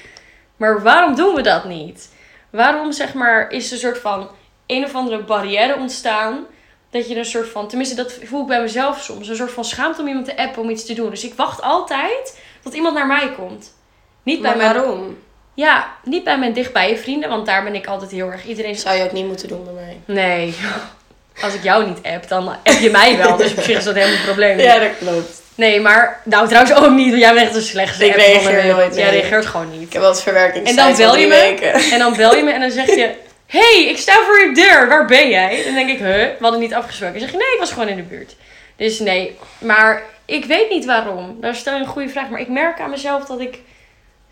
Maar 0.57 0.83
waarom 0.83 1.15
doen 1.15 1.35
we 1.35 1.43
dat 1.43 1.65
niet? 1.65 2.09
Waarom 2.51 2.93
zeg 2.93 3.15
maar 3.15 3.51
is 3.51 3.67
er 3.67 3.73
een 3.73 3.79
soort 3.79 3.99
van 3.99 4.31
een 4.71 4.85
of 4.85 4.95
andere 4.95 5.19
barrière 5.23 5.77
ontstaan? 5.77 6.47
Dat 6.91 7.09
je 7.09 7.17
een 7.17 7.25
soort 7.25 7.49
van, 7.49 7.69
tenminste 7.69 7.97
dat 7.97 8.19
voel 8.25 8.41
ik 8.41 8.47
bij 8.47 8.61
mezelf 8.61 9.03
soms, 9.03 9.29
een 9.29 9.37
soort 9.37 9.51
van 9.53 9.65
schaamte 9.65 10.01
om 10.01 10.09
iemand 10.09 10.27
te 10.27 10.37
appen 10.37 10.63
om 10.63 10.71
iets 10.71 10.85
te 10.85 10.95
doen. 10.95 11.11
Dus 11.11 11.25
ik 11.25 11.35
wacht 11.35 11.63
altijd 11.63 12.39
tot 12.63 12.75
iemand 12.75 12.95
naar 12.95 13.07
mij 13.07 13.31
komt. 13.37 13.75
Niet 14.23 14.41
bij 14.41 14.51
Maar 14.51 14.59
mijn, 14.59 14.75
waarom? 14.75 15.19
ja, 15.55 15.87
niet 16.05 16.25
bij 16.25 16.39
mijn 16.39 16.53
dichtbije 16.53 16.97
vrienden, 16.97 17.29
want 17.29 17.47
daar 17.47 17.65
ben 17.65 17.75
ik 17.75 17.87
altijd 17.87 18.11
heel 18.11 18.31
erg. 18.31 18.47
Iedereen 18.47 18.77
Zou 18.77 18.97
je 18.97 19.05
ook 19.05 19.13
niet 19.13 19.27
moeten 19.27 19.49
doen 19.49 19.65
bij 19.65 19.73
mij. 19.73 20.01
Nee, 20.05 20.55
als 21.45 21.55
ik 21.55 21.63
jou 21.63 21.87
niet 21.87 21.99
app, 22.03 22.29
dan 22.29 22.49
app 22.49 22.69
je 22.81 22.91
mij 22.91 23.17
wel. 23.17 23.37
Dus 23.37 23.53
op 23.53 23.63
zich 23.63 23.79
is 23.79 23.85
dat 23.85 23.95
helemaal 23.95 24.17
een 24.17 24.25
probleem. 24.25 24.59
Ja, 24.59 24.79
dat 24.79 24.99
klopt. 24.99 25.43
Nee, 25.55 25.81
maar 25.81 26.21
nou 26.25 26.49
trouwens 26.49 26.75
ook 26.75 26.91
niet, 26.91 27.09
want 27.09 27.21
jij 27.21 27.35
bent 27.35 27.47
echt 27.47 27.55
de 27.55 27.61
slechtste 27.61 28.07
Ik 28.07 28.15
reageer 28.15 28.67
nooit, 28.67 28.95
Jij 28.95 29.11
reageert 29.11 29.47
gewoon 29.47 29.71
niet. 29.71 29.83
Ik 29.83 29.93
heb 29.93 30.03
wel 30.03 30.11
het 30.11 30.23
verwerkingstijd 30.23 30.79
En 30.79 30.97
dan 30.97 31.07
bel 31.07 31.17
je 31.17 31.27
me? 31.27 31.71
En 31.93 31.99
dan 31.99 32.17
bel 32.17 32.37
je 32.37 32.43
me 32.43 32.51
en 32.51 32.61
dan 32.61 32.71
zeg 32.71 32.87
je... 32.87 33.15
hey, 33.51 33.87
ik 33.89 33.99
sta 33.99 34.25
voor 34.25 34.41
je 34.41 34.55
deur. 34.55 34.89
Waar 34.89 35.05
ben 35.07 35.29
jij? 35.29 35.65
Dan 35.65 35.75
denk 35.75 35.89
ik, 35.89 35.99
huh? 35.99 36.07
We 36.09 36.37
hadden 36.41 36.61
niet 36.61 36.75
afgesproken. 36.75 37.21
Zeg 37.21 37.31
je, 37.31 37.37
nee, 37.37 37.53
ik 37.53 37.59
was 37.59 37.73
gewoon 37.73 37.89
in 37.89 37.97
de 37.97 38.03
buurt. 38.03 38.37
Dus 38.77 38.99
nee, 38.99 39.39
maar 39.59 40.03
ik 40.25 40.45
weet 40.45 40.71
niet 40.71 40.85
waarom. 40.85 41.37
Daar 41.41 41.55
stel 41.55 41.75
je 41.75 41.81
een 41.81 41.87
goede 41.87 42.09
vraag. 42.09 42.29
Maar 42.29 42.41
ik 42.41 42.49
merk 42.49 42.81
aan 42.81 42.91
mezelf 42.91 43.25
dat 43.25 43.41
ik 43.41 43.59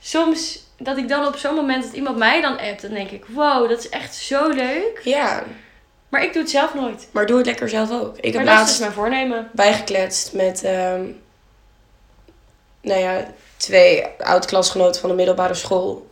soms... 0.00 0.66
Dat 0.80 0.96
ik 0.96 1.08
dan 1.08 1.26
op 1.26 1.36
zo'n 1.36 1.54
moment 1.54 1.84
dat 1.84 1.92
iemand 1.92 2.16
mij 2.16 2.40
dan 2.40 2.58
appt, 2.58 2.82
dan 2.82 2.90
denk 2.90 3.10
ik, 3.10 3.24
wow, 3.26 3.68
dat 3.68 3.78
is 3.78 3.88
echt 3.88 4.14
zo 4.14 4.48
leuk. 4.48 5.00
Ja, 5.04 5.42
Maar 6.08 6.22
ik 6.22 6.32
doe 6.32 6.42
het 6.42 6.50
zelf 6.50 6.74
nooit. 6.74 7.08
maar 7.12 7.26
doe 7.26 7.36
het 7.36 7.46
lekker 7.46 7.68
zelf 7.68 7.90
ook. 7.90 8.16
Ik 8.16 8.32
heb 8.32 8.34
maar 8.34 8.42
is 8.42 8.48
dus 8.50 8.58
laatst 8.58 8.80
mijn 8.80 8.92
voornemen. 8.92 9.48
bijgekletst 9.52 10.32
met, 10.32 10.62
ehm, 10.64 11.02
nou 12.80 13.00
ja, 13.00 13.26
twee 13.56 14.04
oud-klasgenoten 14.18 15.00
van 15.00 15.10
de 15.10 15.16
middelbare 15.16 15.54
school. 15.54 16.07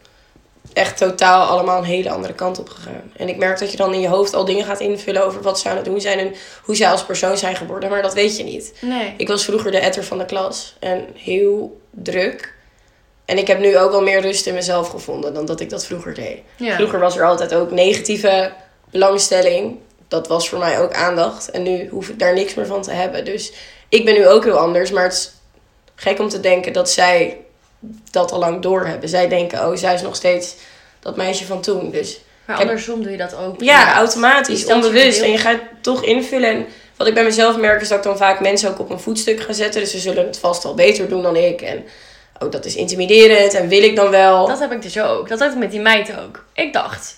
Echt 0.77 0.97
totaal 0.97 1.47
allemaal 1.47 1.79
een 1.79 1.85
hele 1.85 2.11
andere 2.11 2.35
kant 2.35 2.59
op 2.59 2.69
gegaan. 2.69 3.13
En 3.17 3.29
ik 3.29 3.37
merk 3.37 3.59
dat 3.59 3.71
je 3.71 3.77
dan 3.77 3.95
in 3.95 4.01
je 4.01 4.09
hoofd 4.09 4.35
al 4.35 4.45
dingen 4.45 4.65
gaat 4.65 4.81
invullen 4.81 5.25
over 5.25 5.43
wat 5.43 5.59
ze 5.59 5.69
aan 5.69 5.77
het 5.77 5.85
doen 5.85 6.01
zijn 6.01 6.19
en 6.19 6.35
hoe 6.63 6.77
zij 6.77 6.91
als 6.91 7.05
persoon 7.05 7.37
zijn 7.37 7.57
geworden. 7.57 7.91
Maar 7.91 8.03
dat 8.03 8.15
weet 8.15 8.37
je 8.37 8.45
niet. 8.45 8.75
Nee. 8.81 9.15
Ik 9.17 9.29
was 9.29 9.45
vroeger 9.45 9.71
de 9.71 9.79
etter 9.79 10.05
van 10.05 10.19
de 10.19 10.25
klas 10.25 10.77
en 10.81 11.07
heel 11.15 11.81
druk. 11.91 12.55
En 13.25 13.39
ik 13.39 13.47
heb 13.47 13.59
nu 13.59 13.79
ook 13.79 13.91
wel 13.91 14.03
meer 14.03 14.21
rust 14.21 14.47
in 14.47 14.55
mezelf 14.55 14.89
gevonden 14.89 15.35
dan 15.35 15.47
dat 15.47 15.61
ik 15.61 15.71
dat 15.71 15.87
vroeger 15.87 16.15
deed. 16.15 16.39
Ja. 16.57 16.75
Vroeger 16.75 16.99
was 16.99 17.17
er 17.17 17.25
altijd 17.25 17.55
ook 17.55 17.71
negatieve 17.71 18.53
belangstelling. 18.91 19.79
Dat 20.09 20.29
was 20.29 20.49
voor 20.49 20.59
mij 20.59 20.81
ook 20.81 20.95
aandacht. 20.95 21.51
En 21.51 21.63
nu 21.63 21.89
hoef 21.89 22.09
ik 22.09 22.19
daar 22.19 22.35
niks 22.35 22.55
meer 22.55 22.67
van 22.67 22.83
te 22.83 22.93
hebben. 22.93 23.25
Dus 23.25 23.53
ik 23.89 24.05
ben 24.05 24.15
nu 24.15 24.29
ook 24.29 24.45
heel 24.45 24.59
anders. 24.59 24.91
Maar 24.91 25.05
het 25.05 25.13
is 25.13 25.33
gek 25.95 26.19
om 26.19 26.29
te 26.29 26.41
denken 26.41 26.73
dat 26.73 26.91
zij 26.91 27.41
dat 28.11 28.33
al 28.33 28.39
lang 28.39 28.63
doorhebben. 28.63 29.09
Zij 29.09 29.29
denken, 29.29 29.67
oh, 29.69 29.77
zij 29.77 29.95
is 29.95 30.03
nog 30.03 30.17
steeds 30.17 30.55
dat 31.01 31.17
meisje 31.17 31.45
van 31.45 31.61
toen. 31.61 31.91
Dus 31.91 32.21
Maar 32.45 32.57
andersom 32.57 33.03
doe 33.03 33.11
je 33.11 33.17
dat 33.17 33.35
ook. 33.37 33.63
ja, 33.63 33.95
automatisch, 33.95 34.67
onbewust. 34.67 35.21
En 35.21 35.31
je 35.31 35.39
gaat 35.39 35.61
toch 35.81 36.05
invullen. 36.05 36.51
En 36.51 36.67
wat 36.97 37.07
ik 37.07 37.15
bij 37.15 37.25
mezelf 37.25 37.57
merk 37.57 37.81
is 37.81 37.89
dat 37.89 37.99
ik 37.99 38.05
dan 38.05 38.17
vaak 38.17 38.41
mensen 38.41 38.71
ook 38.71 38.79
op 38.79 38.91
een 38.91 39.01
voetstuk 39.01 39.41
ga 39.41 39.53
zetten. 39.53 39.81
Dus 39.81 39.91
ze 39.91 39.99
zullen 39.99 40.27
het 40.27 40.39
vast 40.39 40.65
al 40.65 40.75
beter 40.75 41.09
doen 41.09 41.23
dan 41.23 41.37
ik. 41.37 41.61
En 41.61 41.85
ook 42.39 42.53
dat 42.53 42.65
is 42.65 42.77
intimiderend. 42.77 43.55
En 43.55 43.69
wil 43.69 43.83
ik 43.83 43.97
dan 43.97 44.11
wel. 44.11 44.47
Dat 44.47 44.59
heb 44.59 44.73
ik 44.73 44.83
dus 44.83 45.01
ook. 45.01 45.29
Dat 45.29 45.39
had 45.39 45.53
ik 45.53 45.59
met 45.59 45.71
die 45.71 45.81
meid 45.81 46.11
ook. 46.25 46.45
Ik 46.53 46.73
dacht, 46.73 47.17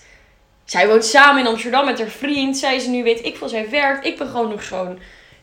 zij 0.65 0.89
woont 0.89 1.05
samen 1.05 1.41
in 1.41 1.47
Amsterdam 1.47 1.85
met 1.85 1.99
haar 1.99 2.09
vriend. 2.09 2.59
Zij 2.59 2.77
is 2.77 2.87
nu, 2.87 3.03
weet 3.03 3.25
ik 3.25 3.37
veel, 3.37 3.49
zij 3.49 3.71
werkt. 3.71 4.07
Ik 4.07 4.19
ben 4.19 4.27
gewoon 4.27 4.49
nog 4.49 4.63
zo'n 4.63 4.99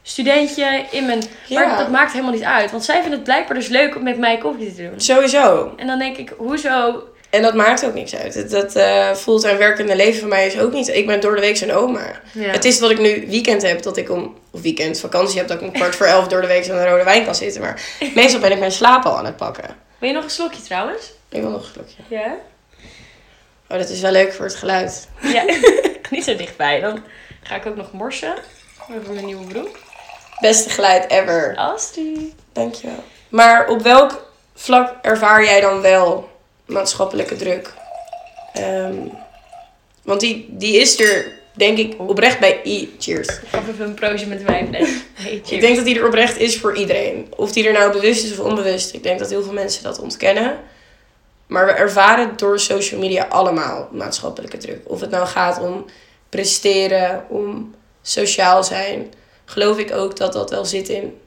studentje 0.08 0.86
in 0.92 1.06
mijn... 1.06 1.24
Ja. 1.48 1.60
Maar 1.60 1.78
dat 1.78 1.90
maakt 1.90 2.12
helemaal 2.12 2.34
niet 2.34 2.44
uit. 2.44 2.72
Want 2.72 2.84
zij 2.84 3.00
vindt 3.00 3.16
het 3.16 3.24
blijkbaar 3.24 3.56
dus 3.58 3.68
leuk 3.68 3.96
om 3.96 4.04
met 4.04 4.18
mij 4.18 4.38
koffie 4.38 4.76
te 4.76 4.90
doen. 4.90 5.00
Sowieso. 5.00 5.74
En 5.78 5.88
dan 5.88 6.00
denk 6.00 6.18
ik, 6.18 6.34
hoezo? 6.38 7.04
En 7.30 7.42
dat 7.42 7.54
maakt 7.54 7.86
ook 7.86 7.94
niks 7.94 8.16
uit. 8.16 8.50
Dat 8.52 8.76
eh 8.76 9.12
voelt 9.14 9.44
en 9.44 9.58
werkende 9.58 9.96
leven 9.96 10.20
van 10.20 10.30
mij 10.30 10.48
is 10.48 10.60
ook 10.60 10.72
niet. 10.72 10.88
Ik 10.88 11.08
ben 11.08 11.20
door 11.20 11.36
de 11.36 11.42
week 11.42 11.58
zijn 11.58 11.74
oma. 11.74 12.22
Ja. 12.32 12.50
Het 12.50 12.66
is 12.66 12.80
dat 12.80 12.92
ik 12.92 13.00
nu 13.00 13.26
weekend 13.28 13.62
heb, 13.62 13.82
dat 13.82 13.98
ik 13.98 14.10
om. 14.10 14.38
Of 14.52 14.62
weekend, 14.62 15.00
vakantie 15.00 15.38
heb, 15.38 15.48
dat 15.48 15.62
ik 15.62 15.64
om 15.64 15.72
kwart 15.72 15.96
voor 15.96 16.06
elf 16.06 16.28
door 16.28 16.42
de 16.42 16.48
week 16.48 16.70
aan 16.70 16.78
de 16.78 16.88
rode 16.88 17.04
wijn 17.04 17.26
kan 17.26 17.36
zitten. 17.36 17.62
Maar 17.62 17.82
meestal 18.16 18.40
ben 18.40 18.52
ik 18.52 18.60
mijn 18.60 18.72
slaap 18.72 19.06
al 19.06 19.18
aan 19.18 19.26
het 19.26 19.38
pakken. 19.38 19.76
Wil 19.98 20.10
je 20.10 20.16
nog 20.16 20.24
een 20.24 20.30
slokje 20.30 20.62
trouwens? 20.62 21.12
Ik 21.30 21.42
wil 21.42 21.50
nog 21.50 21.62
een 21.62 21.72
slokje. 21.74 22.04
Ja. 22.08 22.36
Oh, 23.70 23.78
dat 23.78 23.90
is 23.90 24.02
wel 24.02 24.12
leuk 24.12 24.34
voor 24.34 24.46
het 24.46 24.56
geluid. 24.56 25.08
Ja. 25.22 25.44
niet 26.10 26.24
zo 26.24 26.36
dichtbij. 26.36 26.80
Dan 26.80 27.04
ga 27.44 27.56
ik 27.56 27.66
ook 27.66 27.76
nog 27.76 27.92
morsen. 27.92 28.34
Over 28.98 29.14
mijn 29.14 29.26
nieuwe 29.26 29.46
broek. 29.46 29.78
Beste 30.40 30.70
geluid 30.70 31.10
ever. 31.10 31.56
Asti. 31.56 32.34
Dankjewel. 32.52 33.04
Maar 33.30 33.68
op 33.68 33.82
welk 33.82 34.32
vlak 34.54 34.94
ervaar 35.02 35.44
jij 35.44 35.62
dan 35.62 35.82
wel 35.82 36.30
maatschappelijke 36.66 37.36
druk? 37.36 37.74
Ehm, 38.54 38.96
want 40.04 40.20
die, 40.20 40.46
die 40.50 40.78
is 40.78 41.00
er, 41.00 41.40
denk 41.54 41.78
ik, 41.78 41.94
oprecht 41.98 42.40
bij 42.40 42.62
i. 42.66 42.96
Cheers. 43.00 43.28
Ik 43.28 43.70
even 43.70 43.86
een 43.86 43.94
proosje 43.94 44.28
met 44.28 44.44
wijn. 44.44 44.76
Hey. 45.16 45.42
Ik 45.50 45.62
denk 45.62 45.76
dat 45.76 45.86
die 45.86 46.00
er 46.00 46.06
oprecht 46.06 46.38
is 46.38 46.58
voor 46.58 46.78
iedereen. 46.78 47.34
Of 47.36 47.52
die 47.52 47.68
er 47.68 47.74
nou 47.74 47.92
bewust 47.92 48.24
is 48.24 48.32
of 48.32 48.46
onbewust. 48.46 48.94
Ik 48.94 49.04
denk 49.04 49.20
dat 49.20 49.30
heel 49.30 49.44
veel 49.44 49.54
mensen 49.54 49.84
dat 49.84 50.00
ontkennen. 50.00 50.60
Maar 51.48 51.66
we 51.66 51.72
ervaren 51.72 52.38
door 52.38 52.60
social 52.60 53.00
media 53.00 53.26
allemaal 53.30 53.90
maatschappelijke 53.92 54.58
druk. 54.58 54.82
Of 54.84 55.00
het 55.02 55.10
nou 55.10 55.28
gaat 55.28 55.60
om 55.60 55.86
presteren, 56.30 57.26
om 57.30 57.76
sociaal 58.02 58.64
zijn. 58.64 59.14
Geloof 59.46 59.78
ik 59.78 59.92
ook 59.92 60.18
dat 60.18 60.34
dat 60.34 60.50
wel 60.50 60.66
zit 60.66 60.90
in 60.90 61.18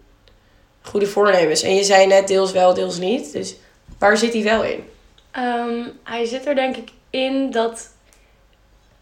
goede 0.88 1.06
voornemens. 1.06 1.62
En 1.62 1.75
je 1.75 1.84
zei 1.84 2.06
net 2.06 2.28
deels 2.28 2.52
wel, 2.52 2.75
deels 2.75 2.98
niet. 2.98 3.32
Dus 3.32 3.56
waar 3.98 4.16
zit 4.16 4.32
die 4.32 4.44
wel 4.44 4.64
in? 4.64 4.84
Ehm, 5.30 5.82
hij 6.04 6.25
zit 6.25 6.46
er 6.46 6.54
denk 6.54 6.76
ik 6.76 6.88
in 7.10 7.50
dat 7.50 7.88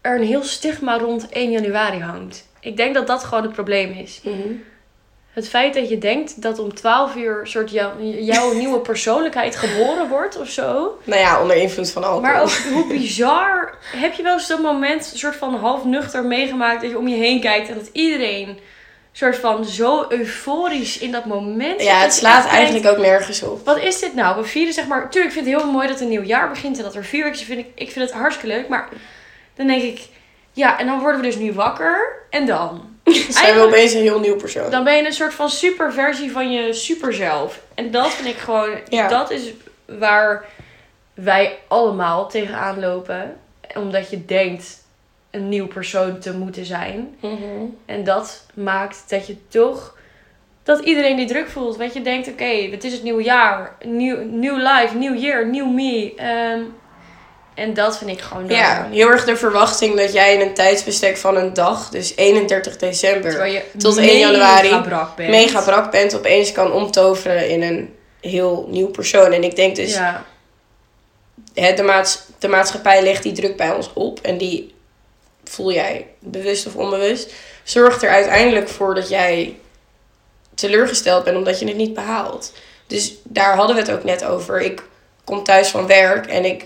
er 0.01 0.15
een 0.15 0.27
heel 0.27 0.43
stigma 0.43 0.97
rond 0.97 1.27
1 1.29 1.51
januari 1.51 1.99
hangt. 1.99 2.47
Ik 2.59 2.77
denk 2.77 2.93
dat 2.93 3.07
dat 3.07 3.23
gewoon 3.23 3.43
het 3.43 3.53
probleem 3.53 3.91
is. 3.91 4.21
Het 5.31 5.49
feit 5.49 5.73
dat 5.73 5.89
je 5.89 5.97
denkt 5.97 6.41
dat 6.41 6.59
om 6.59 6.73
12 6.73 7.15
uur 7.15 7.47
soort 7.47 7.71
jou, 7.71 8.03
jouw 8.03 8.53
nieuwe 8.61 8.79
persoonlijkheid 8.79 9.55
geboren 9.55 10.09
wordt 10.09 10.39
of 10.39 10.49
zo. 10.49 10.97
Nou 11.03 11.21
ja, 11.21 11.41
onder 11.41 11.55
invloed 11.55 11.91
van 11.91 12.03
alcohol. 12.03 12.21
Maar 12.21 12.41
ook 12.41 12.49
hoe 12.73 12.87
bizar. 12.87 13.77
Heb 13.81 14.13
je 14.13 14.23
wel 14.23 14.33
eens 14.33 14.47
dat 14.47 14.61
moment 14.61 15.11
soort 15.15 15.35
van 15.35 15.55
half 15.55 15.85
nuchter 15.85 16.25
meegemaakt 16.25 16.81
dat 16.81 16.89
je 16.89 16.97
om 16.97 17.07
je 17.07 17.15
heen 17.15 17.41
kijkt 17.41 17.69
en 17.69 17.75
dat 17.75 17.89
iedereen 17.91 18.59
soort 19.17 19.35
van 19.35 19.65
zo 19.65 20.05
euforisch 20.09 20.97
in 20.97 21.11
dat 21.11 21.25
moment 21.25 21.81
Ja, 21.81 21.99
het 21.99 22.13
slaat 22.13 22.41
denkt, 22.41 22.57
eigenlijk 22.57 22.87
ook 22.87 22.97
nergens 22.97 23.43
op. 23.43 23.65
wat 23.65 23.79
is 23.79 23.99
dit 23.99 24.13
nou? 24.13 24.41
We 24.41 24.47
vieren 24.47 24.73
zeg 24.73 24.87
maar... 24.87 25.09
Tuurlijk, 25.09 25.35
ik 25.35 25.43
vind 25.43 25.53
het 25.53 25.63
heel 25.63 25.71
mooi 25.71 25.87
dat 25.87 25.99
een 25.99 26.07
nieuw 26.07 26.21
jaar 26.21 26.49
begint 26.49 26.77
en 26.77 26.83
dat 26.83 26.95
er 26.95 27.05
vuurwerkjes 27.05 27.47
vind 27.47 27.59
ik... 27.59 27.65
Ik 27.75 27.91
vind 27.91 28.09
het 28.09 28.19
hartstikke 28.19 28.55
leuk, 28.55 28.67
maar 28.67 28.89
dan 29.55 29.67
denk 29.67 29.81
ik... 29.81 30.01
Ja, 30.51 30.79
en 30.79 30.85
dan 30.85 30.99
worden 30.99 31.21
we 31.21 31.27
dus 31.27 31.35
nu 31.35 31.53
wakker. 31.53 32.25
En 32.29 32.45
dan? 32.45 32.99
Zijn 33.29 33.55
we 33.55 33.61
opeens 33.61 33.93
een 33.93 34.01
heel 34.01 34.19
nieuw 34.19 34.35
persoon. 34.35 34.71
Dan 34.71 34.83
ben 34.83 34.95
je 34.95 35.05
een 35.05 35.13
soort 35.13 35.33
van 35.33 35.49
superversie 35.49 36.31
van 36.31 36.51
je 36.51 36.73
superzelf. 36.73 37.59
En 37.75 37.91
dat 37.91 38.11
vind 38.13 38.27
ik 38.27 38.37
gewoon... 38.37 38.69
Ja. 38.89 39.07
Dat 39.07 39.31
is 39.31 39.41
waar 39.85 40.45
wij 41.13 41.57
allemaal 41.67 42.29
tegenaan 42.29 42.79
lopen. 42.79 43.37
Omdat 43.75 44.09
je 44.09 44.25
denkt 44.25 44.85
een 45.31 45.49
nieuw 45.49 45.67
persoon 45.67 46.19
te 46.19 46.33
moeten 46.33 46.65
zijn. 46.65 47.15
Mhm. 47.21 47.35
En 47.85 48.03
dat 48.03 48.45
maakt 48.53 49.03
dat 49.07 49.27
je 49.27 49.35
toch... 49.47 49.95
Dat 50.63 50.79
iedereen 50.79 51.15
die 51.15 51.27
druk 51.27 51.49
voelt. 51.49 51.77
Want 51.77 51.93
je 51.93 52.01
denkt, 52.01 52.27
oké, 52.27 52.67
het 52.71 52.83
is 52.83 52.93
het 52.93 53.03
nieuwe 53.03 53.23
jaar. 53.23 53.75
Nieuw, 53.85 54.23
nieuw 54.23 54.55
life, 54.57 54.95
nieuw 54.95 55.13
year, 55.13 55.47
nieuw 55.47 55.65
me. 55.65 56.13
Ehm, 56.15 56.61
en 57.53 57.73
dat 57.73 57.97
vind 57.97 58.09
ik 58.09 58.19
gewoon... 58.19 58.47
Ja, 58.47 58.87
heel 58.91 59.09
erg 59.09 59.25
de 59.25 59.35
verwachting 59.35 59.95
dat 59.95 60.13
jij 60.13 60.33
in 60.33 60.41
een 60.41 60.53
tijdsbestek 60.53 61.17
van 61.17 61.35
een 61.37 61.53
dag, 61.53 61.89
dus 61.89 62.15
31 62.15 62.77
december, 62.77 63.61
Tot 63.77 63.97
1 63.97 64.05
mega 64.05 64.17
januari 64.17 64.81
brak 64.81 65.15
bent. 65.15 65.29
mega 65.29 65.61
brak 65.61 65.91
bent, 65.91 66.15
opeens 66.15 66.51
kan 66.51 66.71
omtoveren 66.71 67.49
in 67.49 67.61
een 67.61 67.95
heel 68.21 68.67
nieuw 68.69 68.87
persoon. 68.87 69.31
En 69.31 69.43
ik 69.43 69.55
denk 69.55 69.75
dus, 69.75 69.93
Ja, 69.93 70.25
hè, 71.53 71.73
de, 71.73 71.83
maats, 71.83 72.25
de 72.39 72.47
maatschappij 72.47 73.03
legt 73.03 73.23
die 73.23 73.31
druk 73.31 73.57
bij 73.57 73.71
ons 73.71 73.93
op 73.93 74.19
en 74.21 74.37
die 74.37 74.75
voel 75.47 75.71
jij 75.71 76.07
bewust 76.19 76.67
of 76.67 76.75
onbewust, 76.75 77.33
zorgt 77.63 78.03
er 78.03 78.09
uiteindelijk 78.09 78.69
voor 78.69 78.95
dat 78.95 79.09
jij 79.09 79.57
teleurgesteld 80.55 81.23
bent 81.23 81.37
omdat 81.37 81.59
je 81.59 81.67
het 81.67 81.75
niet 81.75 81.93
behaalt. 81.93 82.53
Dus 82.87 83.15
daar 83.23 83.55
hadden 83.55 83.75
we 83.75 83.81
het 83.81 83.91
ook 83.91 84.03
net 84.03 84.25
over. 84.25 84.61
Ik 84.61 84.83
kom 85.23 85.43
thuis 85.43 85.67
van 85.69 85.87
werk 85.87 86.25
en 86.25 86.45
ik 86.45 86.65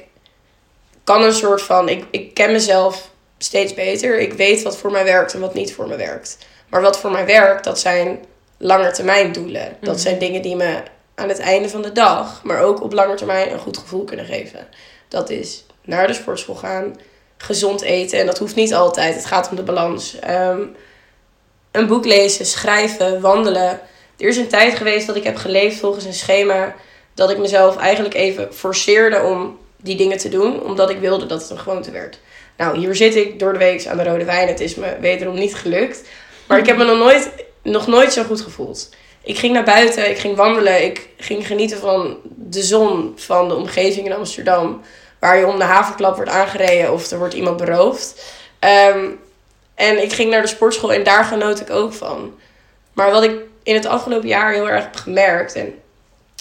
kan 1.03 1.23
een 1.23 1.33
soort 1.33 1.61
van. 1.61 1.89
Ik, 1.89 2.05
ik 2.11 2.33
ken 2.33 2.51
mezelf 2.51 3.09
steeds 3.37 3.73
beter. 3.73 4.19
Ik 4.19 4.33
weet 4.33 4.61
wat 4.61 4.77
voor 4.77 4.91
mij 4.91 5.03
werkt 5.03 5.33
en 5.33 5.39
wat 5.39 5.53
niet 5.53 5.73
voor 5.73 5.87
me 5.87 5.95
werkt. 5.95 6.37
Maar 6.69 6.81
wat 6.81 6.99
voor 6.99 7.11
mij 7.11 7.25
werkt, 7.25 7.63
dat 7.63 7.79
zijn 7.79 8.19
langetermijn 8.57 9.31
doelen. 9.31 9.77
Dat 9.81 9.93
Mhm. 9.93 10.01
zijn 10.03 10.19
dingen 10.19 10.41
die 10.41 10.55
me 10.55 10.83
aan 11.15 11.29
het 11.29 11.39
einde 11.39 11.69
van 11.69 11.81
de 11.81 11.91
dag, 11.91 12.43
maar 12.43 12.61
ook 12.61 12.81
op 12.81 12.93
lange 12.93 13.15
termijn 13.15 13.51
een 13.51 13.59
goed 13.59 13.77
gevoel 13.77 14.03
kunnen 14.03 14.25
geven. 14.25 14.67
Dat 15.07 15.29
is 15.29 15.65
naar 15.81 16.07
de 16.07 16.13
sportschool 16.13 16.55
gaan, 16.55 16.95
gezond 17.41 17.81
eten. 17.81 18.19
En 18.19 18.25
dat 18.25 18.37
hoeft 18.37 18.55
niet 18.55 18.73
altijd. 18.73 19.15
Het 19.15 19.25
gaat 19.25 19.49
om 19.49 19.55
de 19.55 19.63
balans. 19.63 20.19
Ehm, 20.19 20.61
een 21.71 21.87
boek 21.87 22.05
lezen, 22.05 22.45
schrijven, 22.45 23.21
wandelen. 23.21 23.79
Er 24.17 24.27
is 24.27 24.37
een 24.37 24.47
tijd 24.47 24.75
geweest 24.75 25.07
dat 25.07 25.15
ik 25.15 25.23
heb 25.23 25.35
geleefd 25.35 25.79
volgens 25.79 26.05
een 26.05 26.13
schema. 26.13 26.75
Dat 27.13 27.29
ik 27.29 27.37
mezelf 27.37 27.77
eigenlijk 27.77 28.13
even 28.13 28.53
forceerde 28.53 29.21
om 29.21 29.57
die 29.77 29.95
dingen 29.95 30.17
te 30.17 30.29
doen. 30.29 30.63
Omdat 30.63 30.89
ik 30.89 30.99
wilde 30.99 31.25
dat 31.25 31.41
het 31.41 31.49
een 31.49 31.59
gewoonte 31.59 31.91
werd. 31.91 32.19
Nou, 32.57 32.77
hier 32.77 32.95
zit 32.95 33.15
ik 33.15 33.39
door 33.39 33.53
de 33.53 33.59
week 33.59 33.85
aan 33.87 33.97
de 33.97 34.03
rode 34.03 34.25
wijn. 34.25 34.47
Het 34.47 34.59
is 34.59 34.75
me 34.75 34.97
wederom 34.99 35.35
niet 35.35 35.55
gelukt. 35.55 36.01
Maar 36.47 36.59
ik 36.59 36.65
heb 36.65 36.77
me 36.77 36.83
nog 36.83 36.97
nooit, 36.97 37.29
nog 37.61 37.87
nooit 37.87 38.13
zo 38.13 38.23
goed 38.23 38.41
gevoeld. 38.41 38.89
Ik 39.23 39.37
ging 39.37 39.53
naar 39.53 39.63
buiten, 39.63 40.09
ik 40.09 40.17
ging 40.17 40.35
wandelen. 40.35 40.83
Ik 40.83 41.09
ging 41.17 41.47
genieten 41.47 41.77
van 41.77 42.17
de 42.23 42.63
zon, 42.63 43.13
van 43.15 43.47
de 43.47 43.55
omgeving 43.55 44.05
in 44.05 44.13
Amsterdam. 44.13 44.81
Waar 45.21 45.37
je 45.37 45.47
om 45.47 45.57
de 45.57 45.63
havenklap 45.63 46.15
wordt 46.15 46.31
aangereden 46.31 46.93
of 46.93 47.11
er 47.11 47.17
wordt 47.17 47.33
iemand 47.33 47.57
beroofd. 47.57 48.23
Ehm, 48.59 49.05
en 49.75 50.03
ik 50.03 50.13
ging 50.13 50.29
naar 50.31 50.41
de 50.41 50.47
sportschool 50.47 50.93
en 50.93 51.03
daar 51.03 51.23
genoot 51.23 51.59
ik 51.59 51.69
ook 51.69 51.93
van. 51.93 52.33
Maar 52.93 53.11
wat 53.11 53.23
ik 53.23 53.31
in 53.63 53.73
het 53.75 53.85
afgelopen 53.85 54.27
jaar 54.27 54.53
heel 54.53 54.69
erg 54.69 54.83
heb 54.83 54.95
gemerkt... 54.95 55.55
en 55.55 55.73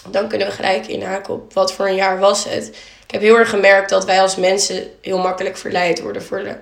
dan 0.08 0.28
kunnen 0.28 0.46
we 0.46 0.52
gelijk 0.52 0.86
inhaken 0.86 1.34
op 1.34 1.52
wat 1.54 1.72
voor 1.72 1.86
een 1.86 1.94
jaar 1.94 2.18
was 2.18 2.44
het. 2.44 2.68
Ik 3.04 3.10
heb 3.10 3.20
heel 3.20 3.38
erg 3.38 3.50
gemerkt 3.50 3.90
dat 3.90 4.04
wij 4.04 4.20
als 4.20 4.36
mensen 4.36 4.90
heel 5.00 5.18
makkelijk 5.18 5.56
verleid 5.56 6.00
worden... 6.00 6.22
voor 6.22 6.38
de 6.44 6.56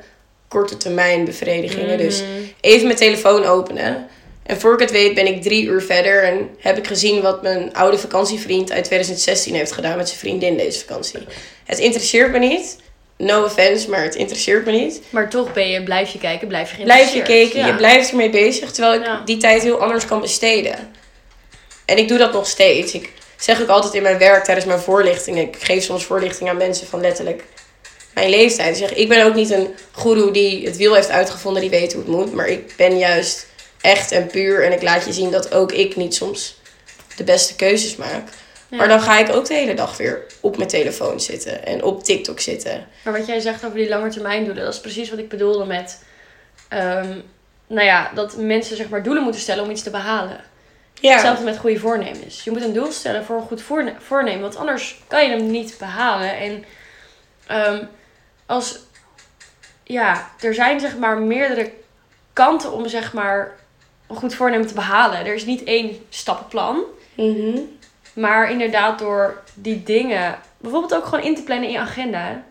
korte 0.48 0.76
termijn 0.76 1.24
bevredigingen. 1.24 1.98
Dus 1.98 2.22
Mhm. 2.22 2.28
even 2.60 2.86
mijn 2.86 2.98
telefoon 2.98 3.44
openen. 3.44 4.08
En 4.48 4.60
voor 4.60 4.72
ik 4.72 4.80
het 4.80 4.90
weet 4.90 5.14
ben 5.14 5.26
ik 5.26 5.42
drie 5.42 5.64
uur 5.64 5.82
verder 5.82 6.22
en 6.22 6.48
heb 6.58 6.78
ik 6.78 6.86
gezien 6.86 7.20
wat 7.22 7.42
mijn 7.42 7.74
oude 7.74 7.98
vakantievriend 7.98 8.72
uit 8.72 8.84
2016 8.84 9.54
heeft 9.54 9.72
gedaan 9.72 9.96
met 9.96 10.08
zijn 10.08 10.20
vriendin 10.20 10.56
deze 10.56 10.78
vakantie. 10.78 11.18
Het 11.64 11.78
interesseert 11.78 12.32
me 12.32 12.38
niet. 12.38 12.76
No 13.16 13.44
offense, 13.44 13.90
maar 13.90 14.02
het 14.02 14.14
interesseert 14.14 14.64
me 14.64 14.72
niet. 14.72 15.00
Maar 15.10 15.30
toch 15.30 15.52
ben 15.52 15.68
je, 15.68 15.82
blijf 15.82 16.12
je 16.12 16.18
kijken, 16.18 16.48
blijf 16.48 16.76
je 16.76 16.82
Blijf 16.82 17.04
je 17.04 17.10
geïnteresseerd. 17.10 17.50
kijken, 17.50 17.58
Ja. 17.60 17.66
je 17.66 17.78
blijft 17.78 18.10
ermee 18.10 18.30
bezig, 18.30 18.70
terwijl 18.72 18.94
ik 19.00 19.04
Ja. 19.06 19.22
die 19.24 19.36
tijd 19.36 19.62
heel 19.62 19.80
anders 19.82 20.04
kan 20.04 20.20
besteden. 20.20 20.90
En 21.84 21.98
ik 21.98 22.08
doe 22.08 22.18
dat 22.18 22.32
nog 22.32 22.46
steeds. 22.46 22.92
Ik 22.94 23.12
zeg 23.36 23.62
ook 23.62 23.68
altijd 23.68 23.94
in 23.94 24.02
mijn 24.02 24.18
werk 24.18 24.44
tijdens 24.44 24.66
mijn 24.66 24.78
voorlichtingen. 24.80 25.42
Ik 25.48 25.56
geef 25.60 25.84
soms 25.84 26.04
voorlichting 26.04 26.48
aan 26.48 26.56
mensen 26.56 26.86
van 26.86 27.00
letterlijk 27.00 27.44
mijn 28.14 28.30
leeftijd. 28.30 28.78
Ik 28.78 28.88
zeg, 28.88 28.94
ik 28.98 29.08
ben 29.08 29.26
ook 29.26 29.34
niet 29.34 29.50
een 29.50 29.68
goeroe 29.92 30.30
die 30.30 30.66
het 30.66 30.76
wiel 30.76 30.94
heeft 30.94 31.10
uitgevonden, 31.10 31.60
die 31.60 31.70
weet 31.70 31.92
hoe 31.92 32.02
het 32.02 32.10
moet. 32.12 32.32
Maar 32.34 32.48
ik 32.48 32.72
ben 32.76 32.98
juist 32.98 33.46
echt 33.80 34.12
en 34.12 34.26
puur. 34.26 34.64
En 34.64 34.72
ik 34.72 34.82
laat 34.82 35.04
je 35.04 35.12
zien 35.12 35.30
dat 35.30 35.54
ook 35.54 35.72
ik 35.72 35.96
niet 35.96 36.14
soms 36.14 36.60
de 37.16 37.24
beste 37.24 37.56
keuzes 37.56 37.96
maak. 37.96 38.28
Ja. 38.68 38.76
Maar 38.76 38.88
dan 38.88 39.00
ga 39.00 39.18
ik 39.18 39.28
ook 39.28 39.46
de 39.46 39.54
hele 39.54 39.74
dag 39.74 39.96
weer 39.96 40.24
op 40.40 40.56
mijn 40.56 40.68
telefoon 40.68 41.20
zitten 41.20 41.66
en 41.66 41.82
op 41.82 42.04
TikTok 42.04 42.40
zitten. 42.40 42.86
Maar 43.04 43.12
wat 43.18 43.26
jij 43.26 43.40
zegt 43.40 43.64
over 43.64 43.76
die 43.76 43.88
langetermijndoelen, 43.88 44.64
dat 44.64 44.74
is 44.74 44.80
precies 44.80 45.10
wat 45.10 45.18
ik 45.18 45.28
bedoelde 45.28 45.64
met... 45.64 46.04
ehm, 46.68 47.18
nou 47.66 47.86
ja, 47.86 48.10
dat 48.14 48.36
mensen 48.36 48.76
zeg 48.76 48.88
maar 48.88 49.02
doelen 49.02 49.22
moeten 49.22 49.40
stellen 49.40 49.64
om 49.64 49.70
iets 49.70 49.82
te 49.82 49.90
behalen. 49.90 50.40
Ja, 51.00 51.12
Hetzelfde 51.12 51.44
met 51.44 51.58
goede 51.58 51.78
voornemens. 51.78 52.44
Je 52.44 52.50
moet 52.50 52.62
een 52.62 52.72
doel 52.72 52.92
stellen 52.92 53.24
voor 53.24 53.36
een 53.36 53.46
goed 53.46 53.62
voorne- 53.62 53.94
voornemen, 53.98 54.40
want 54.40 54.56
anders 54.56 55.00
kan 55.06 55.24
je 55.24 55.30
hem 55.30 55.50
niet 55.50 55.76
behalen. 55.78 56.36
En 56.38 56.64
ehm, 57.46 57.84
als, 58.46 58.78
ja, 59.84 60.30
er 60.40 60.54
zijn 60.54 60.80
zeg 60.80 60.96
maar 60.96 61.18
meerdere 61.18 61.72
kanten 62.32 62.72
om 62.72 62.88
zeg 62.88 63.12
maar 63.12 63.57
een 64.08 64.16
goed 64.16 64.34
voornemen 64.34 64.66
te 64.66 64.74
behalen. 64.74 65.26
Er 65.26 65.34
is 65.34 65.44
niet 65.44 65.64
één 65.64 65.96
stappenplan, 66.08 66.82
Mhm. 67.14 67.58
maar 68.12 68.50
inderdaad 68.50 68.98
door 68.98 69.42
die 69.54 69.82
dingen, 69.82 70.38
bijvoorbeeld 70.58 70.94
ook 70.94 71.04
gewoon 71.04 71.24
in 71.24 71.34
te 71.34 71.42
plannen 71.42 71.66
in 71.66 71.72
je 71.72 71.78
agenda. 71.80 72.42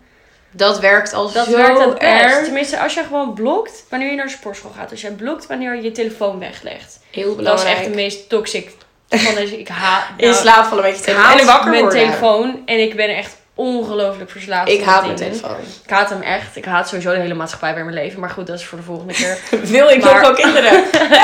dat 0.52 0.80
werkt 0.80 1.13
al 1.13 1.32
Dat 1.32 1.46
zo 1.46 1.56
werkt 1.58 1.80
het 1.80 1.89
best. 2.00 2.02
erg. 2.02 2.43
Tenminste, 2.43 2.80
als 2.80 2.93
je 2.93 3.04
gewoon 3.04 3.34
blokt 3.34 3.86
wanneer 3.89 4.10
je 4.10 4.15
naar 4.15 4.26
de 4.26 4.32
sportschool 4.32 4.72
gaat. 4.78 4.91
Als 4.91 5.02
jij 5.02 5.12
blokt 5.12 5.48
wanneer 5.48 5.76
je 5.76 5.82
je 5.82 5.91
telefoon 5.91 6.39
weglegt. 6.39 7.00
Heel 7.12 7.24
Dat 7.24 7.32
is 7.32 7.36
belangrijk. 7.43 7.78
echt 7.78 7.86
de 7.88 7.93
meest 7.96 8.30
toxic 8.30 8.72
van 9.10 9.36
deze. 9.36 9.60
Ik 9.60 9.67
haat. 9.67 10.04
In 10.17 10.34
slaap 10.34 10.65
vallen 10.65 10.84
met 10.84 10.91
je 10.93 10.98
ik 11.00 11.04
telefoon. 11.04 11.39
En 11.39 11.46
wakker 11.46 11.70
mijn 11.70 11.82
worden. 11.84 12.00
telefoon 12.02 12.62
en 12.65 12.80
ik 12.82 12.96
ben 12.96 13.15
echt 13.15 13.37
ongelooflijk 13.58 14.30
verslaafd. 14.30 14.72
Ik 14.72 14.84
haat 14.84 15.04
mijn 15.04 15.15
telefoon. 15.15 15.58
Ik 15.84 15.89
haat 15.89 16.10
hem 16.10 16.22
echt. 16.22 16.56
Ik 16.56 16.65
haat 16.65 16.88
sowieso 16.88 17.12
de 17.13 17.20
hele 17.20 17.34
maatschappij 17.34 17.74
bij 17.74 17.84
mijn 17.84 17.96
leven. 17.96 18.20
Maar 18.20 18.30
goed, 18.30 18.48
dat 18.48 18.60
is 18.60 18.65
voor 18.65 18.78
de 18.78 18.84
volgende 18.84 19.13
keer. 19.13 19.38
Wil 19.63 19.89
ik 19.89 20.04
Maar- 20.04 20.22
wel 20.22 20.34
kinderen? 20.34 20.84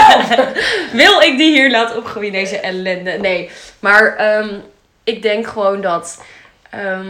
Wil 1.04 1.22
ik 1.22 1.38
die 1.38 1.52
hier 1.52 1.72
laten 1.72 1.98
opgroeien, 1.98 2.32
deze 2.32 2.58
ellende? 2.60 3.12
Nee. 3.12 3.50
Maar 3.80 4.16
ehm, 4.16 4.50
ik 5.04 5.22
denk 5.22 5.48
gewoon 5.48 5.82
dat 5.82 6.24
ehm, 6.70 7.08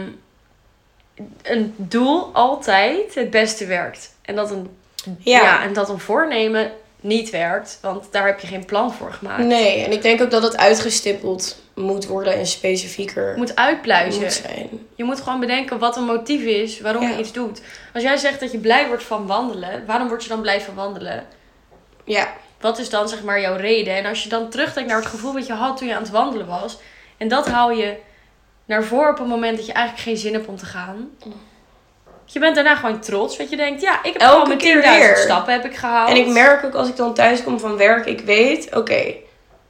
een 1.42 1.74
doel 1.76 2.30
altijd 2.32 3.14
het 3.14 3.30
beste 3.30 3.66
werkt. 3.66 4.12
En 4.22 4.34
dat 4.34 4.50
een, 4.50 4.76
ja. 5.18 5.40
Ja. 5.42 5.62
en 5.62 5.72
dat 5.72 5.88
een 5.88 6.00
voornemen 6.00 6.70
niet 7.04 7.30
werkt. 7.30 7.78
Want 7.82 8.06
daar 8.10 8.26
heb 8.26 8.40
je 8.40 8.46
geen 8.46 8.64
plan 8.64 8.92
voor 8.92 9.12
gemaakt. 9.12 9.42
Nee, 9.44 9.84
en 9.84 9.92
ik 9.92 10.02
denk 10.02 10.22
ook 10.22 10.30
dat 10.30 10.42
het 10.42 10.56
uitgestippeld 10.56 11.62
moet 11.74 12.06
worden 12.06 12.34
en 12.34 12.46
specifieker 12.46 13.34
moet 13.36 13.56
uitpluizen. 13.56 14.22
moet 14.22 14.32
zijn. 14.32 14.68
Je 14.94 15.04
moet 15.04 15.20
gewoon 15.20 15.40
bedenken 15.40 15.78
wat 15.78 15.96
een 15.96 16.04
motief 16.04 16.42
is 16.42 16.80
waarom 16.80 17.02
Ja. 17.02 17.08
je 17.08 17.18
iets 17.18 17.32
doet. 17.32 17.60
Als 17.94 18.02
jij 18.02 18.16
zegt 18.16 18.40
dat 18.40 18.52
je 18.52 18.58
blij 18.58 18.86
wordt 18.88 19.02
van 19.02 19.26
wandelen, 19.26 19.86
waarom 19.86 20.08
word 20.08 20.22
je 20.22 20.28
dan 20.28 20.40
blij 20.40 20.60
van 20.60 20.74
wandelen? 20.74 21.26
Ja, 22.04 22.32
Wat 22.60 22.78
is 22.78 22.90
dan 22.90 23.08
zeg 23.08 23.22
maar 23.22 23.40
jouw 23.40 23.56
reden? 23.56 23.94
En 23.96 24.06
als 24.06 24.22
je 24.22 24.28
dan 24.28 24.48
terugdenkt 24.50 24.88
naar 24.88 24.98
het 24.98 25.08
gevoel 25.08 25.32
wat 25.32 25.46
je 25.46 25.52
had 25.52 25.76
toen 25.76 25.88
je 25.88 25.94
aan 25.94 26.02
het 26.02 26.10
wandelen 26.10 26.46
was, 26.46 26.78
en 27.16 27.28
dat 27.28 27.48
hou 27.48 27.74
je 27.76 27.96
naar 28.64 28.84
voren 28.84 29.10
op 29.10 29.18
een 29.18 29.26
moment 29.26 29.56
dat 29.56 29.66
je 29.66 29.72
eigenlijk 29.72 30.06
geen 30.08 30.16
zin 30.16 30.32
hebt 30.32 30.46
om 30.46 30.56
te 30.56 30.66
gaan. 30.66 31.08
Je 32.24 32.38
bent 32.38 32.54
daarna 32.54 32.74
gewoon 32.74 33.00
trots, 33.00 33.36
want 33.36 33.50
je 33.50 33.56
denkt, 33.56 33.80
ja, 33.80 33.98
ik 34.02 34.12
heb 34.12 34.22
Elke 34.22 34.32
gewoon 34.32 34.48
mijn 34.48 34.58
keer 34.58 34.82
10.000 34.82 34.88
weer. 34.88 35.16
stappen 35.16 35.52
heb 35.52 35.64
ik 35.64 35.76
gehaald. 35.76 36.10
en 36.10 36.16
ik 36.16 36.26
merk 36.26 36.64
ook 36.64 36.74
als 36.74 36.88
ik 36.88 36.96
dan 36.96 37.14
thuis 37.14 37.42
kom 37.42 37.60
van 37.60 37.76
werk, 37.76 38.06
ik 38.06 38.20
weet, 38.20 38.76
oké, 38.76 39.14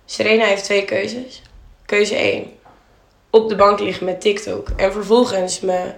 Serena 0.04 0.44
heeft 0.44 0.64
twee 0.64 0.84
keuzes. 0.84 1.42
Keuze 1.86 2.14
1, 2.16 2.52
op 3.30 3.48
de 3.48 3.54
bank 3.56 3.80
liggen 3.80 4.04
met 4.04 4.20
TikTok 4.20 4.68
en 4.76 4.92
vervolgens 4.92 5.60
me, 5.60 5.92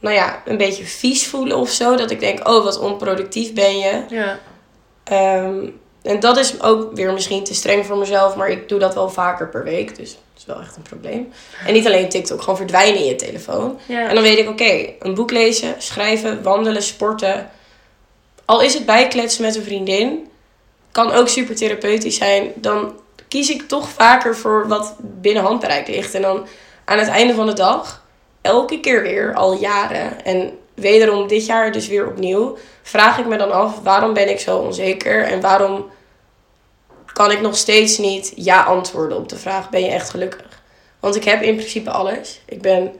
nou 0.00 0.14
ja, 0.14 0.42
een 0.44 0.56
beetje 0.56 0.84
vies 0.84 1.26
voelen 1.26 1.56
of 1.56 1.70
zo. 1.70 1.96
Dat 1.96 2.10
ik 2.10 2.20
denk, 2.20 2.48
oh, 2.48 2.64
wat 2.64 2.78
onproductief 2.78 3.52
ben 3.52 3.78
je. 3.78 4.04
Ja, 4.08 4.38
Ehm, 5.04 5.68
en 6.02 6.20
dat 6.20 6.36
is 6.36 6.62
ook 6.62 6.94
weer 6.94 7.12
misschien 7.12 7.44
te 7.44 7.54
streng 7.54 7.86
voor 7.86 7.96
mezelf, 7.96 8.36
maar 8.36 8.48
ik 8.48 8.68
doe 8.68 8.78
dat 8.78 8.94
wel 8.94 9.08
vaker 9.08 9.48
per 9.48 9.64
week. 9.64 9.96
Dus 9.96 10.18
wel 10.46 10.60
echt 10.60 10.76
een 10.76 10.82
probleem. 10.82 11.32
En 11.66 11.72
niet 11.72 11.86
alleen 11.86 12.08
TikTok, 12.08 12.40
gewoon 12.40 12.56
verdwijnen 12.56 13.00
in 13.00 13.06
je 13.06 13.16
telefoon. 13.16 13.78
ja. 13.86 14.08
En 14.08 14.14
dan 14.14 14.22
weet 14.22 14.38
ik, 14.38 14.48
oké, 14.48 14.86
een 14.98 15.14
boek 15.14 15.30
lezen, 15.30 15.74
schrijven, 15.78 16.42
wandelen, 16.42 16.82
sporten. 16.82 17.50
Al 18.44 18.60
is 18.60 18.74
het 18.74 18.86
bijkletsen 18.86 19.42
met 19.42 19.56
een 19.56 19.62
vriendin, 19.62 20.28
kan 20.92 21.12
ook 21.12 21.28
super 21.28 21.56
therapeutisch 21.56 22.16
zijn. 22.16 22.52
Dan 22.54 22.94
kies 23.28 23.50
ik 23.50 23.68
toch 23.68 23.88
vaker 23.88 24.36
voor 24.36 24.68
wat 24.68 24.96
binnen 25.00 25.42
handbereik 25.42 25.88
ligt. 25.88 26.14
En 26.14 26.22
dan 26.22 26.46
aan 26.84 26.98
het 26.98 27.08
einde 27.08 27.34
van 27.34 27.46
de 27.46 27.52
dag, 27.52 28.02
elke 28.40 28.80
keer 28.80 29.02
weer, 29.02 29.34
al 29.34 29.58
jaren. 29.58 30.24
En 30.24 30.58
wederom 30.74 31.28
dit 31.28 31.46
jaar 31.46 31.72
dus 31.72 31.88
weer 31.88 32.06
opnieuw, 32.06 32.56
vraag 32.82 33.18
ik 33.18 33.26
me 33.26 33.36
dan 33.36 33.52
af, 33.52 33.80
waarom 33.82 34.14
ben 34.14 34.30
ik 34.30 34.40
zo 34.40 34.56
onzeker? 34.58 35.22
En 35.22 35.40
waarom 35.40 35.90
kan 37.16 37.30
ik 37.30 37.40
nog 37.40 37.56
steeds 37.56 37.98
niet 37.98 38.32
ja 38.34 38.62
antwoorden 38.62 39.16
op 39.16 39.28
de 39.28 39.36
vraag, 39.36 39.70
ben 39.70 39.80
je 39.80 39.90
echt 39.90 40.10
gelukkig? 40.10 40.62
Want 41.00 41.16
ik 41.16 41.24
heb 41.24 41.42
in 41.42 41.56
principe 41.56 41.90
alles. 41.90 42.40
Ik 42.44 42.62
ben 42.62 42.92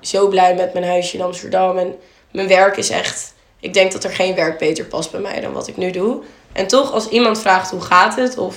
zo 0.00 0.28
blij 0.28 0.54
met 0.54 0.72
mijn 0.72 0.84
huisje 0.84 1.16
in 1.16 1.22
Amsterdam. 1.22 1.78
En 1.78 1.98
mijn 2.30 2.48
werk 2.48 2.76
is 2.76 2.90
echt. 2.90 3.34
Ik 3.60 3.74
denk 3.74 3.92
dat 3.92 4.04
er 4.04 4.10
geen 4.10 4.34
werk 4.34 4.58
beter 4.58 4.84
past 4.84 5.10
bij 5.10 5.20
mij 5.20 5.40
dan 5.40 5.52
wat 5.52 5.68
ik 5.68 5.76
nu 5.76 5.90
doe. 5.90 6.22
En 6.52 6.66
toch, 6.66 6.92
als 6.92 7.08
iemand 7.08 7.40
vraagt 7.40 7.70
hoe 7.70 7.80
gaat 7.80 8.16
het 8.16 8.38
of 8.38 8.56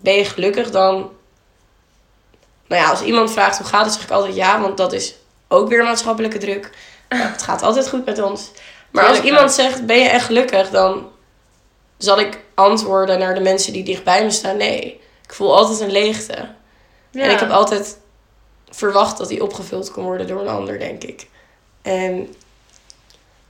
ben 0.00 0.14
je 0.14 0.24
gelukkig, 0.24 0.70
dan. 0.70 1.10
Nou 2.66 2.82
ja, 2.82 2.90
als 2.90 3.02
iemand 3.02 3.32
vraagt 3.32 3.58
hoe 3.58 3.66
gaat 3.66 3.84
het, 3.84 3.94
zeg 3.94 4.02
ik 4.02 4.10
altijd 4.10 4.34
ja, 4.34 4.60
want 4.60 4.76
dat 4.76 4.92
is 4.92 5.14
ook 5.48 5.68
weer 5.68 5.84
maatschappelijke 5.84 6.38
druk. 6.38 6.70
Nou, 7.08 7.22
het 7.22 7.42
gaat 7.42 7.62
altijd 7.62 7.88
goed 7.88 8.04
met 8.04 8.22
ons. 8.22 8.50
Maar 8.90 9.06
als 9.06 9.20
iemand 9.20 9.52
zegt 9.52 9.86
ben 9.86 9.98
je 9.98 10.08
echt 10.08 10.24
gelukkig, 10.24 10.70
dan 10.70 11.08
zal 11.98 12.20
ik 12.20 12.40
antwoorden 12.62 13.18
naar 13.18 13.34
de 13.34 13.40
mensen 13.40 13.72
die 13.72 13.84
dichtbij 13.84 14.24
me 14.24 14.30
staan. 14.30 14.56
Nee, 14.56 15.00
ik 15.24 15.32
voel 15.32 15.56
altijd 15.56 15.80
een 15.80 15.90
leegte. 15.90 16.48
ja. 17.10 17.22
En 17.22 17.30
ik 17.30 17.38
heb 17.38 17.50
altijd 17.50 17.98
verwacht 18.70 19.18
dat 19.18 19.28
die 19.28 19.42
opgevuld 19.42 19.90
kon 19.90 20.04
worden 20.04 20.26
door 20.26 20.40
een 20.40 20.48
ander, 20.48 20.78
denk 20.78 21.02
ik. 21.04 21.28
En 21.82 22.34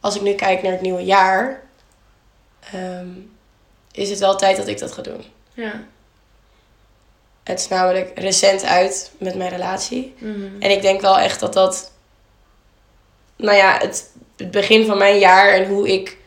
als 0.01 0.17
ik 0.17 0.23
nu 0.23 0.33
kijk 0.35 0.63
naar 0.63 0.73
het 0.73 0.81
nieuwe 0.81 1.05
jaar, 1.05 1.63
ehm, 2.73 3.09
is 3.93 4.11
het 4.11 4.19
wel 4.19 4.37
tijd 4.37 4.57
dat 4.57 4.69
ik 4.69 4.79
dat 4.79 4.93
ga 4.93 5.03
doen. 5.03 5.25
ja. 5.55 5.85
Het 7.43 7.61
is 7.61 7.69
namelijk 7.69 8.19
recent 8.19 8.65
uit 8.65 9.13
met 9.19 9.35
mijn 9.35 9.51
relatie. 9.51 10.15
Mhm. 10.19 10.61
En 10.61 10.71
ik 10.71 10.83
denk 10.83 11.01
wel 11.01 11.19
echt 11.19 11.41
dat 11.41 11.53
dat, 11.53 11.93
nou 13.37 13.57
ja, 13.57 13.79
het, 13.79 14.11
het 14.37 14.51
begin 14.51 14.87
van 14.87 14.99
mijn 14.99 15.19
jaar 15.19 15.53
en 15.53 15.69
hoe 15.69 15.93
ik 15.93 16.19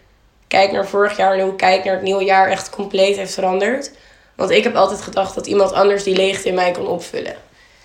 kijk 0.56 0.72
naar 0.72 0.88
vorig 0.88 1.18
jaar 1.18 1.34
en 1.34 1.40
hoe 1.42 1.52
ik 1.52 1.58
kijk 1.58 1.84
naar 1.84 1.94
het 1.94 2.04
nieuwe 2.04 2.24
jaar 2.24 2.50
echt 2.50 2.70
compleet 2.70 3.16
heeft 3.16 3.34
veranderd. 3.34 3.92
Want 4.36 4.50
ik 4.50 4.64
heb 4.64 4.76
altijd 4.76 5.02
gedacht 5.02 5.36
dat 5.36 5.48
iemand 5.48 5.74
anders 5.74 6.04
die 6.04 6.16
leegte 6.16 6.48
in 6.48 6.54
mij 6.56 6.72
kon 6.72 6.88
opvullen. 6.88 7.36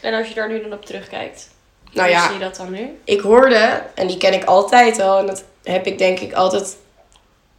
En 0.00 0.14
als 0.14 0.28
je 0.28 0.35
daar 0.35 0.48
nu 0.48 0.62
dan 0.62 0.72
op 0.72 0.85
terugkijkt, 0.85 1.48
Nou 1.92 2.09
hoe 2.09 2.16
ja, 2.16 2.24
zie 2.26 2.38
je 2.38 2.44
dat 2.44 2.56
dan 2.56 2.70
nu? 2.70 2.98
ik 3.04 3.20
hoorde, 3.20 3.83
en 3.94 4.06
die 4.06 4.16
ken 4.16 4.33
ik 4.33 4.44
altijd 4.44 5.00
al, 5.00 5.18
en 5.18 5.26
dat 5.26 5.44
heb 5.62 5.87
ik 5.87 5.98
denk 5.98 6.18
ik 6.20 6.33
altijd, 6.33 6.76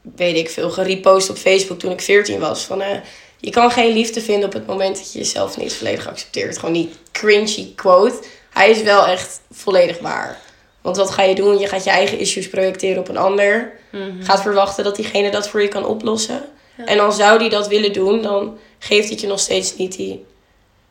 weet 0.01 0.35
ik 0.37 0.49
veel, 0.49 0.69
gerepost 0.69 1.29
op 1.29 1.37
Facebook 1.37 1.79
toen 1.79 1.91
ik 1.91 2.01
14 2.01 2.39
was. 2.39 2.63
Van, 2.63 2.81
eh, 2.81 2.97
je 3.37 3.49
kan 3.51 3.71
geen 3.71 3.93
liefde 3.93 4.21
vinden 4.21 4.45
op 4.45 4.53
het 4.53 4.67
moment 4.67 4.97
dat 4.97 5.13
je 5.13 5.19
jezelf 5.19 5.57
niet 5.57 5.73
volledig 5.73 6.07
accepteert. 6.07 6.57
Gewoon 6.57 6.73
die 6.73 6.93
cringy 7.11 7.73
quote. 7.75 8.19
Hij 8.49 8.69
is 8.69 8.81
wel 8.81 9.07
echt 9.07 9.39
volledig 9.51 9.99
waar. 9.99 10.39
Want 10.81 10.97
wat 10.97 11.11
ga 11.11 11.23
je 11.23 11.35
doen? 11.35 11.57
Je 11.57 11.67
gaat 11.67 11.83
je 11.83 11.89
eigen 11.89 12.19
issues 12.19 12.49
projecteren 12.49 12.99
op 12.99 13.07
een 13.07 13.17
ander. 13.17 13.71
Mhm. 13.89 14.23
Gaat 14.23 14.41
verwachten 14.41 14.83
dat 14.83 14.95
diegene 14.95 15.31
dat 15.31 15.49
voor 15.49 15.61
je 15.61 15.67
kan 15.67 15.85
oplossen. 15.85 16.41
Ja. 16.75 16.85
En 16.85 16.97
dan 16.97 17.13
zou 17.13 17.39
die 17.39 17.49
dat 17.49 17.67
willen 17.67 17.93
doen, 17.93 18.21
dan 18.21 18.57
geeft 18.79 19.09
het 19.09 19.21
je 19.21 19.27
nog 19.27 19.39
steeds 19.39 19.75
niet 19.75 19.95
die 19.95 20.25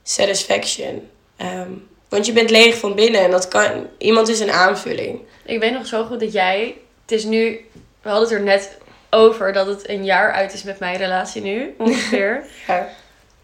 satisfaction. 0.03 1.09
Ehm, 1.37 1.71
want 2.09 2.27
je 2.27 2.33
bent 2.33 2.51
leeg 2.51 2.79
van 2.79 2.95
binnen 2.95 3.21
en 3.21 3.31
dat 3.31 3.49
kan, 3.49 3.87
iemand 3.99 4.29
is 4.29 4.41
een 4.41 4.53
aanvulling. 4.53 5.21
Ik 5.45 5.61
weet 5.61 5.73
nog 5.73 5.87
zo 5.87 6.05
goed 6.05 6.21
dat 6.21 6.33
jij. 6.33 6.77
Het 7.03 7.13
is 7.13 7.25
nu. 7.25 7.61
We 8.03 8.09
hadden 8.09 8.29
het 8.29 8.39
er 8.39 8.45
net 8.45 8.79
over 9.11 9.53
dat 9.53 9.67
het 9.67 9.89
een 9.89 10.05
jaar 10.05 10.33
uit 10.33 10.53
is 10.53 10.63
met 10.63 10.79
mijn 10.79 10.97
relatie 10.97 11.43
nu, 11.43 11.75
ongeveer. 11.79 12.45
Ja. 12.67 12.89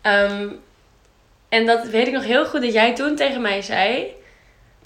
Ehm, 0.03 0.49
en 1.49 1.67
dat 1.67 1.87
weet 1.87 2.07
ik 2.07 2.13
nog 2.13 2.25
heel 2.25 2.47
goed 2.47 2.63
dat 2.63 2.73
jij 2.73 2.95
toen 2.95 3.17
tegen 3.17 3.43
mij 3.43 3.63
zei. 3.63 4.15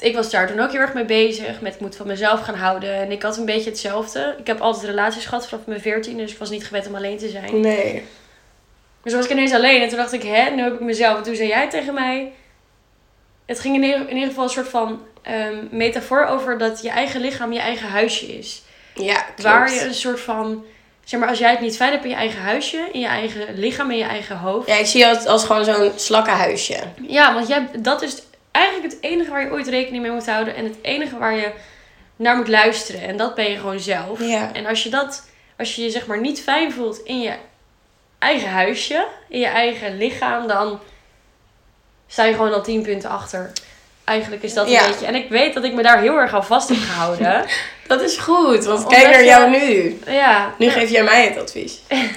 Ik 0.01 0.15
was 0.15 0.31
daar 0.31 0.47
toen 0.47 0.61
ook 0.61 0.73
heel 0.73 0.81
erg 0.81 0.95
mee 0.95 1.05
bezig. 1.05 1.61
Met 1.61 1.75
ik 1.75 1.81
moet 1.81 1.97
van 1.97 2.07
mezelf 2.07 2.41
gaan 2.41 2.55
houden. 2.55 2.95
En 2.95 3.11
ik 3.11 3.23
had 3.23 3.37
een 3.37 3.45
beetje 3.45 3.71
hetzelfde. 3.71 4.35
Ik 4.39 4.47
heb 4.47 4.61
altijd 4.61 4.85
relaties 4.85 5.27
gehad 5.27 5.49
vanaf 5.49 5.67
mijn 5.67 5.81
14, 5.81 6.17
dus 6.17 6.33
ik 6.33 6.39
was 6.39 6.51
niet 6.51 6.67
gewend 6.67 6.87
om 6.87 6.95
alleen 6.95 7.19
te 7.19 7.29
zijn. 7.29 7.61
Nee. 7.61 8.05
Dus 9.03 9.13
was 9.13 9.25
ik 9.25 9.31
ineens 9.31 9.53
alleen. 9.53 9.83
En 9.83 9.89
toen 9.89 9.99
dacht 9.99 10.13
ik, 10.13 10.23
hè, 10.23 10.51
nu 10.51 10.63
heb 10.63 10.73
ik 10.73 10.81
mezelf. 10.81 11.17
En 11.17 11.23
toen 11.23 11.35
zei 11.35 11.49
jij 11.49 11.71
tegen 11.71 11.95
mij. 11.95 12.33
Het 13.47 13.61
ging 13.61 13.75
in 13.75 13.83
ieder, 13.83 14.01
in 14.01 14.15
ieder 14.15 14.29
geval 14.29 14.45
een 14.45 14.51
soort 14.51 14.69
van 14.69 15.03
ehm, 15.23 15.57
metafoor 15.71 16.25
over 16.25 16.59
dat 16.59 16.83
je 16.83 16.89
eigen 16.89 17.21
lichaam 17.21 17.53
je 17.53 17.59
eigen 17.59 17.89
huisje 17.89 18.39
is. 18.39 18.63
Ja, 18.95 19.21
klopt. 19.21 19.43
Waar 19.43 19.75
je 19.75 19.85
een 19.85 19.95
soort 19.95 20.21
van. 20.21 20.65
Zeg 21.05 21.21
maar, 21.21 21.29
als 21.29 21.39
jij 21.39 21.51
het 21.51 21.61
niet 21.61 21.77
fijn 21.77 21.91
hebt 21.91 22.05
in 22.05 22.11
je 22.11 22.17
eigen 22.17 22.41
huisje, 22.41 22.89
in 22.93 23.01
je 23.01 23.07
eigen 23.07 23.55
lichaam, 23.55 23.91
in 23.91 23.99
je 23.99 24.05
eigen 24.05 24.37
hoofd. 24.37 24.69
Ja, 24.69 24.75
ik 24.75 24.87
zie 24.87 25.05
het 25.05 25.27
als 25.27 25.45
gewoon 25.45 25.65
zo'n 25.65 25.93
slakkenhuisje. 25.97 26.77
Ja, 27.07 27.35
want 27.35 27.49
jij, 27.49 27.69
dat 27.79 28.03
is 28.03 28.23
eigenlijk 28.61 28.93
het 28.93 29.03
enige 29.03 29.31
waar 29.31 29.45
je 29.45 29.51
ooit 29.51 29.69
rekening 29.69 30.03
mee 30.03 30.13
moet 30.13 30.27
houden. 30.27 30.55
En 30.55 30.65
het 30.65 30.77
enige 30.83 31.19
waar 31.19 31.35
je 31.35 31.53
naar 32.17 32.37
moet 32.37 32.49
luisteren. 32.49 33.01
En 33.03 33.17
dat 33.17 33.35
ben 33.35 33.51
je 33.51 33.57
gewoon 33.59 33.81
zelf. 33.81 34.21
Ja. 34.23 34.53
En 34.53 34.67
als 34.67 34.83
je 34.83 34.89
dat, 34.89 35.29
als 35.59 35.75
je 35.77 35.83
je 35.83 35.91
zeg 35.91 36.07
maar 36.07 36.21
niet 36.21 36.41
fijn 36.43 36.73
voelt 36.73 36.99
in 37.05 37.21
je 37.21 37.33
eigen 38.19 38.51
huisje, 38.51 39.07
in 39.29 39.39
je 39.41 39.47
eigen 39.47 39.97
lichaam, 39.97 40.47
dan 40.47 40.81
sta 42.07 42.25
je 42.25 42.33
gewoon 42.35 42.53
al 42.53 42.63
tien 42.63 42.83
punten 42.83 43.11
achter. 43.11 43.53
Eigenlijk 44.05 44.43
is 44.43 44.55
dat 44.55 44.67
een 44.67 44.73
Ja. 44.73 44.87
beetje. 44.87 45.07
En 45.07 45.15
ik 45.15 45.29
weet 45.29 45.55
dat 45.55 45.65
ik 45.65 45.73
me 45.73 45.83
daar 45.83 46.01
heel 46.01 46.17
erg 46.19 46.35
aan 46.35 46.45
vast 46.47 46.69
heb 46.69 46.79
gehouden. 46.79 47.45
Dat 47.87 48.01
is 48.01 48.17
goed, 48.17 48.65
want 48.65 48.87
kijk 48.87 49.05
naar 49.11 49.19
je- 49.21 49.25
jou 49.27 49.51
nu. 49.51 49.99
ja. 50.07 50.55
Nu 50.59 50.67
ja. 50.67 50.73
geef 50.73 50.91
jij 50.91 51.03
mij 51.03 51.25
het 51.25 51.39
advies. 51.39 51.81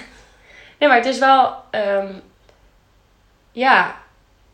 Nee, 0.79 0.91
maar 0.91 0.97
het 0.97 1.05
is 1.13 1.19
wel. 1.19 1.55
ehm, 1.71 2.07
ja, 3.51 3.95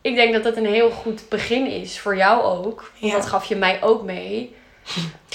ik 0.01 0.15
denk 0.15 0.33
dat 0.33 0.43
dat 0.43 0.57
een 0.57 0.65
heel 0.65 0.91
goed 0.91 1.29
begin 1.29 1.67
is 1.67 1.99
voor 1.99 2.15
jou 2.15 2.43
ook. 2.43 2.91
Ja. 2.95 3.13
Dat 3.13 3.25
gaf 3.25 3.45
je 3.45 3.55
mij 3.55 3.83
ook 3.83 4.03
mee. 4.03 4.55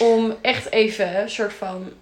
Om 0.01 0.35
echt 0.41 0.73
even 0.73 1.21
een 1.21 1.31
soort 1.31 1.53
van 1.53 1.93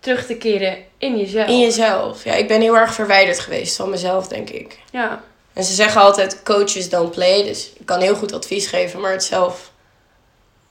terug 0.00 0.26
te 0.26 0.36
keren 0.36 0.76
in 0.98 1.18
jezelf. 1.18 1.48
In 1.48 1.60
jezelf. 1.60 2.24
Ja, 2.24 2.34
ik 2.34 2.48
ben 2.48 2.60
heel 2.60 2.76
erg 2.76 2.94
verwijderd 2.94 3.38
geweest 3.38 3.76
van 3.76 3.90
mezelf, 3.90 4.28
denk 4.28 4.50
ik. 4.50 4.78
Ja, 4.92 5.22
En 5.52 5.64
ze 5.64 5.74
zeggen 5.74 6.00
altijd, 6.00 6.42
coaches 6.42 6.88
don't 6.88 7.10
play. 7.10 7.42
Dus 7.44 7.72
ik 7.78 7.86
kan 7.86 8.00
heel 8.00 8.14
goed 8.14 8.32
advies 8.32 8.66
geven, 8.66 9.00
maar 9.00 9.12
het 9.12 9.24
zelf, 9.24 9.72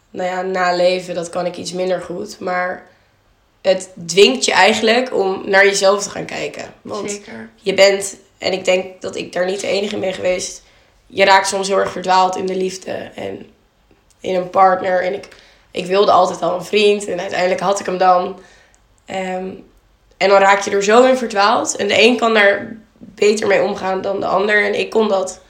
nou 0.09 0.29
ja, 0.29 0.41
naleven, 0.41 1.15
dat 1.15 1.29
kan 1.29 1.45
ik 1.45 1.57
iets 1.57 1.73
minder 1.73 2.01
goed. 2.01 2.39
Maar 2.39 2.87
het 3.61 3.89
dwingt 4.05 4.45
je 4.45 4.51
eigenlijk 4.51 5.13
om 5.13 5.41
naar 5.45 5.65
jezelf 5.65 6.03
te 6.03 6.09
gaan 6.09 6.25
kijken. 6.25 6.73
Want 6.81 7.11
zeker. 7.11 7.49
je 7.55 7.73
bent, 7.73 8.17
en 8.37 8.53
ik 8.53 8.65
denk 8.65 9.01
dat 9.01 9.15
ik 9.15 9.33
daar 9.33 9.45
niet 9.45 9.61
de 9.61 9.67
enige 9.67 9.95
in 9.95 10.01
ben 10.01 10.13
geweest, 10.13 10.63
je 11.07 11.23
raakt 11.23 11.47
soms 11.47 11.67
heel 11.67 11.77
erg 11.79 11.91
verdwaald 11.91 12.35
in 12.35 12.45
de 12.45 12.55
liefde 12.55 12.91
en 13.15 13.45
in 14.19 14.35
een 14.35 14.49
partner. 14.49 15.03
En 15.03 15.13
ik, 15.13 15.27
ik 15.71 15.85
wilde 15.85 16.11
altijd 16.11 16.41
al 16.41 16.55
een 16.55 16.65
vriend 16.65 17.07
en 17.07 17.19
uiteindelijk 17.19 17.59
had 17.61 17.79
ik 17.79 17.85
hem 17.85 17.97
dan. 17.97 18.39
Ehm, 19.05 19.49
en 20.17 20.29
dan 20.29 20.39
raak 20.39 20.61
je 20.61 20.71
er 20.71 20.83
zo 20.83 21.05
in 21.05 21.17
verdwaald. 21.17 21.75
En 21.75 21.87
de 21.87 22.01
een 22.01 22.17
kan 22.17 22.33
daar 22.33 22.77
beter 22.97 23.47
mee 23.47 23.61
omgaan 23.61 24.01
dan 24.01 24.19
de 24.19 24.25
ander. 24.25 24.65
En 24.65 24.79
ik 24.79 24.89
kon 24.89 25.07
dat 25.07 25.41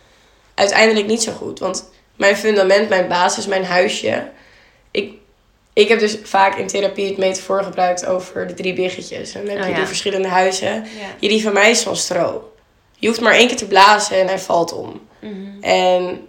uiteindelijk 0.53 1.07
niet 1.07 1.23
zo 1.23 1.31
goed. 1.31 1.59
Want 1.59 1.89
mijn 2.15 2.37
fundament, 2.37 2.89
mijn 2.89 3.07
basis, 3.07 3.47
mijn 3.47 3.65
huisje. 3.65 4.29
Ik, 4.91 5.13
ik 5.73 5.87
heb 5.87 5.99
dus 5.99 6.17
vaak 6.23 6.57
in 6.57 6.67
therapie 6.67 7.07
het 7.07 7.17
metafoor 7.17 7.63
gebruikt 7.63 8.05
over 8.05 8.47
de 8.47 8.53
drie 8.53 8.73
biggetjes. 8.73 9.33
En 9.33 9.45
dan 9.45 9.49
heb 9.49 9.59
Oh, 9.59 9.65
je 9.65 9.71
ja. 9.71 9.77
die 9.77 9.87
verschillende 9.87 10.27
huizen. 10.27 10.73
Ja, 10.73 11.27
die 11.27 11.43
van 11.43 11.53
mij 11.53 11.69
is 11.69 11.81
van 11.81 11.95
stro. 11.95 12.53
Je 12.99 13.07
hoeft 13.07 13.21
maar 13.21 13.33
één 13.33 13.47
keer 13.47 13.57
te 13.57 13.67
blazen 13.67 14.19
en 14.19 14.27
hij 14.27 14.39
valt 14.39 14.73
om. 14.73 15.07
Mhm. 15.19 15.61
En 15.63 16.27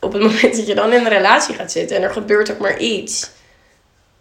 op 0.00 0.12
het 0.12 0.22
moment 0.32 0.56
dat 0.56 0.66
je 0.66 0.74
dan 0.74 0.92
in 0.92 1.00
een 1.00 1.08
relatie 1.08 1.54
gaat 1.54 1.72
zitten 1.72 1.96
en 1.96 2.02
er 2.02 2.10
gebeurt 2.10 2.50
ook 2.50 2.58
maar 2.58 2.78
iets, 2.78 3.30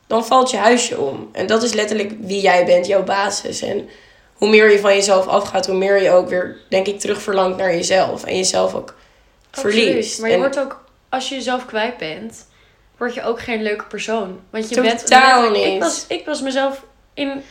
dan 0.08 0.26
valt 0.26 0.50
je 0.52 0.58
huisje 0.58 0.98
om. 1.00 1.30
En 1.32 1.48
dat 1.48 1.64
is 1.64 1.74
letterlijk 1.74 2.12
wie 2.20 2.42
jij 2.42 2.66
bent, 2.66 2.88
jouw 2.88 3.04
basis. 3.04 3.62
En 3.62 3.90
hoe 4.34 4.50
meer 4.50 4.72
je 4.72 4.80
van 4.80 4.94
jezelf 4.96 5.28
afgaat, 5.28 5.66
hoe 5.66 5.76
meer 5.78 6.02
je 6.02 6.12
ook 6.12 6.30
weer, 6.30 6.58
denk 6.70 6.88
ik, 6.88 7.00
terug 7.00 7.22
verlangt 7.22 7.58
naar 7.58 7.72
jezelf. 7.76 8.24
En 8.24 8.36
jezelf 8.36 8.74
ook 8.76 8.96
Absoluut. 9.52 9.84
verliest. 9.84 10.20
Maar 10.20 10.28
je 10.30 10.34
En- 10.36 10.42
wordt 10.42 10.60
ook, 10.60 10.84
als 11.10 11.30
je 11.30 11.36
jezelf 11.36 11.66
kwijt 11.66 11.98
bent, 11.98 12.46
word 12.98 13.14
je 13.14 13.24
ook 13.24 13.40
geen 13.42 13.62
leuke 13.64 13.84
persoon. 13.86 14.40
Want 14.50 14.70
je 14.70 14.76
Totaal 14.76 14.92
bent 14.92 15.10
letterlijk- 15.10 15.64
Ik 15.66 15.72
niet. 15.72 15.82
was, 15.82 16.06
ik 16.08 16.26
was 16.26 16.42
mezelf 16.42 16.84
in, 17.14 17.44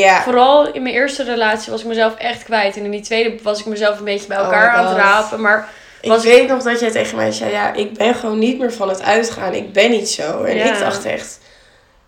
ja, 0.00 0.22
vooral 0.22 0.72
in 0.72 0.82
mijn 0.82 0.94
eerste 0.94 1.24
relatie 1.24 1.70
was 1.70 1.80
ik 1.80 1.86
mezelf 1.86 2.14
echt 2.16 2.42
kwijt. 2.44 2.76
En 2.76 2.84
in 2.84 2.90
die 2.90 3.00
tweede 3.00 3.34
was 3.42 3.60
ik 3.60 3.66
mezelf 3.66 3.98
een 3.98 4.04
beetje 4.04 4.26
bij 4.28 4.38
Oh 4.38 4.44
elkaar 4.44 4.68
aan 4.70 4.86
het 4.86 4.96
rapen. 4.96 5.40
Maar 5.40 5.68
ik 6.00 6.12
weet 6.12 6.48
nog 6.48 6.62
dat 6.62 6.80
jij 6.80 6.90
tegen 6.90 7.16
mij 7.16 7.32
zei, 7.32 7.50
ja, 7.50 7.72
ik 7.72 7.92
ben 7.92 8.14
gewoon 8.14 8.38
niet 8.38 8.58
meer 8.58 8.72
van 8.72 8.88
het 8.88 9.02
uitgaan. 9.02 9.52
Ik 9.54 9.72
ben 9.72 9.90
niet 9.90 10.10
zo. 10.10 10.42
En 10.42 10.56
Ja. 10.56 10.64
ik 10.72 10.78
dacht 10.78 11.04
echt, 11.04 11.38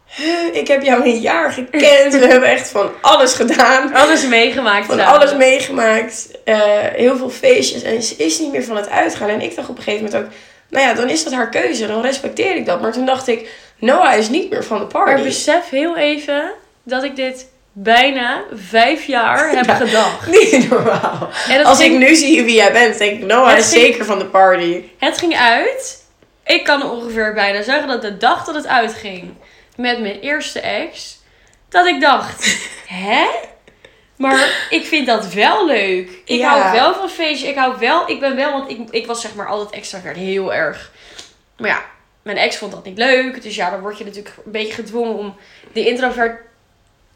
"Huh, 0.06 0.54
ik 0.54 0.68
heb 0.68 0.82
jou 0.82 1.04
een 1.04 1.20
jaar 1.20 1.52
gekend. 1.52 2.12
We 2.18 2.26
hebben 2.32 2.48
echt 2.48 2.68
van 2.68 2.90
alles 3.00 3.32
gedaan. 3.34 3.94
alles 3.94 4.26
meegemaakt. 4.26 4.86
Van 4.86 5.00
alles 5.00 5.34
meegemaakt. 5.34 6.28
eh, 6.44 6.58
heel 6.92 7.16
veel 7.16 7.30
feestjes. 7.30 7.82
En 7.82 8.02
ze 8.02 8.14
is 8.16 8.38
niet 8.38 8.52
meer 8.52 8.64
van 8.64 8.76
het 8.76 8.88
uitgaan. 8.90 9.28
En 9.28 9.40
ik 9.40 9.56
dacht 9.56 9.68
op 9.68 9.76
een 9.76 9.82
gegeven 9.82 10.04
moment 10.04 10.24
ook... 10.24 10.30
Nou 10.70 10.86
ja, 10.86 10.94
dan 10.94 11.08
is 11.08 11.24
dat 11.24 11.32
haar 11.32 11.48
keuze. 11.48 11.86
Dan 11.86 12.02
respecteer 12.02 12.56
ik 12.56 12.66
dat. 12.66 12.80
Maar 12.80 12.92
toen 12.92 13.06
dacht 13.06 13.26
ik... 13.28 13.48
Noah 13.78 14.16
is 14.18 14.28
niet 14.28 14.50
meer 14.50 14.64
van 14.64 14.78
de 14.78 14.86
Maar 14.92 15.04
party. 15.04 15.22
besef 15.22 15.68
heel 15.70 15.96
even 15.96 16.50
dat 16.82 17.02
ik 17.02 17.16
dit 17.16 17.46
bijna 17.78 18.42
vijf 18.52 19.04
jaar 19.06 19.50
heb 19.50 19.64
Ja. 19.64 19.74
gedacht. 19.74 20.26
Niet 20.52 20.70
normaal. 20.70 21.28
Als 21.64 21.78
ging, 21.78 21.92
ik 21.92 21.98
nu 21.98 22.14
zie 22.14 22.42
wie 22.44 22.54
jij 22.54 22.72
bent, 22.72 22.98
denk 22.98 23.20
ik... 23.20 23.26
Noah 23.26 23.58
is 23.58 23.68
ging- 23.70 23.82
zeker 23.82 24.04
van 24.04 24.18
de 24.18 24.24
party. 24.26 24.82
Het 24.98 25.18
ging 25.18 25.36
uit. 25.36 26.04
Ik 26.44 26.64
kan 26.64 26.90
ongeveer 26.90 27.34
bijna 27.34 27.62
zeggen 27.62 27.88
dat 27.88 28.02
de 28.02 28.16
dag 28.16 28.44
dat 28.44 28.54
het 28.54 28.66
uitging 28.66 29.34
met 29.76 30.00
mijn 30.00 30.20
eerste 30.20 30.60
ex, 30.60 31.18
dat 31.68 31.86
ik 31.86 32.00
dacht, 32.00 32.58
hè? 33.06 33.26
Maar 34.16 34.66
ik 34.70 34.84
vind 34.86 35.06
dat 35.06 35.32
wel 35.32 35.66
leuk. 35.66 36.10
Ik 36.24 36.38
Ja. 36.38 36.58
hou 36.58 36.72
wel 36.72 36.94
van 36.94 37.08
feestjes. 37.08 37.50
Ik 37.50 37.56
hou 37.56 37.78
wel, 37.78 38.10
ik 38.10 38.20
ben 38.20 38.36
wel, 38.36 38.52
want 38.52 38.70
ik, 38.70 38.78
ik 38.90 39.06
was 39.06 39.20
zeg 39.20 39.34
maar 39.34 39.46
altijd 39.48 39.70
extravert, 39.70 40.16
heel 40.16 40.54
erg. 40.54 40.90
Maar 41.58 41.70
ja, 41.70 41.82
mijn 42.22 42.36
ex 42.36 42.56
vond 42.56 42.72
dat 42.72 42.84
niet 42.84 42.98
leuk. 42.98 43.42
Dus 43.42 43.54
ja, 43.56 43.70
dan 43.70 43.80
word 43.80 43.98
je 43.98 44.04
natuurlijk 44.04 44.34
een 44.44 44.52
beetje 44.52 44.72
gedwongen 44.72 45.16
om 45.16 45.36
de 45.72 45.86
introvert 45.88 46.40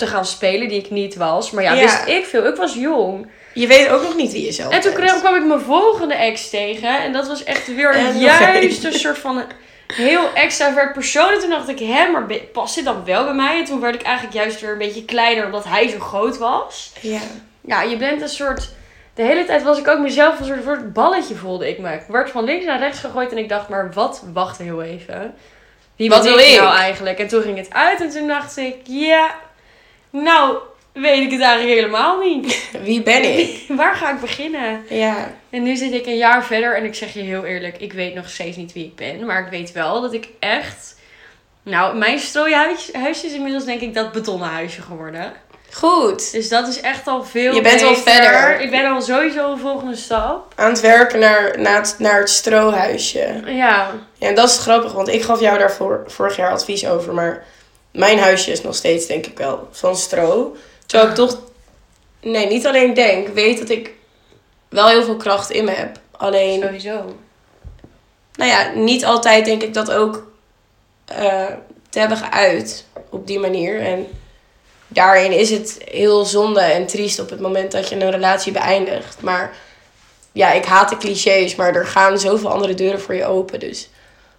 te 0.00 0.06
gaan 0.06 0.26
spelen, 0.26 0.68
die 0.68 0.78
ik 0.78 0.90
niet 0.90 1.16
was. 1.16 1.50
Maar 1.50 1.62
ja, 1.62 1.72
Ja. 1.72 1.80
wist 1.82 2.06
ik 2.06 2.24
veel. 2.24 2.46
Ik 2.46 2.56
was 2.56 2.74
jong. 2.74 3.26
Je 3.54 3.66
weet 3.66 3.88
ook 3.88 4.02
nog 4.02 4.16
niet 4.16 4.32
wie 4.32 4.44
je 4.44 4.52
zelf 4.52 4.72
En 4.72 4.80
toen 4.80 4.94
bent. 4.94 5.20
kwam, 5.20 5.34
ik 5.34 5.44
mijn 5.44 5.60
volgende 5.60 6.14
ex 6.14 6.50
tegen. 6.50 7.00
En 7.02 7.12
dat 7.12 7.26
was 7.28 7.44
echt 7.44 7.74
weer 7.74 7.90
En 7.90 8.18
juist 8.18 8.84
een 8.84 8.92
soort 8.92 9.18
van 9.18 9.36
een 9.36 9.44
heel 9.94 10.32
extravert 10.34 10.92
persoon. 10.92 11.32
En 11.32 11.38
toen 11.40 11.50
dacht 11.50 11.68
ik, 11.68 11.78
hè, 11.78 12.10
maar 12.10 12.26
past 12.52 12.74
dit 12.74 12.84
dan 12.84 13.04
wel 13.04 13.24
bij 13.24 13.34
mij? 13.34 13.58
En 13.58 13.64
toen 13.64 13.80
werd 13.80 13.94
ik 13.94 14.02
eigenlijk 14.02 14.36
juist 14.36 14.60
weer 14.60 14.72
een 14.72 14.78
beetje 14.78 15.04
kleiner, 15.04 15.44
omdat 15.44 15.64
hij 15.64 15.88
zo 15.88 15.98
groot 15.98 16.38
was. 16.38 16.92
Ja. 17.00 17.20
Ja, 17.60 17.82
je 17.82 17.96
bent 17.96 18.22
een 18.22 18.28
soort... 18.28 18.68
De 19.14 19.22
hele 19.22 19.44
tijd 19.44 19.62
was 19.62 19.78
ik 19.78 19.88
ook 19.88 19.98
mezelf 19.98 20.38
een 20.38 20.44
soort, 20.44 20.62
soort 20.64 20.92
balletje, 20.92 21.34
voelde 21.34 21.68
ik 21.68 21.78
me. 21.78 21.92
Ik 21.92 22.02
werd 22.08 22.30
van 22.30 22.44
links 22.44 22.64
naar 22.64 22.78
rechts 22.78 22.98
gegooid 23.00 23.30
en 23.30 23.38
ik 23.38 23.48
dacht, 23.48 23.68
maar 23.68 23.92
wat? 23.92 24.22
Wacht 24.32 24.58
heel 24.58 24.82
even. 24.82 25.34
Wie 25.96 26.08
Wat 26.08 26.22
ben 26.22 26.34
wil 26.36 26.44
ik? 26.46 26.60
nou 26.60 26.76
eigenlijk? 26.76 27.18
En 27.18 27.28
toen 27.28 27.42
ging 27.42 27.56
het 27.58 27.68
uit 27.72 28.00
en 28.00 28.10
toen 28.10 28.26
dacht 28.26 28.56
ik, 28.56 28.74
ja, 28.84 29.34
nou 30.10 30.56
weet 30.92 31.22
ik 31.22 31.30
het 31.30 31.40
eigenlijk 31.40 31.78
helemaal 31.78 32.18
niet. 32.20 32.68
Wie 32.82 33.02
ben 33.02 33.38
ik? 33.38 33.64
Waar 33.68 33.94
ga 33.94 34.10
ik 34.14 34.20
beginnen? 34.20 34.84
Ja. 34.88 35.34
En 35.50 35.62
nu 35.62 35.76
zit 35.76 35.92
ik 35.92 36.06
een 36.06 36.16
jaar 36.16 36.44
verder 36.44 36.76
en 36.76 36.84
ik 36.84 36.94
zeg 36.94 37.12
je 37.12 37.20
heel 37.20 37.44
eerlijk, 37.44 37.76
ik 37.78 37.92
weet 37.92 38.14
nog 38.14 38.28
steeds 38.28 38.56
niet 38.56 38.72
wie 38.72 38.84
ik 38.84 38.96
ben. 38.96 39.26
Maar 39.26 39.40
ik 39.44 39.50
weet 39.50 39.72
wel 39.72 40.00
dat 40.00 40.12
ik 40.12 40.28
echt... 40.38 40.98
Nou, 41.62 41.96
mijn 41.96 42.18
strooihuisje 42.18 42.98
huisje 42.98 43.26
is 43.26 43.32
inmiddels 43.32 43.64
denk 43.64 43.80
ik 43.80 43.94
dat 43.94 44.12
betonnen 44.12 44.48
huisje 44.48 44.82
geworden. 44.82 45.32
Goed. 45.72 46.32
Dus 46.32 46.48
dat 46.48 46.68
is 46.68 46.80
echt 46.80 47.06
al 47.06 47.24
veel 47.24 47.54
Je 47.54 47.60
bent 47.60 47.82
al 47.82 47.94
verder. 47.94 48.60
Ik 48.60 48.70
ben 48.70 48.90
al 48.92 49.00
sowieso 49.02 49.52
een 49.52 49.58
volgende 49.58 49.96
stap. 49.96 50.52
Aan 50.56 50.70
het 50.70 50.80
werken 50.80 51.18
naar, 51.18 51.60
naar, 51.60 51.76
het, 51.76 51.94
naar 51.98 52.18
het 52.18 52.30
strohuisje. 52.30 53.40
Ja, 53.44 53.50
Ja, 53.52 53.90
en 54.18 54.34
dat 54.34 54.48
is 54.48 54.58
grappig, 54.58 54.92
want 54.92 55.08
ik 55.08 55.22
gaf 55.22 55.40
jou 55.40 55.58
daar 55.58 55.72
vor- 55.72 56.04
vorig 56.06 56.36
jaar 56.36 56.50
advies 56.50 56.86
over. 56.86 57.14
Maar 57.14 57.44
mijn 57.90 58.18
huisje 58.18 58.50
is 58.50 58.62
nog 58.62 58.74
steeds, 58.74 59.06
denk 59.06 59.26
ik 59.26 59.38
wel, 59.38 59.68
van 59.70 59.96
stro. 59.96 60.56
Terwijl 60.86 61.10
ik 61.10 61.16
toch, 61.16 61.40
nee, 62.20 62.46
niet 62.46 62.66
alleen 62.66 62.94
denk, 62.94 63.28
weet 63.28 63.58
dat 63.58 63.68
ik 63.68 63.92
wel 64.68 64.88
heel 64.88 65.04
veel 65.04 65.16
kracht 65.16 65.50
in 65.50 65.64
me 65.64 65.70
heb. 65.70 65.98
Alleen, 66.10 66.62
sowieso. 66.62 67.16
nou 68.34 68.50
ja, 68.50 68.72
niet 68.74 69.04
altijd 69.04 69.44
denk 69.44 69.62
ik 69.62 69.74
dat 69.74 69.90
ook 69.90 70.26
eh, 71.04 71.46
te 71.88 71.98
hebben 71.98 72.16
geuit 72.16 72.84
op 73.10 73.26
die 73.26 73.38
manier. 73.38 73.80
En 73.80 74.06
daarin 74.88 75.32
is 75.32 75.50
het 75.50 75.78
heel 75.84 76.24
zonde 76.24 76.60
en 76.60 76.86
triest 76.86 77.20
op 77.20 77.30
het 77.30 77.40
moment 77.40 77.72
dat 77.72 77.88
je 77.88 77.94
een 77.94 78.10
relatie 78.10 78.52
beëindigt. 78.52 79.20
Maar 79.20 79.56
ja, 80.32 80.52
ik 80.52 80.64
haat 80.64 80.88
de 80.88 80.96
clichés, 80.96 81.54
maar 81.54 81.74
er 81.74 81.86
gaan 81.86 82.18
zoveel 82.18 82.50
andere 82.50 82.74
deuren 82.74 83.00
voor 83.00 83.14
je 83.14 83.24
open. 83.24 83.60
Dus 83.60 83.88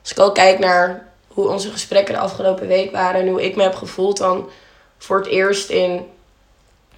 als 0.01 0.11
ik 0.11 0.19
ook 0.19 0.35
kijk 0.35 0.59
naar 0.59 1.10
hoe 1.41 1.51
onze 1.51 1.71
gesprekken 1.71 2.13
de 2.13 2.19
afgelopen 2.19 2.67
week 2.67 2.91
waren 2.91 3.21
en 3.21 3.27
hoe 3.27 3.43
ik 3.45 3.55
me 3.55 3.63
heb 3.63 3.75
gevoeld, 3.75 4.17
dan 4.17 4.49
voor 4.97 5.17
het 5.17 5.27
eerst 5.27 5.69
in 5.69 6.05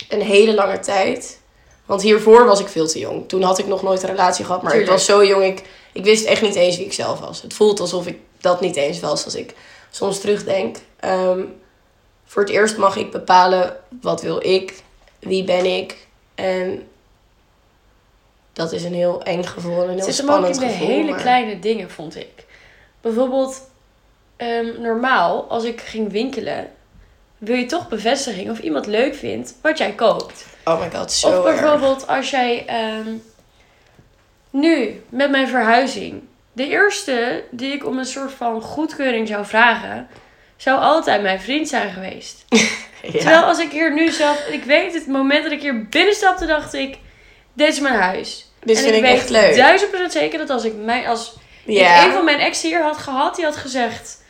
een 0.09 0.21
hele 0.21 0.53
lange 0.53 0.79
tijd. 0.79 1.41
Want 1.85 2.01
hiervoor 2.01 2.45
was 2.45 2.59
ik 2.59 2.67
veel 2.67 2.87
te 2.87 2.99
jong. 2.99 3.27
Toen 3.29 3.41
had 3.41 3.57
ik 3.57 3.67
nog 3.67 3.81
nooit 3.81 4.03
een 4.03 4.09
relatie 4.09 4.45
gehad, 4.45 4.61
maar 4.61 4.71
Tuurlijk. 4.71 4.91
ik 4.91 4.97
was 4.97 5.07
zo 5.07 5.25
jong. 5.25 5.43
Ik, 5.43 5.63
ik 5.93 6.03
wist 6.03 6.25
echt 6.25 6.41
niet 6.41 6.55
eens 6.55 6.77
wie 6.77 6.85
ik 6.85 6.93
zelf 6.93 7.19
was. 7.19 7.41
Het 7.41 7.53
voelt 7.53 7.79
alsof 7.79 8.07
ik 8.07 8.17
dat 8.41 8.61
niet 8.61 8.75
eens 8.75 8.99
was 8.99 9.25
als 9.25 9.35
ik 9.35 9.53
soms 9.91 10.19
terugdenk. 10.19 10.77
Ehm, 10.99 11.41
voor 12.25 12.41
het 12.41 12.51
eerst 12.51 12.77
mag 12.77 12.95
ik 12.95 13.11
bepalen 13.11 13.77
wat 14.01 14.21
wil 14.21 14.45
ik, 14.45 14.73
wie 15.19 15.43
ben 15.43 15.65
ik. 15.65 16.07
En 16.35 16.87
dat 18.53 18.71
is 18.71 18.83
een 18.83 18.93
heel 18.93 19.21
eng 19.23 19.43
gevoel 19.43 19.81
en 19.81 19.87
heel 19.89 19.95
Het 19.95 20.05
zit 20.15 20.17
hem 20.17 20.29
ook 20.29 20.45
in 20.45 20.53
spannend 20.53 20.59
de 20.59 20.79
gevoel. 20.79 20.95
hele 20.95 21.11
maar- 21.11 21.21
kleine 21.21 21.59
dingen, 21.59 21.89
vond 21.89 22.15
ik. 22.15 22.45
Bijvoorbeeld, 23.01 23.61
ehm, 24.37 24.81
normaal, 24.81 25.45
als 25.49 25.63
ik 25.63 25.81
ging 25.81 26.11
winkelen, 26.11 26.71
wil 27.37 27.55
je 27.55 27.65
toch 27.65 27.87
bevestiging 27.89 28.49
of 28.49 28.59
iemand 28.59 28.85
leuk 28.85 29.15
vindt 29.15 29.55
wat 29.61 29.77
jij 29.77 29.91
koopt. 29.91 30.45
Oh 30.65 30.79
my 30.81 30.89
god, 30.93 31.11
zo 31.11 31.27
of 31.39 31.45
erg. 31.45 31.59
bijvoorbeeld 31.59 32.07
als 32.07 32.29
jij 32.29 32.65
ehm, 32.65 33.09
nu 34.49 35.03
met 35.09 35.29
mijn 35.31 35.47
verhuizing, 35.47 36.21
de 36.53 36.67
eerste 36.67 37.43
die 37.51 37.73
ik 37.73 37.85
om 37.85 37.97
een 37.97 38.05
soort 38.05 38.31
van 38.31 38.61
goedkeuring 38.61 39.27
zou 39.27 39.45
vragen, 39.45 40.07
zou 40.57 40.79
altijd 40.79 41.21
mijn 41.21 41.41
vriend 41.41 41.67
zijn 41.69 41.91
geweest. 41.91 42.45
Ja. 43.05 43.11
Terwijl 43.11 43.43
als 43.43 43.59
ik 43.59 43.71
hier 43.71 43.93
nu 43.93 44.11
zelf, 44.11 44.47
ik 44.47 44.63
weet 44.63 44.93
het 44.93 45.07
moment 45.07 45.43
dat 45.43 45.51
ik 45.51 45.61
hier 45.61 45.87
binnenstapte, 45.89 46.45
dacht 46.45 46.73
ik, 46.73 46.97
dit 47.53 47.67
is 47.67 47.79
mijn 47.79 47.95
huis. 47.95 48.51
Dit 48.59 48.77
en 48.77 48.83
vind 48.83 48.95
ik 48.95 49.01
weet 49.01 49.13
echt 49.13 49.29
leuk. 49.29 49.55
duizend 49.55 49.89
procent 49.91 50.11
zeker 50.11 50.39
dat 50.39 50.49
als 50.49 50.63
ik 50.63 50.73
mij 50.75 51.07
als 51.07 51.33
Ja. 51.65 51.99
ik 51.99 52.05
een 52.07 52.13
van 52.13 52.25
mijn 52.25 52.39
ex 52.39 52.61
hier 52.61 52.81
had 52.81 52.97
gehad, 52.97 53.35
die 53.35 53.45
had 53.45 53.55
gezegd, 53.55 54.22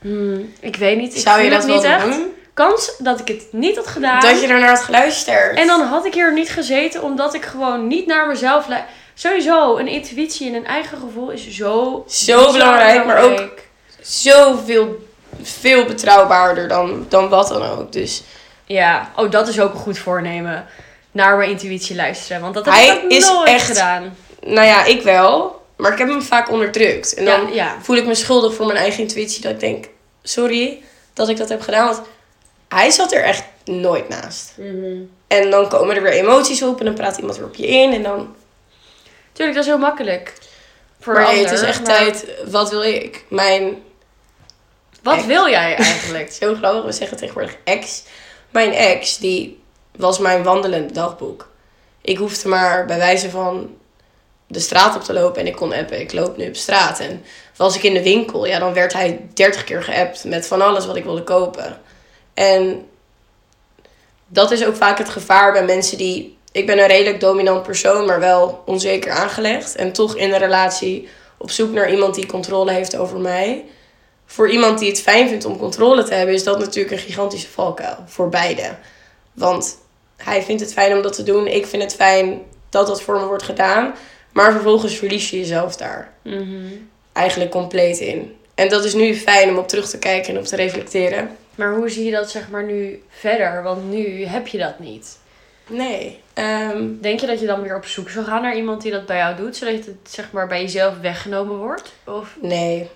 hmm, 0.00 0.52
ik 0.60 0.76
weet 0.76 0.98
niet, 0.98 1.14
ik 1.14 1.20
Zou 1.20 1.40
je 1.42 1.50
dat 1.50 1.66
niet 1.66 1.82
echt. 1.84 2.04
doen? 2.04 2.32
Kans 2.54 2.92
dat 2.98 3.20
ik 3.20 3.28
het 3.28 3.46
niet 3.52 3.76
had 3.76 3.86
gedaan. 3.86 4.20
Dat 4.20 4.40
je 4.40 4.46
ernaar 4.46 4.68
had 4.68 4.80
geluisterd. 4.80 5.56
En 5.56 5.66
dan 5.66 5.80
had 5.80 6.04
ik 6.04 6.14
hier 6.14 6.32
niet 6.32 6.48
gezeten 6.50 7.02
omdat 7.02 7.34
ik 7.34 7.44
gewoon 7.44 7.86
niet 7.86 8.06
naar 8.06 8.26
mezelf 8.28 8.66
lu- 8.68 8.74
Sowieso, 9.14 9.76
een 9.76 9.88
intuïtie 9.88 10.48
en 10.48 10.54
een 10.54 10.66
eigen 10.66 10.98
gevoel 10.98 11.30
is 11.30 11.48
zo... 11.50 12.04
Zo 12.08 12.52
belangrijk, 12.52 13.04
maar 13.06 13.22
ook- 13.22 13.58
zoveel 14.00 15.08
veel 15.42 15.84
betrouwbaarder 15.84 16.68
dan, 16.68 17.06
dan 17.08 17.28
wat 17.28 17.48
dan 17.48 17.62
ook. 17.62 17.92
Dus 17.92 18.22
Ja, 18.66 19.10
oh, 19.16 19.30
dat 19.30 19.48
is 19.48 19.60
ook 19.60 19.72
een 19.72 19.78
goed 19.80 19.98
voornemen. 19.98 20.66
Naar 21.12 21.36
mijn 21.36 21.50
intuïtie 21.50 21.96
luisteren. 21.96 22.40
Want 22.42 22.54
dat 22.54 22.64
heb 22.64 22.74
Hij 22.74 22.86
ik 22.96 23.04
ook 23.04 23.10
is 23.10 23.28
nooit 23.28 23.48
echt- 23.48 23.66
gedaan. 23.66 24.16
nou 24.46 24.66
ja, 24.66 24.84
ik 24.84 25.02
wel. 25.02 25.59
Maar 25.80 25.92
ik 25.92 25.98
heb 25.98 26.08
hem 26.08 26.22
vaak 26.22 26.50
onderdrukt. 26.50 27.14
En 27.14 27.24
dan 27.24 27.46
ja, 27.46 27.54
ja. 27.54 27.76
voel 27.82 27.96
ik 27.96 28.06
me 28.06 28.14
schuldig 28.14 28.54
voor 28.54 28.66
mijn 28.66 28.78
eigen 28.78 29.00
intuïtie. 29.02 29.42
Dat 29.42 29.52
ik 29.52 29.60
denk, 29.60 29.88
sorry 30.22 30.82
dat 31.12 31.28
ik 31.28 31.36
dat 31.36 31.48
heb 31.48 31.60
gedaan. 31.60 31.86
Want 31.86 32.02
hij 32.68 32.90
zat 32.90 33.12
er 33.12 33.22
echt 33.22 33.44
nooit 33.64 34.08
naast. 34.08 34.54
En 35.26 35.50
dan 35.50 35.68
komen 35.68 35.96
er 35.96 36.02
weer 36.02 36.12
emoties 36.12 36.62
op. 36.62 36.78
En 36.78 36.84
dan 36.84 36.94
praat 36.94 37.16
iemand 37.18 37.36
weer 37.36 37.46
op 37.46 37.54
je 37.54 37.66
in. 37.66 37.92
En 37.92 38.02
dan... 38.02 38.34
Tuurlijk, 39.32 39.56
dat 39.56 39.66
is 39.66 39.70
heel 39.70 39.80
makkelijk. 39.80 40.32
Voor 41.00 41.14
Maar 41.14 41.36
het 41.36 41.50
is 41.50 41.62
echt 41.62 41.86
maar 41.86 41.96
tijd. 41.96 42.26
Wat 42.46 42.70
wil 42.70 42.82
ik? 42.82 43.24
Mijn... 43.28 43.82
Wat 45.02 45.24
wil 45.24 45.48
jij 45.48 45.76
eigenlijk? 45.84 46.32
Zo 46.32 46.54
grappig, 46.54 46.84
we 46.84 46.92
zeggen 46.92 47.16
tegenwoordig 47.16 47.56
ex. 47.64 48.02
Mijn 48.50 48.72
ex, 48.72 49.18
die 49.18 49.62
was 49.96 50.18
mijn 50.18 50.42
wandelend 50.42 50.94
dagboek. 50.94 51.48
Ik 52.00 52.16
hoefde 52.18 52.48
maar 52.48 52.86
bij 52.86 52.98
wijze 52.98 53.30
van 53.30 53.78
de 54.50 54.60
straat 54.60 54.96
op 54.96 55.02
te 55.02 55.12
lopen 55.12 55.40
en 55.40 55.46
ik 55.46 55.56
kon 55.56 55.72
appen. 55.72 56.00
Ik 56.00 56.12
loop 56.12 56.36
nu 56.36 56.48
op 56.48 56.56
straat. 56.56 57.00
En 57.00 57.24
was 57.56 57.76
ik 57.76 57.82
in 57.82 57.94
de 57.94 58.02
winkel, 58.02 58.46
ja, 58.46 58.58
dan 58.58 58.72
werd 58.72 58.92
hij 58.92 59.20
30 59.34 59.64
keer 59.64 59.82
geappt 59.82 60.24
met 60.24 60.46
van 60.46 60.62
alles 60.62 60.86
wat 60.86 60.96
ik 60.96 61.04
wilde 61.04 61.22
kopen. 61.22 61.80
En 62.34 62.86
dat 64.26 64.50
is 64.50 64.64
ook 64.64 64.76
vaak 64.76 64.98
het 64.98 65.08
gevaar 65.08 65.52
bij 65.52 65.64
mensen 65.64 65.98
die. 65.98 66.38
Ik 66.52 66.66
ben 66.66 66.78
een 66.78 66.86
redelijk 66.86 67.20
dominant 67.20 67.62
persoon, 67.62 68.06
maar 68.06 68.20
wel 68.20 68.62
onzeker 68.66 69.10
aangelegd. 69.10 69.76
En 69.76 69.92
toch 69.92 70.16
in 70.16 70.32
een 70.32 70.38
relatie 70.38 71.08
op 71.38 71.50
zoek 71.50 71.72
naar 71.72 71.90
iemand 71.90 72.14
die 72.14 72.26
controle 72.26 72.72
heeft 72.72 72.96
over 72.96 73.18
mij. 73.18 73.64
Voor 74.26 74.50
iemand 74.50 74.78
die 74.78 74.88
het 74.88 75.00
fijn 75.00 75.28
vindt 75.28 75.44
om 75.44 75.58
controle 75.58 76.02
te 76.02 76.14
hebben, 76.14 76.34
is 76.34 76.44
dat 76.44 76.58
natuurlijk 76.58 76.94
een 76.94 77.06
gigantische 77.06 77.48
valkuil. 77.48 77.96
Voor 78.06 78.28
beide. 78.28 78.76
Want 79.32 79.78
hij 80.16 80.42
vindt 80.42 80.60
het 80.60 80.72
fijn 80.72 80.96
om 80.96 81.02
dat 81.02 81.12
te 81.12 81.22
doen. 81.22 81.46
Ik 81.46 81.66
vind 81.66 81.82
het 81.82 81.94
fijn 81.94 82.42
dat 82.70 82.86
dat 82.86 83.02
voor 83.02 83.18
me 83.18 83.26
wordt 83.26 83.42
gedaan. 83.42 83.94
Maar 84.32 84.52
vervolgens 84.52 84.96
verlies 84.96 85.30
je 85.30 85.38
jezelf 85.38 85.76
daar 85.76 86.12
eigenlijk 87.12 87.50
compleet 87.50 87.98
in. 87.98 88.36
En 88.54 88.68
dat 88.68 88.84
is 88.84 88.94
nu 88.94 89.14
fijn 89.14 89.48
om 89.50 89.58
op 89.58 89.68
terug 89.68 89.88
te 89.88 89.98
kijken 89.98 90.34
en 90.34 90.38
op 90.40 90.46
te 90.46 90.56
reflecteren. 90.56 91.36
Maar 91.54 91.74
hoe 91.74 91.88
zie 91.88 92.04
je 92.04 92.10
dat 92.10 92.30
zeg 92.30 92.48
maar 92.50 92.64
nu 92.64 93.02
verder? 93.08 93.62
Want 93.62 93.90
nu 93.90 94.24
heb 94.24 94.46
je 94.46 94.58
dat 94.58 94.78
niet. 94.78 95.18
Nee. 95.66 96.20
ehm, 96.34 96.86
Denk 97.00 97.20
je 97.20 97.26
dat 97.26 97.40
je 97.40 97.46
dan 97.46 97.62
weer 97.62 97.76
op 97.76 97.84
zoek 97.84 98.10
zou 98.10 98.24
gaan 98.24 98.42
naar 98.42 98.56
iemand 98.56 98.82
die 98.82 98.92
dat 98.92 99.06
bij 99.06 99.16
jou 99.16 99.36
doet, 99.36 99.56
zodat 99.56 99.74
het 99.84 99.96
zeg 100.10 100.32
maar 100.32 100.46
bij 100.46 100.60
jezelf 100.60 100.94
weggenomen 101.00 101.56
wordt? 101.58 101.92
Of 102.06 102.36
nee. 102.42 102.88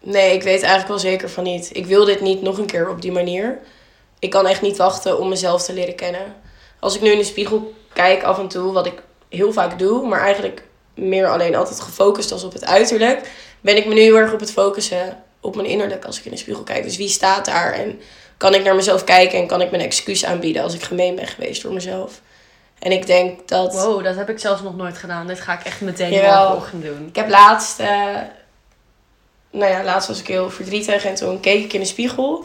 Nee, 0.00 0.32
ik 0.34 0.42
weet 0.42 0.60
eigenlijk 0.60 0.88
wel 0.88 0.98
zeker 0.98 1.30
van 1.30 1.44
niet. 1.44 1.70
Ik 1.72 1.86
wil 1.86 2.04
dit 2.04 2.20
niet 2.20 2.42
nog 2.42 2.58
een 2.58 2.66
keer 2.66 2.88
op 2.88 3.02
die 3.02 3.12
manier. 3.12 3.58
Ik 4.18 4.30
kan 4.30 4.46
echt 4.46 4.62
niet 4.62 4.76
wachten 4.76 5.18
om 5.18 5.28
mezelf 5.28 5.62
te 5.62 5.72
leren 5.72 5.94
kennen. 5.94 6.34
Als 6.80 6.94
ik 6.94 7.00
nu 7.00 7.10
in 7.10 7.18
de 7.18 7.24
spiegel 7.24 7.74
kijk 7.92 8.22
af 8.22 8.38
en 8.38 8.48
toe, 8.48 8.72
wat 8.72 8.86
ik 8.86 9.02
heel 9.34 9.52
vaak 9.52 9.78
doe, 9.78 10.06
maar 10.06 10.20
eigenlijk 10.20 10.62
meer 10.94 11.28
alleen 11.28 11.54
altijd 11.54 11.80
gefocust 11.80 12.32
als 12.32 12.44
op 12.44 12.52
het 12.52 12.64
uiterlijk, 12.64 13.30
ben 13.60 13.76
ik 13.76 13.86
me 13.86 13.94
nu 13.94 14.00
heel 14.00 14.16
erg 14.16 14.32
op 14.32 14.40
het 14.40 14.52
focussen 14.52 15.22
op 15.40 15.56
mijn 15.56 15.68
innerlijk 15.68 16.04
als 16.04 16.18
ik 16.18 16.24
in 16.24 16.30
de 16.30 16.36
spiegel 16.36 16.62
kijk. 16.62 16.82
Dus 16.84 16.96
wie 16.96 17.08
staat 17.08 17.44
daar 17.44 17.72
en 17.72 18.00
kan 18.36 18.54
ik 18.54 18.64
naar 18.64 18.74
mezelf 18.74 19.04
kijken 19.04 19.38
en 19.38 19.46
kan 19.46 19.60
ik 19.60 19.70
mijn 19.70 19.82
excuus 19.82 20.24
aanbieden 20.24 20.62
als 20.62 20.74
ik 20.74 20.82
gemeen 20.82 21.14
ben 21.14 21.26
geweest 21.26 21.62
voor 21.62 21.72
mezelf. 21.72 22.20
En 22.78 22.92
ik 22.92 23.06
denk 23.06 23.48
dat... 23.48 23.74
wow, 23.74 24.04
dat 24.04 24.16
heb 24.16 24.28
ik 24.28 24.38
zelfs 24.38 24.62
nog 24.62 24.76
nooit 24.76 24.98
gedaan. 24.98 25.26
Dit 25.26 25.40
ga 25.40 25.52
ik 25.52 25.64
echt 25.64 25.80
meteen 25.80 26.10
morgenochtend 26.10 26.82
doen. 26.82 27.06
Ik 27.08 27.16
heb 27.16 27.28
laatst, 27.28 27.78
eh, 27.78 28.16
nou 29.50 29.72
ja, 29.72 29.84
laatst 29.84 30.08
was 30.08 30.20
ik 30.20 30.26
heel 30.26 30.50
verdrietig 30.50 31.04
en 31.04 31.14
toen 31.14 31.40
keek 31.40 31.64
ik 31.64 31.72
in 31.72 31.80
de 31.80 31.86
spiegel. 31.86 32.44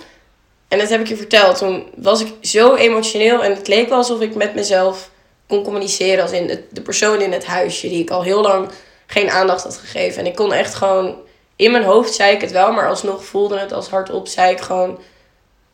En 0.68 0.78
dat 0.80 0.90
heb 0.90 1.00
ik 1.00 1.08
je 1.08 1.16
verteld. 1.16 1.58
Toen 1.58 1.88
was 1.96 2.22
ik 2.22 2.34
zo 2.42 2.76
emotioneel 2.76 3.44
en 3.44 3.56
het 3.56 3.68
leek 3.68 3.90
wel 3.90 3.98
alsof 3.98 4.22
ik 4.22 4.36
met 4.36 4.56
mezelf 4.56 5.10
kon 5.50 5.64
communiceren. 5.64 6.24
Als 6.24 6.32
in 6.32 6.66
de, 6.72 6.82
persoon 6.82 7.22
in 7.22 7.32
het 7.32 7.46
huisje 7.46 7.90
die 7.90 8.02
ik 8.02 8.10
al 8.10 8.24
heel 8.24 8.42
lang 8.42 8.70
geen 9.06 9.30
aandacht 9.30 9.64
had 9.64 9.78
gegeven. 9.78 10.20
En 10.20 10.26
ik 10.26 10.36
kon 10.36 10.54
echt 10.54 10.76
gewoon, 10.76 11.16
in 11.56 11.72
mijn 11.72 11.84
hoofd 11.84 12.14
zei 12.14 12.36
ik 12.36 12.42
het 12.42 12.52
wel, 12.52 12.72
maar 12.72 12.88
alsnog 12.88 13.26
voelde 13.26 13.58
het 13.58 13.72
als 13.72 13.90
hardop. 13.90 14.28
Zei 14.28 14.52
ik 14.52 14.60
gewoon, 14.60 15.00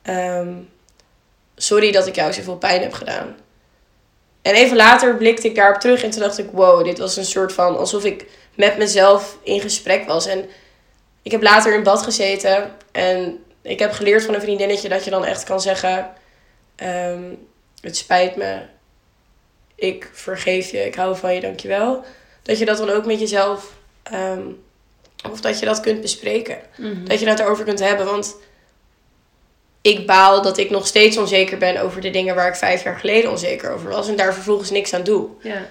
ehm, 0.02 0.54
sorry 1.56 1.92
dat 1.92 2.08
ik 2.08 2.16
jou 2.16 2.34
zoveel 2.34 2.58
pijn 2.58 2.82
heb 2.82 2.94
gedaan. 2.94 3.36
En 4.42 4.54
even 4.54 4.76
later 4.78 5.16
blikte 5.16 5.48
ik 5.48 5.56
daarop 5.56 5.80
terug 5.80 6.04
en 6.04 6.10
toen 6.10 6.22
dacht 6.22 6.38
ik, 6.38 6.50
wow, 6.52 6.84
dit 6.84 6.98
was 6.98 7.18
een 7.18 7.26
soort 7.26 7.54
van 7.54 7.78
alsof 7.78 8.04
ik 8.04 8.26
met 8.56 8.78
mezelf 8.78 9.38
in 9.44 9.62
gesprek 9.62 10.08
was. 10.08 10.26
En 10.26 10.50
ik 11.22 11.32
heb 11.32 11.42
later 11.42 11.74
in 11.74 11.84
bad 11.84 12.02
gezeten 12.02 12.72
en 12.92 13.44
ik 13.62 13.80
heb 13.80 13.92
geleerd 13.92 14.24
van 14.24 14.34
een 14.34 14.42
vriendinnetje 14.42 14.90
dat 14.90 15.04
je 15.04 15.10
dan 15.10 15.26
echt 15.26 15.44
kan 15.44 15.62
zeggen: 15.62 16.12
ehm, 16.76 17.24
Het 17.82 17.98
spijt 17.98 18.36
me, 18.36 18.60
ik 19.76 20.10
vergeef 20.14 20.72
je, 20.72 20.86
ik 20.86 20.96
hou 20.96 21.18
van 21.18 21.34
je, 21.34 21.42
dankjewel. 21.42 22.04
Dat 22.42 22.60
je 22.60 22.66
dat 22.66 22.78
dan 22.78 22.90
ook 22.90 23.06
met 23.06 23.20
jezelf, 23.20 23.74
ehm, 24.04 24.48
of 25.32 25.42
dat 25.42 25.60
je 25.60 25.66
dat 25.66 25.80
kunt 25.80 26.02
bespreken. 26.02 26.58
Dat 27.04 27.20
je 27.20 27.30
het 27.30 27.40
erover 27.40 27.66
kunt 27.66 27.80
hebben, 27.80 28.06
want 28.06 28.36
ik 29.82 30.06
baal 30.06 30.42
dat 30.42 30.58
ik 30.58 30.70
nog 30.70 30.88
steeds 30.88 31.18
onzeker 31.18 31.58
ben 31.58 31.82
over 31.82 32.02
de 32.02 32.10
dingen 32.10 32.36
waar 32.36 32.48
ik 32.48 32.56
vijf 32.56 32.84
jaar 32.84 33.00
geleden 33.00 33.32
onzeker 33.32 33.72
over 33.72 33.90
was 33.90 34.08
en 34.08 34.16
daar 34.16 34.34
vervolgens 34.34 34.70
niks 34.70 34.94
aan 34.94 35.04
doe. 35.04 35.30
Ja. 35.42 35.68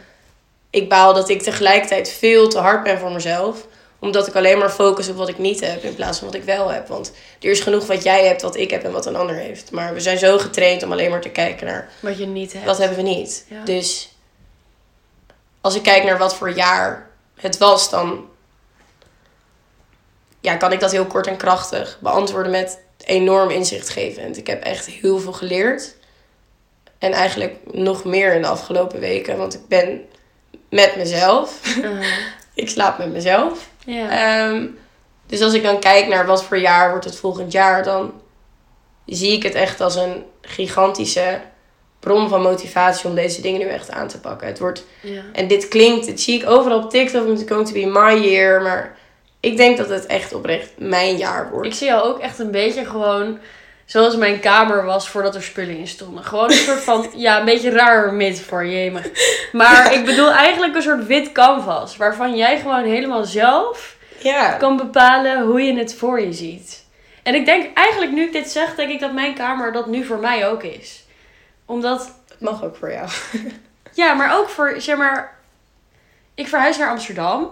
Ik 0.71 0.89
baal 0.89 1.15
dat 1.15 1.29
ik 1.29 1.43
tegelijkertijd 1.43 2.09
veel 2.09 2.49
te 2.49 2.59
hard 2.59 2.83
ben 2.83 2.99
voor 2.99 3.13
mezelf. 3.13 3.67
Omdat 4.05 4.27
ik 4.27 4.35
alleen 4.35 4.59
maar 4.59 4.71
focus 4.71 5.09
op 5.09 5.17
wat 5.17 5.29
ik 5.29 5.39
niet 5.39 5.61
heb 5.61 5.83
in 5.83 5.95
plaats 5.95 6.19
van 6.19 6.27
wat 6.27 6.37
ik 6.37 6.45
wel 6.45 6.69
heb. 6.69 6.89
Want 6.89 7.13
er 7.41 7.51
is 7.51 7.61
genoeg 7.61 7.87
wat 7.87 8.03
jij 8.03 8.27
hebt, 8.27 8.43
wat 8.43 8.57
ik 8.57 8.71
heb 8.71 8.85
en 8.85 8.93
wat 8.93 9.07
een 9.07 9.17
ander 9.17 9.37
heeft. 9.37 9.71
Maar 9.71 9.95
we 9.95 10.01
zijn 10.01 10.19
zo 10.19 10.39
getraind 10.39 10.83
om 10.83 10.93
alleen 10.93 11.11
maar 11.11 11.21
te 11.21 11.29
kijken 11.29 11.67
naar 11.67 11.91
Wat 12.01 12.19
je 12.19 12.27
niet 12.27 12.53
hebt. 12.53 12.65
wat 12.65 12.79
hebben 12.79 12.97
we 12.97 13.03
niet. 13.03 13.45
Ja. 13.49 13.65
Dus 13.65 14.13
als 15.61 15.75
ik 15.75 15.83
kijk 15.83 16.05
naar 16.05 16.19
wat 16.19 16.35
voor 16.35 16.51
jaar 16.51 17.11
het 17.41 17.59
was, 17.59 17.91
dan 17.91 18.29
ja, 20.41 20.57
kan 20.57 20.73
ik 20.73 20.81
dat 20.81 20.93
heel 20.93 21.07
kort 21.07 21.27
en 21.27 21.37
krachtig 21.37 21.99
beantwoorden 22.01 22.53
met 22.53 22.79
enorm 23.05 23.51
inzichtgevend. 23.51 24.37
Ik 24.37 24.47
heb 24.47 24.63
echt 24.63 24.87
heel 24.87 25.19
veel 25.19 25.33
geleerd. 25.33 25.95
En 26.99 27.13
eigenlijk 27.13 27.57
nog 27.73 28.05
meer 28.05 28.35
in 28.35 28.43
de 28.43 28.49
afgelopen 28.49 29.01
weken. 29.01 29.37
Want 29.37 29.55
ik 29.55 29.69
ben 29.69 30.05
met 30.71 30.97
mezelf. 30.97 31.61
Uh-huh. 31.83 32.07
ik 32.55 32.69
slaap 32.69 32.99
met 32.99 33.13
mezelf. 33.13 33.69
Ja. 33.85 34.09
Ehm, 34.09 34.67
dus 35.27 35.41
als 35.41 35.55
ik 35.55 35.63
dan 35.63 35.81
kijk 35.81 36.07
naar 36.07 36.27
wat 36.27 36.45
voor 36.45 36.59
jaar 36.59 36.91
wordt 36.91 37.05
het 37.05 37.17
volgend 37.17 37.53
jaar, 37.53 37.83
dan 37.83 38.13
zie 39.07 39.33
ik 39.33 39.43
het 39.43 39.55
echt 39.55 39.81
als 39.81 39.97
een 39.97 40.25
gigantische 40.41 41.41
bron 42.01 42.29
van 42.29 42.43
motivatie 42.43 43.09
om 43.09 43.15
deze 43.15 43.41
dingen 43.41 43.61
nu 43.61 43.67
echt 43.67 43.91
aan 43.91 44.09
te 44.09 44.21
pakken. 44.21 44.47
Het 44.47 44.59
wordt, 44.59 44.85
ja. 45.01 45.23
en 45.33 45.49
dit 45.49 45.69
klinkt, 45.69 46.07
het 46.07 46.21
zie 46.21 46.41
ik 46.41 46.49
overal 46.49 46.83
op 46.83 46.91
TikTok, 46.91 47.29
it's 47.29 47.43
going 47.47 47.67
to 47.67 47.73
be 47.73 47.87
my 47.87 48.29
year, 48.29 48.63
maar 48.63 48.97
ik 49.41 49.57
denk 49.57 49.77
dat 49.77 49.89
het 49.89 50.07
echt 50.07 50.33
oprecht 50.35 50.73
mijn 50.79 51.17
jaar 51.17 51.51
wordt. 51.51 51.67
Ik 51.67 51.75
zie 51.75 51.87
jou 51.87 52.03
ook 52.03 52.19
echt 52.19 52.39
een 52.39 52.51
beetje 52.51 52.85
gewoon 52.85 53.39
zoals 53.85 54.17
mijn 54.17 54.41
kamer 54.41 54.85
was 54.85 55.09
voordat 55.09 55.35
er 55.35 55.43
spullen 55.43 55.77
in 55.77 55.87
stonden. 55.87 56.25
Gewoon 56.25 56.51
een 56.51 56.57
soort 56.57 56.81
van, 56.81 57.11
ja, 57.15 57.39
een 57.39 57.45
beetje 57.45 57.71
raar 57.71 58.13
mid 58.13 58.41
voor 58.41 58.65
je. 58.65 58.91
Maar 59.53 59.93
ik 59.93 60.05
bedoel 60.05 60.31
eigenlijk 60.31 60.75
een 60.75 60.83
soort 60.83 61.07
wit 61.07 61.33
canvas. 61.33 61.97
Waarvan 61.97 62.37
jij 62.37 62.59
gewoon 62.59 62.85
helemaal 62.85 63.25
zelf 63.25 63.97
ja, 64.19 64.51
kan 64.51 64.77
bepalen 64.77 65.43
hoe 65.43 65.63
je 65.63 65.79
het 65.79 65.95
voor 65.95 66.21
je 66.21 66.33
ziet. 66.33 66.85
En 67.23 67.35
ik 67.35 67.45
denk 67.45 67.77
eigenlijk, 67.77 68.13
nu 68.13 68.23
ik 68.23 68.33
dit 68.33 68.51
zeg, 68.51 68.75
denk 68.75 68.91
ik 68.91 69.01
dat 69.01 69.13
mijn 69.13 69.35
kamer 69.35 69.73
dat 69.73 69.87
nu 69.87 70.05
voor 70.05 70.19
mij 70.19 70.49
ook 70.49 70.63
is. 70.63 71.05
Omdat, 71.67 72.15
het 72.29 72.41
mag 72.41 72.65
ook 72.65 72.77
voor 72.77 72.93
jou. 72.93 73.09
ja, 73.93 74.15
maar 74.15 74.39
ook 74.39 74.49
voor, 74.49 74.75
zeg 74.79 74.97
maar, 74.97 75.39
ik 76.35 76.49
verhuis 76.49 76.79
naar 76.79 76.91
Amsterdam. 76.91 77.51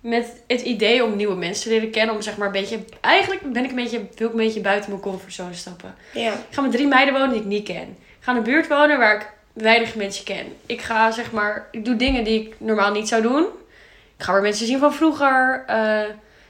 Met 0.00 0.42
het 0.46 0.60
idee 0.60 1.04
om 1.04 1.16
nieuwe 1.16 1.34
mensen 1.34 1.62
te 1.64 1.68
leren 1.70 1.90
kennen. 1.90 2.14
Om 2.14 2.22
zeg 2.22 2.36
maar 2.36 2.46
een 2.46 2.52
beetje, 2.52 2.78
eigenlijk 3.00 3.52
ben 3.52 3.64
ik 3.64 3.70
een 3.70 3.76
beetje, 3.76 4.00
wil 4.16 4.26
ik 4.26 4.32
een 4.32 4.38
beetje 4.38 4.60
buiten 4.60 4.90
mijn 4.90 5.02
comfortzone 5.02 5.54
stappen. 5.54 5.94
Ja, 6.12 6.32
Ik 6.32 6.38
ga 6.50 6.60
met 6.62 6.72
drie 6.72 6.86
meiden 6.86 7.14
wonen 7.14 7.30
die 7.30 7.40
ik 7.40 7.46
niet 7.46 7.64
ken. 7.66 7.88
Ik 7.98 8.16
ga 8.20 8.30
in 8.30 8.36
een 8.38 8.42
buurt 8.44 8.68
wonen 8.68 8.98
waar 8.98 9.14
ik 9.16 9.32
weinig 9.52 9.94
mensen 9.94 10.24
ken. 10.24 10.46
Ik 10.66 10.80
ga 10.80 11.10
zeg 11.10 11.32
maar, 11.32 11.68
ik 11.70 11.84
doe 11.84 11.96
dingen 11.96 12.24
die 12.24 12.40
ik 12.46 12.54
normaal 12.58 12.92
niet 12.92 13.08
zou 13.08 13.22
doen. 13.22 13.44
Ik 14.16 14.24
ga 14.26 14.32
weer 14.32 14.42
mensen 14.42 14.66
zien 14.66 14.78
van 14.78 14.94
vroeger. 14.94 15.64
eh, 15.66 16.02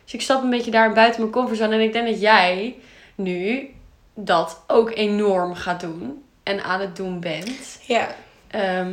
dus 0.04 0.12
ik 0.14 0.20
stap 0.22 0.42
een 0.42 0.50
beetje 0.50 0.70
daar 0.70 0.92
buiten 0.92 1.20
mijn 1.20 1.32
comfortzone. 1.32 1.74
En 1.74 1.80
ik 1.80 1.92
denk 1.92 2.06
dat 2.08 2.20
jij 2.20 2.76
nu 3.14 3.68
dat 4.14 4.62
ook 4.66 4.90
enorm 4.94 5.54
gaat 5.54 5.80
doen. 5.80 6.24
En 6.42 6.62
aan 6.64 6.80
het 6.80 6.96
doen 6.96 7.20
bent. 7.20 7.78
ja, 7.82 8.08
Ehm, 8.50 8.90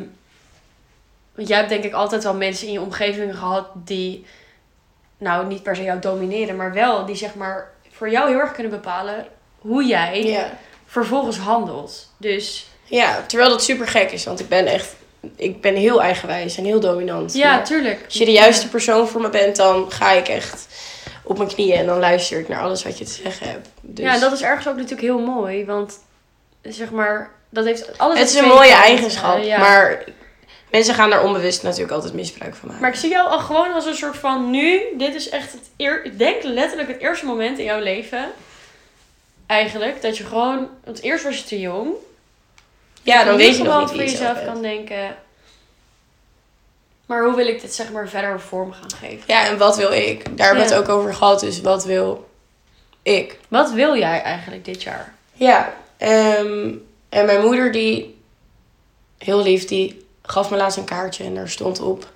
want 1.35 1.47
jij 1.47 1.57
hebt 1.57 1.69
denk 1.69 1.83
ik 1.83 1.93
altijd 1.93 2.23
wel 2.23 2.35
mensen 2.35 2.67
in 2.67 2.73
je 2.73 2.81
omgeving 2.81 3.37
gehad 3.37 3.67
die, 3.73 4.25
nou 5.17 5.47
niet 5.47 5.63
per 5.63 5.75
se 5.75 5.83
jou 5.83 5.99
domineren, 5.99 6.55
maar 6.55 6.73
wel 6.73 7.05
die 7.05 7.15
zeg 7.15 7.35
maar 7.35 7.71
voor 7.91 8.09
jou 8.09 8.29
heel 8.29 8.39
erg 8.39 8.51
kunnen 8.51 8.71
bepalen 8.71 9.27
hoe 9.57 9.85
jij 9.85 10.23
ja. 10.23 10.57
vervolgens 10.85 11.37
handelt. 11.37 12.11
Dus 12.17 12.69
Ja, 12.83 13.23
terwijl 13.27 13.49
dat 13.49 13.63
super 13.63 13.87
gek 13.87 14.11
is, 14.11 14.25
want 14.25 14.39
ik 14.39 14.49
ben 14.49 14.65
echt, 14.65 14.95
ik 15.35 15.61
ben 15.61 15.75
heel 15.75 16.01
eigenwijs 16.01 16.57
en 16.57 16.63
heel 16.63 16.79
dominant. 16.79 17.33
ja, 17.33 17.55
Maar 17.55 17.65
tuurlijk. 17.65 18.01
Als 18.05 18.13
je 18.13 18.25
de 18.25 18.31
juiste 18.31 18.67
persoon 18.67 19.07
voor 19.07 19.21
me 19.21 19.29
bent, 19.29 19.55
dan 19.55 19.91
ga 19.91 20.11
ik 20.11 20.27
echt 20.27 20.67
op 21.23 21.37
mijn 21.37 21.49
knieën 21.49 21.77
en 21.77 21.85
dan 21.85 21.99
luister 21.99 22.39
ik 22.39 22.47
naar 22.47 22.61
alles 22.61 22.83
wat 22.83 22.97
je 22.97 23.05
te 23.05 23.11
zeggen 23.11 23.49
hebt. 23.49 23.69
Dus 23.81 24.05
Ja, 24.05 24.13
en 24.13 24.19
dat 24.19 24.31
is 24.31 24.41
ergens 24.41 24.67
ook 24.67 24.75
natuurlijk 24.75 25.01
heel 25.01 25.19
mooi, 25.19 25.65
want 25.65 25.99
zeg 26.61 26.91
maar, 26.91 27.31
dat 27.49 27.65
heeft 27.65 27.97
alles. 27.97 28.19
het 28.19 28.29
is 28.29 28.35
een 28.35 28.47
mooie 28.47 28.73
eigenschap, 28.73 29.43
ja. 29.43 29.59
maar 29.59 30.03
mensen 30.71 30.93
gaan 30.93 31.09
daar 31.09 31.23
onbewust 31.23 31.63
natuurlijk 31.63 31.91
altijd 31.91 32.13
misbruik 32.13 32.55
van 32.55 32.67
maken. 32.67 32.81
Maar 32.81 32.91
ik 32.93 32.99
zie 32.99 33.09
jou 33.09 33.29
al 33.29 33.39
gewoon 33.39 33.73
als 33.73 33.85
een 33.85 33.95
soort 33.95 34.17
van 34.17 34.49
nu. 34.49 34.81
Dit 34.97 35.15
is 35.15 35.29
echt 35.29 35.51
het 35.51 35.61
eer, 35.77 36.05
ik 36.05 36.17
denk 36.17 36.43
letterlijk 36.43 36.87
het 36.89 36.99
eerste 37.01 37.25
moment 37.25 37.57
in 37.59 37.65
jouw 37.65 37.79
leven. 37.79 38.31
Eigenlijk. 39.45 40.01
Dat 40.01 40.17
je 40.17 40.23
gewoon. 40.23 40.69
Want 40.83 41.01
eerst 41.01 41.23
was 41.23 41.37
je 41.37 41.43
te 41.43 41.59
jong. 41.59 41.89
ja, 43.03 43.23
dan 43.23 43.35
weet 43.37 43.57
je 43.57 43.63
nog 43.63 43.79
niet 43.79 43.89
voor 43.89 43.97
jezelf 43.97 44.37
zelf 44.37 44.45
kan 44.45 44.61
denken. 44.61 45.15
Maar 47.05 47.23
hoe 47.23 47.35
wil 47.35 47.47
ik 47.47 47.61
dit 47.61 47.73
zeg 47.73 47.91
maar 47.91 48.09
verder 48.09 48.41
vorm 48.41 48.71
gaan 48.71 48.91
geven? 48.99 49.23
Ja, 49.27 49.45
en 49.45 49.57
wat 49.57 49.77
wil 49.77 49.91
ik? 49.91 50.37
Daar 50.37 50.45
hebben 50.47 50.65
we 50.65 50.69
Ja. 50.71 50.75
het 50.79 50.89
ook 50.89 50.97
over 50.97 51.13
gehad, 51.13 51.39
dus 51.39 51.61
wat 51.61 51.85
wil 51.85 52.29
ik? 53.03 53.37
Wat 53.47 53.71
wil 53.71 53.97
jij 53.97 54.21
eigenlijk 54.21 54.65
dit 54.65 54.83
jaar? 54.83 55.13
Ja, 55.33 55.73
ehm, 55.97 56.73
en 57.09 57.25
mijn 57.25 57.41
moeder 57.41 57.71
die, 57.71 58.21
heel 59.17 59.41
lief, 59.43 59.65
die 59.65 60.06
gaf 60.27 60.49
me 60.49 60.57
laatst 60.57 60.77
een 60.77 60.85
kaartje 60.85 61.23
en 61.23 61.35
daar 61.35 61.49
stond 61.49 61.79
op: 61.79 62.11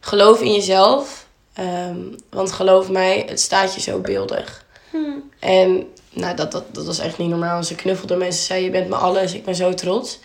geloof 0.00 0.40
in 0.40 0.52
jezelf. 0.52 1.26
Ehm, 1.52 2.00
want 2.30 2.52
geloof 2.52 2.88
mij, 2.88 3.24
het 3.28 3.40
staat 3.40 3.74
je 3.74 3.80
zo 3.80 3.98
beeldig. 3.98 4.64
Hm. 4.90 4.98
En 5.38 5.92
nou, 6.10 6.36
dat, 6.36 6.52
dat, 6.52 6.74
dat 6.74 6.86
was 6.86 6.98
echt 6.98 7.18
niet 7.18 7.28
normaal. 7.28 7.62
Ze 7.62 7.74
knuffelden 7.74 8.18
mensen, 8.18 8.44
zei 8.44 8.64
je 8.64 8.70
bent 8.70 8.88
me 8.88 8.94
alles, 8.94 9.32
ik 9.32 9.44
ben 9.44 9.54
zo 9.54 9.74
trots. 9.74 10.18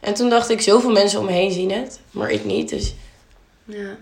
En 0.00 0.14
toen 0.14 0.28
dacht 0.28 0.48
ik, 0.48 0.60
zoveel 0.60 0.90
mensen 0.90 1.18
om 1.18 1.24
me 1.24 1.32
heen 1.32 1.52
zien 1.52 1.72
het, 1.72 2.00
maar 2.10 2.30
ik 2.30 2.44
niet. 2.44 2.68
Dus 2.68 2.94
Ja. 3.64 3.96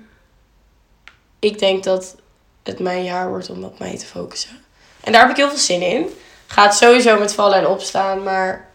ik 1.39 1.59
denk 1.59 1.85
dat 1.85 2.17
het 2.63 2.79
mijn 2.79 3.05
jaar 3.05 3.29
wordt 3.29 3.51
om 3.51 3.65
op 3.65 3.79
mij 3.79 3.99
te 3.99 4.07
focussen. 4.07 4.65
En 5.01 5.13
daar 5.13 5.21
heb 5.21 5.31
ik 5.31 5.37
heel 5.37 5.49
veel 5.49 5.59
zin 5.59 5.83
in. 5.83 6.07
Gaat 6.47 6.77
sowieso 6.77 7.19
met 7.19 7.33
vallen 7.35 7.59
en 7.59 7.67
opstaan, 7.67 8.23
maar 8.23 8.71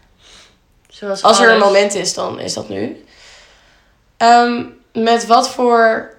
Zoals 0.88 1.22
als 1.22 1.40
er 1.40 1.50
een 1.52 1.58
moment 1.58 1.94
is, 1.94 2.14
dan 2.14 2.40
is 2.40 2.54
dat 2.54 2.68
nu. 2.68 3.04
Ehm, 4.22 4.64
met 4.92 5.26
wat 5.26 5.50
voor 5.50 6.14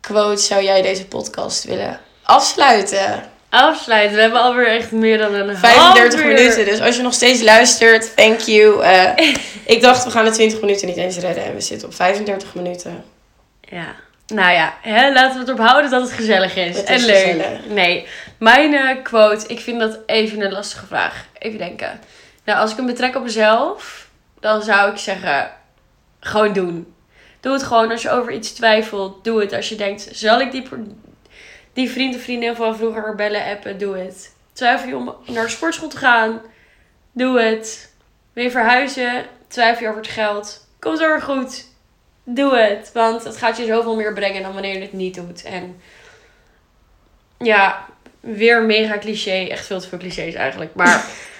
quotes 0.00 0.46
zou 0.46 0.62
jij 0.62 0.82
deze 0.82 1.06
podcast 1.06 1.64
willen 1.64 2.00
afsluiten? 2.22 3.30
Afsluiten. 3.48 4.14
We 4.14 4.20
hebben 4.20 4.40
alweer 4.40 4.66
echt 4.66 4.90
meer 4.90 5.18
dan 5.18 5.34
een 5.34 5.56
35 5.56 5.74
half 5.74 6.14
uur. 6.14 6.34
minuten, 6.34 6.64
dus 6.64 6.80
als 6.80 6.96
je 6.96 7.02
nog 7.02 7.14
steeds 7.14 7.42
luistert, 7.42 8.16
thank 8.16 8.40
you. 8.40 8.82
Eh, 8.82 9.34
ik 9.74 9.82
dacht, 9.82 10.04
we 10.04 10.10
gaan 10.10 10.24
de 10.24 10.30
20 10.30 10.60
minuten 10.60 10.86
niet 10.86 10.96
eens 10.96 11.18
redden 11.18 11.44
en 11.44 11.54
we 11.54 11.60
zitten 11.60 11.88
op 11.88 11.94
35 11.94 12.54
minuten. 12.54 13.04
Ja. 13.60 13.94
Nou 14.26 14.52
ja, 14.52 14.74
hè, 14.82 15.12
laten 15.12 15.32
we 15.32 15.38
het 15.38 15.48
erop 15.48 15.66
houden 15.66 15.90
dat 15.90 16.02
het 16.02 16.12
gezellig 16.12 16.56
is. 16.56 16.76
Het 16.76 16.86
en 16.86 16.94
is 16.94 17.04
leuk. 17.04 17.16
gezellig. 17.16 17.66
Nee, 17.66 18.06
mijn 18.38 18.74
eh, 18.74 19.02
quote, 19.02 19.46
ik 19.46 19.60
vind 19.60 19.80
dat 19.80 19.98
even 20.06 20.40
een 20.40 20.52
lastige 20.52 20.86
vraag. 20.86 21.24
Even 21.38 21.58
denken. 21.58 22.00
Nou, 22.44 22.58
als 22.58 22.70
ik 22.70 22.76
hem 22.76 22.86
betrek 22.86 23.16
op 23.16 23.22
mezelf, 23.22 24.08
dan 24.40 24.62
zou 24.62 24.90
ik 24.90 24.98
zeggen, 24.98 25.50
gewoon 26.20 26.52
doen. 26.52 26.91
Doe 27.42 27.52
het 27.52 27.62
gewoon 27.62 27.90
als 27.90 28.02
je 28.02 28.10
over 28.10 28.32
iets 28.32 28.52
twijfelt. 28.52 29.24
Doe 29.24 29.40
het 29.40 29.52
als 29.52 29.68
je 29.68 29.74
denkt, 29.74 30.08
zal 30.12 30.40
ik 30.40 30.50
die, 30.50 30.68
die 31.72 31.90
vriend 31.90 32.14
of 32.14 32.22
vriendin 32.22 32.56
van 32.56 32.76
vroeger 32.76 33.14
bellen, 33.14 33.44
appen? 33.44 33.78
Doe 33.78 33.96
het. 33.96 34.32
Twijfel 34.52 34.88
je 34.88 34.96
om 34.96 35.14
naar 35.26 35.50
sportschool 35.50 35.88
te 35.88 35.96
gaan? 35.96 36.40
Doe 37.12 37.40
het. 37.40 37.92
Wil 38.32 38.44
je 38.44 38.50
verhuizen? 38.50 39.24
Twijfel 39.48 39.82
je 39.82 39.88
over 39.88 40.02
het 40.02 40.10
geld? 40.10 40.66
Komt 40.78 40.98
weer 40.98 41.22
goed. 41.22 41.66
Doe 42.24 42.56
het. 42.56 42.90
Want 42.92 43.24
het 43.24 43.36
gaat 43.36 43.56
je 43.56 43.66
zoveel 43.66 43.96
meer 43.96 44.12
brengen 44.12 44.42
dan 44.42 44.52
wanneer 44.52 44.74
je 44.74 44.80
het 44.80 44.92
niet 44.92 45.14
doet. 45.14 45.42
En 45.42 45.80
ja, 47.38 47.86
weer 48.20 48.62
mega 48.62 48.98
cliché. 48.98 49.46
Echt 49.46 49.66
veel 49.66 49.80
te 49.80 49.88
veel 49.88 49.98
clichés 49.98 50.34
eigenlijk. 50.34 50.74
Maar 50.74 51.04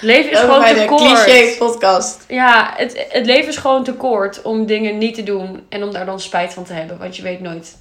leven 0.00 0.30
is 0.30 0.38
gewoon 0.38 0.64
te 0.64 0.84
kort. 0.88 1.02
cliché 1.02 1.56
podcast. 1.58 2.24
Ja, 2.28 2.72
het, 2.76 3.06
het 3.08 3.26
leven 3.26 3.48
is 3.48 3.56
gewoon 3.56 3.84
te 3.84 3.94
kort 3.94 4.42
om 4.42 4.66
dingen 4.66 4.98
niet 4.98 5.14
te 5.14 5.22
doen. 5.22 5.66
En 5.68 5.82
om 5.82 5.92
daar 5.92 6.06
dan 6.06 6.20
spijt 6.20 6.54
van 6.54 6.64
te 6.64 6.72
hebben. 6.72 6.98
Want 6.98 7.16
je 7.16 7.22
weet 7.22 7.40
nooit 7.40 7.76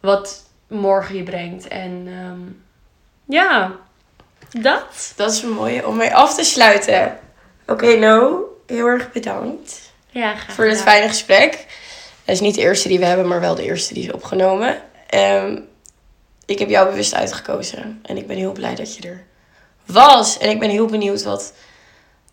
wat 0.00 0.44
morgen 0.68 1.16
je 1.16 1.22
brengt. 1.22 1.68
En 1.68 2.04
ehm, 2.06 2.40
ja, 3.24 3.72
dat. 4.50 5.12
Dat 5.16 5.32
is 5.32 5.42
een 5.42 5.52
mooie 5.52 5.86
om 5.86 5.96
mee 5.96 6.14
af 6.14 6.34
te 6.34 6.44
sluiten. 6.44 7.18
Oké, 7.66 7.96
No, 7.96 8.40
heel 8.66 8.86
erg 8.86 9.12
bedankt 9.12 9.92
Ja, 10.10 10.34
graag 10.34 10.54
voor 10.54 10.64
dit 10.64 10.82
fijne 10.82 11.08
gesprek. 11.08 11.52
Het 12.24 12.34
is 12.34 12.40
niet 12.40 12.54
de 12.54 12.60
eerste 12.60 12.88
die 12.88 12.98
we 12.98 13.04
hebben, 13.04 13.28
maar 13.28 13.40
wel 13.40 13.54
de 13.54 13.64
eerste 13.64 13.94
die 13.94 14.04
is 14.04 14.12
opgenomen. 14.12 14.82
Ehm, 15.06 15.58
ik 16.46 16.58
heb 16.58 16.68
jou 16.68 16.88
bewust 16.88 17.14
uitgekozen 17.14 18.00
en 18.02 18.16
ik 18.16 18.26
ben 18.26 18.36
heel 18.36 18.52
blij 18.52 18.74
dat 18.74 18.96
je 18.96 19.08
er 19.08 19.24
was. 19.86 20.38
En 20.38 20.50
ik 20.50 20.58
ben 20.58 20.70
heel 20.70 20.86
benieuwd 20.86 21.22
wat 21.22 21.52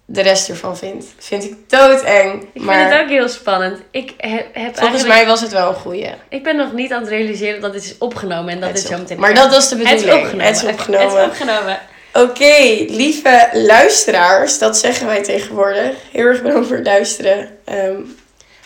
de 0.06 0.22
rest 0.22 0.50
ervan 0.50 0.78
vindt. 0.78 1.06
Vind 1.18 1.44
ik 1.44 1.70
doodeng. 1.70 2.48
Ik 2.54 2.62
maar 2.62 2.78
vind 2.78 2.92
het 2.92 3.02
ook 3.02 3.10
heel 3.10 3.30
spannend. 3.30 3.80
Ik 3.92 4.14
heb, 4.18 4.32
heb 4.32 4.54
volgens 4.54 4.80
eigenlijk... 4.80 5.08
mij 5.08 5.26
was 5.26 5.42
het 5.42 5.52
wel 5.52 5.70
een 5.70 5.76
goeie. 5.76 6.14
Ik 6.30 6.44
ben 6.44 6.56
nog 6.56 6.74
niet 6.74 6.92
aan 6.92 7.02
het 7.02 7.10
realiseren 7.10 7.62
dat 7.62 7.74
dit 7.74 7.84
is 7.84 7.98
opgenomen. 7.98 8.54
En 8.54 8.60
dat 8.60 8.70
Het 8.70 8.78
dit 8.78 8.88
zo 8.88 8.98
meteen... 8.98 9.20
Maar 9.20 9.34
dat 9.34 9.50
was 9.50 9.70
de 9.70 9.76
Het 9.78 9.86
is 9.86 9.92
bedoeling. 9.92 10.22
opgenomen. 10.24 10.46
Het 10.46 10.56
is 10.56 10.64
opgenomen. 10.64 11.08
Het 11.08 11.18
is 11.18 11.26
opgenomen. 11.26 11.80
Oké, 12.14 12.86
lieve 12.88 13.50
luisteraars, 13.54 14.58
dat 14.58 14.78
zeggen 14.78 15.06
wij 15.08 15.24
tegenwoordig. 15.24 15.96
Heel 16.12 16.26
erg 16.26 16.42
bedankt 16.42 16.68
voor 16.68 16.76
het 16.76 16.86
luisteren. 16.86 17.58
Ehm, 17.66 17.96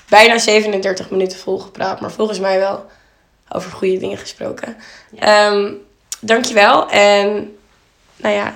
bijna 0.10 0.38
37 0.38 1.10
minuten 1.10 1.38
volgepraat, 1.38 2.02
maar 2.02 2.12
volgens 2.12 2.40
mij 2.40 2.60
wel 2.60 2.86
over 3.50 3.72
goede 3.72 3.98
dingen 3.98 4.18
gesproken. 4.18 4.78
Ehm, 5.20 5.72
dankjewel 6.20 6.90
en 6.90 7.58
nou 8.16 8.36
ja, 8.36 8.56